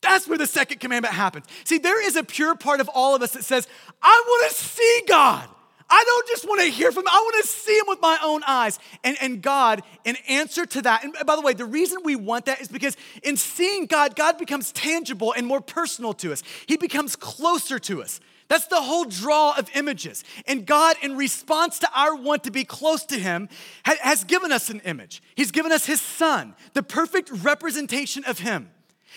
That's 0.00 0.26
where 0.26 0.38
the 0.38 0.46
second 0.46 0.80
commandment 0.80 1.14
happens. 1.14 1.46
See, 1.64 1.78
there 1.78 2.04
is 2.04 2.16
a 2.16 2.24
pure 2.24 2.54
part 2.54 2.80
of 2.80 2.88
all 2.88 3.14
of 3.14 3.22
us 3.22 3.32
that 3.32 3.44
says, 3.44 3.68
I 4.02 4.24
want 4.26 4.50
to 4.50 4.58
see 4.58 5.02
God. 5.06 5.48
I 5.92 6.04
don't 6.04 6.26
just 6.28 6.48
want 6.48 6.62
to 6.62 6.68
hear 6.68 6.90
from 6.90 7.02
him, 7.02 7.08
I 7.12 7.20
want 7.20 7.44
to 7.44 7.48
see 7.48 7.78
him 7.78 7.84
with 7.86 8.00
my 8.00 8.18
own 8.22 8.42
eyes. 8.46 8.78
And, 9.04 9.16
and 9.20 9.42
God, 9.42 9.82
in 10.04 10.16
answer 10.26 10.64
to 10.64 10.82
that, 10.82 11.04
and 11.04 11.14
by 11.26 11.36
the 11.36 11.42
way, 11.42 11.52
the 11.52 11.66
reason 11.66 11.98
we 12.02 12.16
want 12.16 12.46
that 12.46 12.62
is 12.62 12.68
because 12.68 12.96
in 13.22 13.36
seeing 13.36 13.84
God, 13.84 14.16
God 14.16 14.38
becomes 14.38 14.72
tangible 14.72 15.34
and 15.36 15.46
more 15.46 15.60
personal 15.60 16.14
to 16.14 16.32
us. 16.32 16.42
He 16.66 16.78
becomes 16.78 17.14
closer 17.14 17.78
to 17.80 18.02
us. 18.02 18.20
That's 18.48 18.66
the 18.66 18.80
whole 18.80 19.04
draw 19.04 19.54
of 19.56 19.70
images. 19.74 20.24
And 20.46 20.66
God, 20.66 20.96
in 21.02 21.16
response 21.16 21.78
to 21.80 21.88
our 21.94 22.14
want 22.14 22.44
to 22.44 22.50
be 22.50 22.64
close 22.64 23.04
to 23.06 23.18
Him, 23.18 23.50
has 23.84 24.24
given 24.24 24.50
us 24.50 24.70
an 24.70 24.80
image. 24.80 25.22
He's 25.34 25.50
given 25.50 25.72
us 25.72 25.84
His 25.84 26.00
Son, 26.00 26.54
the 26.72 26.82
perfect 26.82 27.30
representation 27.30 28.24
of 28.24 28.38
Him. 28.38 28.70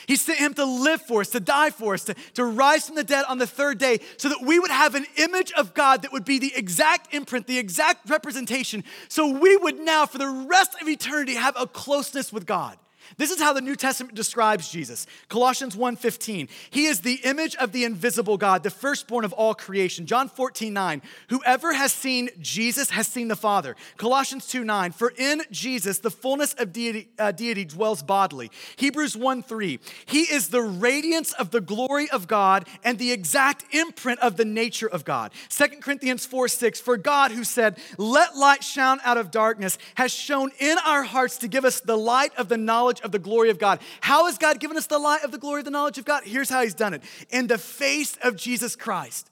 He 0.07 0.15
sent 0.15 0.39
him 0.39 0.53
to 0.55 0.65
live 0.65 1.01
for 1.01 1.21
us, 1.21 1.29
to 1.29 1.39
die 1.39 1.69
for 1.69 1.93
us, 1.93 2.03
to, 2.05 2.15
to 2.33 2.45
rise 2.45 2.87
from 2.87 2.95
the 2.95 3.03
dead 3.03 3.25
on 3.27 3.37
the 3.37 3.47
third 3.47 3.77
day, 3.77 3.99
so 4.17 4.29
that 4.29 4.41
we 4.41 4.59
would 4.59 4.71
have 4.71 4.95
an 4.95 5.05
image 5.17 5.51
of 5.53 5.73
God 5.73 6.01
that 6.03 6.11
would 6.11 6.25
be 6.25 6.39
the 6.39 6.53
exact 6.55 7.13
imprint, 7.13 7.47
the 7.47 7.57
exact 7.57 8.09
representation, 8.09 8.83
so 9.07 9.27
we 9.27 9.57
would 9.57 9.79
now, 9.79 10.05
for 10.05 10.17
the 10.17 10.47
rest 10.49 10.75
of 10.81 10.87
eternity, 10.87 11.35
have 11.35 11.55
a 11.59 11.67
closeness 11.67 12.31
with 12.31 12.45
God. 12.45 12.77
This 13.17 13.31
is 13.31 13.41
how 13.41 13.53
the 13.53 13.61
New 13.61 13.75
Testament 13.75 14.15
describes 14.15 14.69
Jesus. 14.69 15.07
Colossians 15.29 15.75
1:15. 15.75 16.49
He 16.69 16.85
is 16.85 17.01
the 17.01 17.21
image 17.23 17.55
of 17.55 17.71
the 17.71 17.85
invisible 17.85 18.37
God, 18.37 18.63
the 18.63 18.69
firstborn 18.69 19.23
of 19.23 19.31
all 19.33 19.53
creation. 19.53 20.05
John 20.05 20.29
14:9. 20.29 21.01
Whoever 21.29 21.73
has 21.73 21.93
seen 21.93 22.29
Jesus 22.41 22.89
has 22.89 23.07
seen 23.07 23.29
the 23.29 23.35
Father. 23.35 23.75
Colossians 23.97 24.47
2, 24.47 24.63
9. 24.63 24.91
For 24.91 25.13
in 25.17 25.43
Jesus 25.49 25.99
the 25.99 26.11
fullness 26.11 26.53
of 26.55 26.73
deity, 26.73 27.07
uh, 27.17 27.31
deity 27.31 27.63
dwells 27.63 28.03
bodily. 28.03 28.51
Hebrews 28.75 29.15
1, 29.15 29.43
3. 29.43 29.79
He 30.05 30.21
is 30.21 30.49
the 30.49 30.61
radiance 30.61 31.31
of 31.33 31.51
the 31.51 31.61
glory 31.61 32.09
of 32.09 32.27
God 32.27 32.67
and 32.83 32.97
the 32.97 33.11
exact 33.11 33.63
imprint 33.73 34.19
of 34.19 34.35
the 34.35 34.45
nature 34.45 34.87
of 34.87 35.05
God. 35.05 35.31
2 35.49 35.81
Corinthians 35.81 36.25
4, 36.25 36.47
6. 36.47 36.79
For 36.81 36.97
God 36.97 37.31
who 37.31 37.43
said, 37.43 37.77
Let 37.97 38.35
light 38.35 38.63
shine 38.63 38.99
out 39.03 39.17
of 39.17 39.31
darkness, 39.31 39.77
has 39.95 40.11
shown 40.11 40.51
in 40.59 40.77
our 40.85 41.03
hearts 41.03 41.37
to 41.39 41.47
give 41.47 41.65
us 41.65 41.79
the 41.79 41.97
light 41.97 42.33
of 42.35 42.49
the 42.49 42.57
knowledge 42.57 43.01
of 43.05 43.11
the 43.11 43.19
glory 43.19 43.49
of 43.49 43.59
God. 43.59 43.79
How 44.01 44.25
has 44.25 44.37
God 44.37 44.59
given 44.59 44.75
us 44.75 44.87
the 44.87 44.99
light 44.99 45.23
of 45.23 45.31
the 45.31 45.37
glory 45.37 45.59
of 45.59 45.65
the 45.65 45.71
knowledge 45.71 45.97
of 45.97 46.03
God? 46.03 46.23
Here's 46.25 46.49
how 46.49 46.61
He's 46.61 46.73
done 46.73 46.93
it 46.93 47.03
in 47.29 47.47
the 47.47 47.57
face 47.57 48.17
of 48.21 48.35
Jesus 48.35 48.75
Christ. 48.75 49.29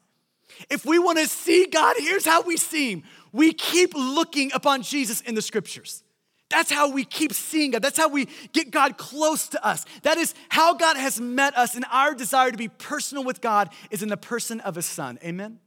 If 0.69 0.86
we 0.86 0.99
want 0.99 1.17
to 1.17 1.28
see 1.28 1.65
God, 1.65 1.95
here's 1.97 2.26
how 2.26 2.43
we 2.43 2.55
see 2.55 2.91
Him. 2.91 3.03
We 3.32 3.51
keep 3.51 3.93
looking 3.95 4.51
upon 4.53 4.84
Jesus 4.84 5.19
in 5.21 5.36
the 5.36 5.41
scriptures. 5.41 6.03
That's 6.49 6.71
how 6.71 6.91
we 6.91 7.03
keep 7.03 7.34
seeing 7.34 7.71
God. 7.71 7.82
That's 7.82 7.97
how 7.97 8.09
we 8.09 8.28
get 8.51 8.69
God 8.69 8.97
close 8.97 9.47
to 9.49 9.65
us. 9.65 9.86
That 10.03 10.17
is 10.19 10.36
how 10.49 10.76
God 10.76 10.97
has 10.97 11.19
met 11.19 11.57
us, 11.57 11.76
and 11.76 11.84
our 11.91 12.13
desire 12.13 12.51
to 12.51 12.57
be 12.57 12.67
personal 12.67 13.24
with 13.24 13.41
God 13.41 13.69
is 13.89 14.03
in 14.03 14.09
the 14.09 14.17
person 14.17 14.59
of 14.59 14.76
His 14.76 14.86
Son. 14.86 15.17
Amen? 15.24 15.59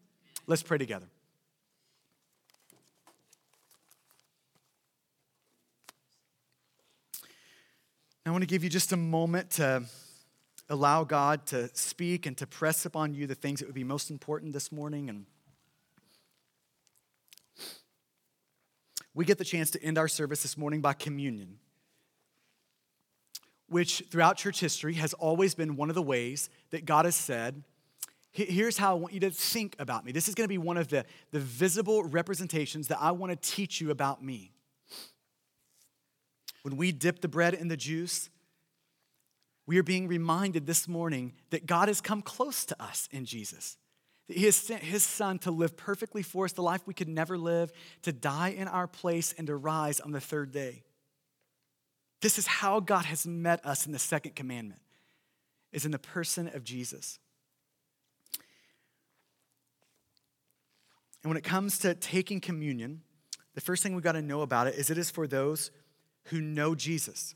Let's 0.47 0.63
pray 0.63 0.79
together. 0.79 1.07
I 8.27 8.31
want 8.31 8.43
to 8.43 8.47
give 8.47 8.65
you 8.65 8.71
just 8.71 8.91
a 8.91 8.97
moment 8.97 9.51
to 9.53 9.85
allow 10.69 11.05
God 11.05 11.47
to 11.47 11.71
speak 11.75 12.27
and 12.27 12.37
to 12.39 12.47
press 12.47 12.85
upon 12.85 13.15
you 13.15 13.29
the 13.29 13.37
things 13.37 13.61
that 13.61 13.67
would 13.67 13.75
be 13.75 13.85
most 13.85 14.11
important 14.11 14.53
this 14.53 14.73
morning. 14.73 15.09
And 15.09 15.27
we 19.15 19.25
get 19.25 19.39
the 19.39 19.45
chance 19.45 19.71
to 19.71 19.83
end 19.83 19.97
our 19.97 20.09
service 20.09 20.43
this 20.43 20.59
morning 20.59 20.81
by 20.81 20.93
communion, 20.93 21.59
which 23.69 24.03
throughout 24.11 24.39
church 24.39 24.59
history 24.59 24.95
has 24.95 25.15
always 25.15 25.55
been 25.55 25.77
one 25.77 25.89
of 25.89 25.95
the 25.95 26.03
ways 26.03 26.51
that 26.71 26.85
God 26.85 27.05
has 27.05 27.15
said, 27.15 27.63
Here's 28.33 28.77
how 28.77 28.91
I 28.91 28.95
want 28.95 29.15
you 29.15 29.21
to 29.21 29.31
think 29.31 29.77
about 29.79 30.05
me. 30.05 30.13
This 30.13 30.29
is 30.29 30.35
going 30.35 30.45
to 30.45 30.49
be 30.49 30.59
one 30.59 30.77
of 30.77 30.89
the, 30.89 31.07
the 31.31 31.41
visible 31.41 32.03
representations 32.03 32.89
that 32.89 32.99
I 33.01 33.13
want 33.13 33.31
to 33.31 33.37
teach 33.37 33.81
you 33.81 33.91
about 33.91 34.23
me. 34.23 34.51
When 36.67 36.77
we 36.77 36.91
dip 36.91 37.21
the 37.21 37.29
bread 37.29 37.55
in 37.55 37.69
the 37.69 37.77
juice, 37.77 38.29
we 39.69 39.79
are 39.79 39.85
being 39.85 40.09
reminded 40.09 40.67
this 40.67 40.89
morning 40.89 41.35
that 41.51 41.65
God 41.65 41.87
has 41.87 42.01
come 42.01 42.23
close 42.23 42.65
to 42.65 42.83
us 42.83 43.09
in 43.13 43.25
Jesus. 43.25 43.77
That 44.27 44.37
He 44.37 44.47
has 44.47 44.57
sent 44.57 44.83
His 44.83 45.05
Son 45.05 45.39
to 45.39 45.53
live 45.53 45.77
perfectly 45.77 46.25
for 46.25 46.45
us, 46.45 46.51
the 46.51 46.63
life 46.63 46.81
we 46.85 46.93
could 46.93 47.09
never 47.09 47.39
live, 47.39 47.71
to 48.03 48.11
die 48.13 48.49
in 48.49 48.67
our 48.67 48.89
place, 48.89 49.33
and 49.39 49.47
to 49.47 49.55
rise 49.55 50.01
on 50.01 50.11
the 50.11 50.21
third 50.21 50.51
day. 50.51 50.83
This 52.21 52.37
is 52.37 52.49
how 52.49 52.81
God 52.81 53.05
has 53.05 53.29
met 53.29 53.65
us 53.65 53.87
in 53.87 53.93
the 53.93 54.01
second 54.01 54.35
commandment, 54.35 54.81
is 55.71 55.85
in 55.85 55.93
the 55.93 56.01
person 56.01 56.51
of 56.53 56.65
Jesus. 56.65 57.21
And 61.23 61.31
when 61.31 61.37
it 61.37 61.45
comes 61.45 61.79
to 61.79 61.95
taking 61.95 62.41
communion, 62.41 63.03
the 63.55 63.61
first 63.61 63.85
thing 63.85 63.95
we've 63.95 64.03
got 64.03 64.13
to 64.13 64.21
know 64.21 64.41
about 64.41 64.67
it 64.67 64.75
is 64.75 64.91
it 64.91 64.99
is 64.99 65.13
for 65.13 65.29
those 65.29 65.71
who 66.27 66.41
know 66.41 66.75
Jesus. 66.75 67.35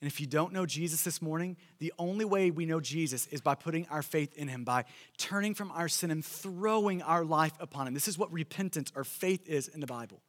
And 0.00 0.10
if 0.10 0.18
you 0.18 0.26
don't 0.26 0.52
know 0.52 0.64
Jesus 0.64 1.02
this 1.02 1.20
morning, 1.20 1.56
the 1.78 1.92
only 1.98 2.24
way 2.24 2.50
we 2.50 2.64
know 2.64 2.80
Jesus 2.80 3.26
is 3.26 3.42
by 3.42 3.54
putting 3.54 3.86
our 3.88 4.02
faith 4.02 4.34
in 4.34 4.48
him, 4.48 4.64
by 4.64 4.84
turning 5.18 5.54
from 5.54 5.70
our 5.72 5.88
sin 5.88 6.10
and 6.10 6.24
throwing 6.24 7.02
our 7.02 7.22
life 7.22 7.52
upon 7.60 7.86
him. 7.86 7.92
This 7.92 8.08
is 8.08 8.16
what 8.16 8.32
repentance 8.32 8.90
or 8.96 9.04
faith 9.04 9.46
is 9.46 9.68
in 9.68 9.80
the 9.80 9.86
Bible. 9.86 10.22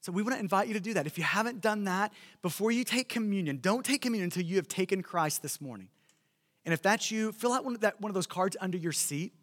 So 0.00 0.12
we 0.12 0.22
want 0.22 0.34
to 0.34 0.40
invite 0.40 0.66
you 0.66 0.74
to 0.74 0.80
do 0.80 0.94
that. 0.94 1.06
If 1.06 1.18
you 1.18 1.24
haven't 1.24 1.60
done 1.60 1.84
that, 1.84 2.12
before 2.40 2.72
you 2.72 2.84
take 2.84 3.08
communion, 3.08 3.58
don't 3.58 3.84
take 3.84 4.00
communion 4.00 4.24
until 4.24 4.44
you 4.44 4.56
have 4.56 4.66
taken 4.66 5.02
Christ 5.02 5.42
this 5.42 5.60
morning. 5.60 5.88
And 6.64 6.72
if 6.72 6.80
that's 6.80 7.10
you, 7.10 7.32
fill 7.32 7.52
out 7.52 7.64
one 7.64 7.74
of, 7.74 7.80
that, 7.82 8.00
one 8.00 8.08
of 8.10 8.14
those 8.14 8.26
cards 8.26 8.56
under 8.60 8.78
your 8.78 8.92
seat. 8.92 9.34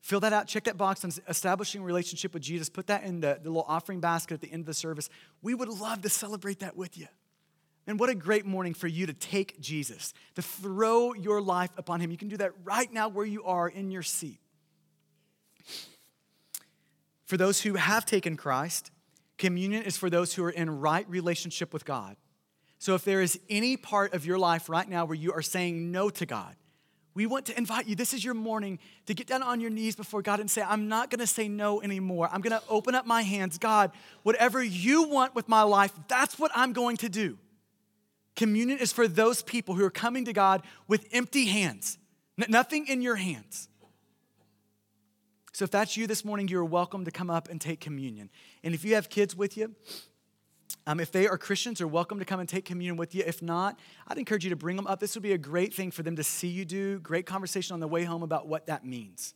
Fill 0.00 0.20
that 0.20 0.32
out, 0.32 0.46
check 0.46 0.64
that 0.64 0.76
box 0.76 1.04
on 1.04 1.10
establishing 1.28 1.80
a 1.80 1.84
relationship 1.84 2.32
with 2.32 2.42
Jesus, 2.42 2.68
put 2.68 2.86
that 2.86 3.02
in 3.02 3.20
the, 3.20 3.40
the 3.42 3.50
little 3.50 3.64
offering 3.66 4.00
basket 4.00 4.34
at 4.34 4.40
the 4.40 4.52
end 4.52 4.60
of 4.60 4.66
the 4.66 4.74
service. 4.74 5.08
We 5.42 5.54
would 5.54 5.68
love 5.68 6.02
to 6.02 6.08
celebrate 6.08 6.60
that 6.60 6.76
with 6.76 6.96
you. 6.96 7.08
And 7.88 7.98
what 7.98 8.10
a 8.10 8.14
great 8.14 8.44
morning 8.44 8.74
for 8.74 8.86
you 8.86 9.06
to 9.06 9.14
take 9.14 9.58
Jesus, 9.60 10.12
to 10.34 10.42
throw 10.42 11.14
your 11.14 11.40
life 11.40 11.70
upon 11.78 12.00
him. 12.00 12.10
You 12.10 12.18
can 12.18 12.28
do 12.28 12.36
that 12.36 12.52
right 12.62 12.92
now 12.92 13.08
where 13.08 13.24
you 13.24 13.44
are 13.44 13.66
in 13.66 13.90
your 13.90 14.02
seat. 14.02 14.38
For 17.24 17.38
those 17.38 17.62
who 17.62 17.76
have 17.76 18.04
taken 18.04 18.36
Christ, 18.36 18.90
communion 19.38 19.84
is 19.84 19.96
for 19.96 20.10
those 20.10 20.34
who 20.34 20.44
are 20.44 20.50
in 20.50 20.80
right 20.80 21.08
relationship 21.08 21.72
with 21.72 21.86
God. 21.86 22.16
So 22.78 22.94
if 22.94 23.04
there 23.04 23.22
is 23.22 23.40
any 23.48 23.78
part 23.78 24.12
of 24.12 24.26
your 24.26 24.38
life 24.38 24.68
right 24.68 24.88
now 24.88 25.06
where 25.06 25.16
you 25.16 25.32
are 25.32 25.42
saying 25.42 25.90
no 25.90 26.10
to 26.10 26.26
God, 26.26 26.56
we 27.14 27.24
want 27.24 27.46
to 27.46 27.56
invite 27.56 27.88
you. 27.88 27.96
This 27.96 28.12
is 28.12 28.22
your 28.22 28.34
morning 28.34 28.78
to 29.06 29.14
get 29.14 29.26
down 29.26 29.42
on 29.42 29.60
your 29.60 29.70
knees 29.70 29.96
before 29.96 30.20
God 30.20 30.40
and 30.40 30.50
say, 30.50 30.60
I'm 30.60 30.88
not 30.88 31.08
going 31.08 31.20
to 31.20 31.26
say 31.26 31.48
no 31.48 31.80
anymore. 31.80 32.28
I'm 32.30 32.42
going 32.42 32.52
to 32.58 32.62
open 32.68 32.94
up 32.94 33.06
my 33.06 33.22
hands. 33.22 33.56
God, 33.56 33.92
whatever 34.24 34.62
you 34.62 35.08
want 35.08 35.34
with 35.34 35.48
my 35.48 35.62
life, 35.62 35.92
that's 36.06 36.38
what 36.38 36.52
I'm 36.54 36.74
going 36.74 36.98
to 36.98 37.08
do. 37.08 37.38
Communion 38.38 38.78
is 38.78 38.92
for 38.92 39.08
those 39.08 39.42
people 39.42 39.74
who 39.74 39.84
are 39.84 39.90
coming 39.90 40.24
to 40.26 40.32
God 40.32 40.62
with 40.86 41.08
empty 41.10 41.46
hands, 41.46 41.98
nothing 42.36 42.86
in 42.86 43.02
your 43.02 43.16
hands. 43.16 43.68
So 45.52 45.64
if 45.64 45.72
that's 45.72 45.96
you 45.96 46.06
this 46.06 46.24
morning, 46.24 46.46
you're 46.46 46.64
welcome 46.64 47.04
to 47.04 47.10
come 47.10 47.30
up 47.30 47.48
and 47.48 47.60
take 47.60 47.80
communion. 47.80 48.30
And 48.62 48.76
if 48.76 48.84
you 48.84 48.94
have 48.94 49.10
kids 49.10 49.34
with 49.34 49.56
you, 49.56 49.74
um, 50.86 51.00
if 51.00 51.10
they 51.10 51.26
are 51.26 51.36
Christians, 51.36 51.78
they're 51.78 51.88
welcome 51.88 52.20
to 52.20 52.24
come 52.24 52.38
and 52.38 52.48
take 52.48 52.64
communion 52.64 52.96
with 52.96 53.12
you. 53.12 53.24
If 53.26 53.42
not, 53.42 53.76
I'd 54.06 54.18
encourage 54.18 54.44
you 54.44 54.50
to 54.50 54.56
bring 54.56 54.76
them 54.76 54.86
up. 54.86 55.00
This 55.00 55.16
would 55.16 55.24
be 55.24 55.32
a 55.32 55.38
great 55.38 55.74
thing 55.74 55.90
for 55.90 56.04
them 56.04 56.14
to 56.14 56.22
see 56.22 56.46
you 56.46 56.64
do. 56.64 57.00
Great 57.00 57.26
conversation 57.26 57.74
on 57.74 57.80
the 57.80 57.88
way 57.88 58.04
home 58.04 58.22
about 58.22 58.46
what 58.46 58.66
that 58.66 58.86
means. 58.86 59.34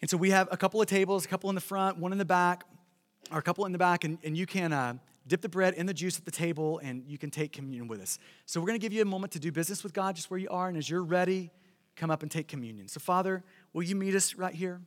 And 0.00 0.10
so 0.10 0.16
we 0.16 0.30
have 0.30 0.48
a 0.50 0.56
couple 0.56 0.82
of 0.82 0.88
tables, 0.88 1.24
a 1.24 1.28
couple 1.28 1.48
in 1.50 1.54
the 1.54 1.60
front, 1.60 1.98
one 1.98 2.10
in 2.10 2.18
the 2.18 2.24
back, 2.24 2.64
or 3.30 3.38
a 3.38 3.42
couple 3.42 3.64
in 3.64 3.70
the 3.70 3.78
back, 3.78 4.02
and, 4.02 4.18
and 4.24 4.36
you 4.36 4.44
can 4.44 4.72
uh, 4.72 4.94
dip 5.30 5.40
the 5.40 5.48
bread 5.48 5.74
in 5.74 5.86
the 5.86 5.94
juice 5.94 6.18
at 6.18 6.24
the 6.24 6.30
table 6.30 6.80
and 6.82 7.04
you 7.06 7.16
can 7.16 7.30
take 7.30 7.52
communion 7.52 7.86
with 7.86 8.00
us. 8.00 8.18
So 8.46 8.60
we're 8.60 8.66
going 8.66 8.80
to 8.80 8.84
give 8.84 8.92
you 8.92 9.00
a 9.00 9.06
moment 9.06 9.32
to 9.34 9.38
do 9.38 9.52
business 9.52 9.84
with 9.84 9.94
God 9.94 10.16
just 10.16 10.28
where 10.28 10.40
you 10.40 10.48
are. 10.50 10.68
And 10.68 10.76
as 10.76 10.90
you're 10.90 11.04
ready, 11.04 11.52
come 11.94 12.10
up 12.10 12.22
and 12.22 12.30
take 12.30 12.48
communion. 12.48 12.88
So, 12.88 12.98
Father, 12.98 13.44
will 13.72 13.84
you 13.84 13.94
meet 13.94 14.16
us 14.16 14.34
right 14.34 14.52
here? 14.52 14.80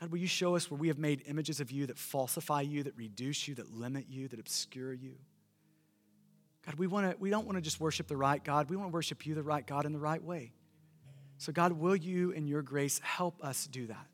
God, 0.00 0.10
will 0.10 0.18
you 0.18 0.26
show 0.26 0.56
us 0.56 0.70
where 0.70 0.78
we 0.78 0.88
have 0.88 0.96
made 0.96 1.22
images 1.26 1.60
of 1.60 1.70
you 1.70 1.86
that 1.86 1.98
falsify 1.98 2.62
you, 2.62 2.82
that 2.84 2.96
reduce 2.96 3.46
you, 3.46 3.54
that 3.56 3.70
limit 3.70 4.06
you, 4.08 4.28
that 4.28 4.40
obscure 4.40 4.94
you? 4.94 5.16
God, 6.64 6.76
we, 6.76 6.86
wanna, 6.86 7.14
we 7.18 7.28
don't 7.28 7.44
want 7.44 7.58
to 7.58 7.62
just 7.62 7.80
worship 7.80 8.08
the 8.08 8.16
right 8.16 8.42
God. 8.42 8.70
We 8.70 8.76
want 8.76 8.88
to 8.88 8.94
worship 8.94 9.26
you, 9.26 9.34
the 9.34 9.42
right 9.42 9.66
God, 9.66 9.84
in 9.84 9.92
the 9.92 9.98
right 9.98 10.22
way. 10.22 10.52
So, 11.36 11.52
God, 11.52 11.72
will 11.72 11.96
you, 11.96 12.30
in 12.30 12.46
your 12.46 12.62
grace, 12.62 12.98
help 13.04 13.44
us 13.44 13.66
do 13.66 13.88
that? 13.88 14.06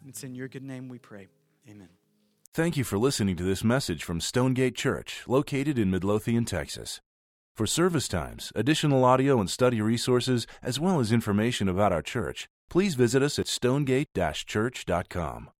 And 0.00 0.10
it's 0.10 0.24
in 0.24 0.34
your 0.34 0.48
good 0.48 0.64
name 0.64 0.88
we 0.88 0.98
pray. 0.98 1.28
Amen. 1.70 1.88
Thank 2.56 2.78
you 2.78 2.84
for 2.84 2.96
listening 2.96 3.36
to 3.36 3.44
this 3.44 3.62
message 3.62 4.02
from 4.02 4.18
Stonegate 4.18 4.74
Church, 4.74 5.24
located 5.26 5.78
in 5.78 5.90
Midlothian, 5.90 6.46
Texas. 6.46 7.02
For 7.54 7.66
service 7.66 8.08
times, 8.08 8.50
additional 8.54 9.04
audio 9.04 9.38
and 9.40 9.50
study 9.50 9.82
resources, 9.82 10.46
as 10.62 10.80
well 10.80 10.98
as 10.98 11.12
information 11.12 11.68
about 11.68 11.92
our 11.92 12.00
church, 12.00 12.48
please 12.70 12.94
visit 12.94 13.22
us 13.22 13.38
at 13.38 13.46
stonegate-church.com. 13.46 15.50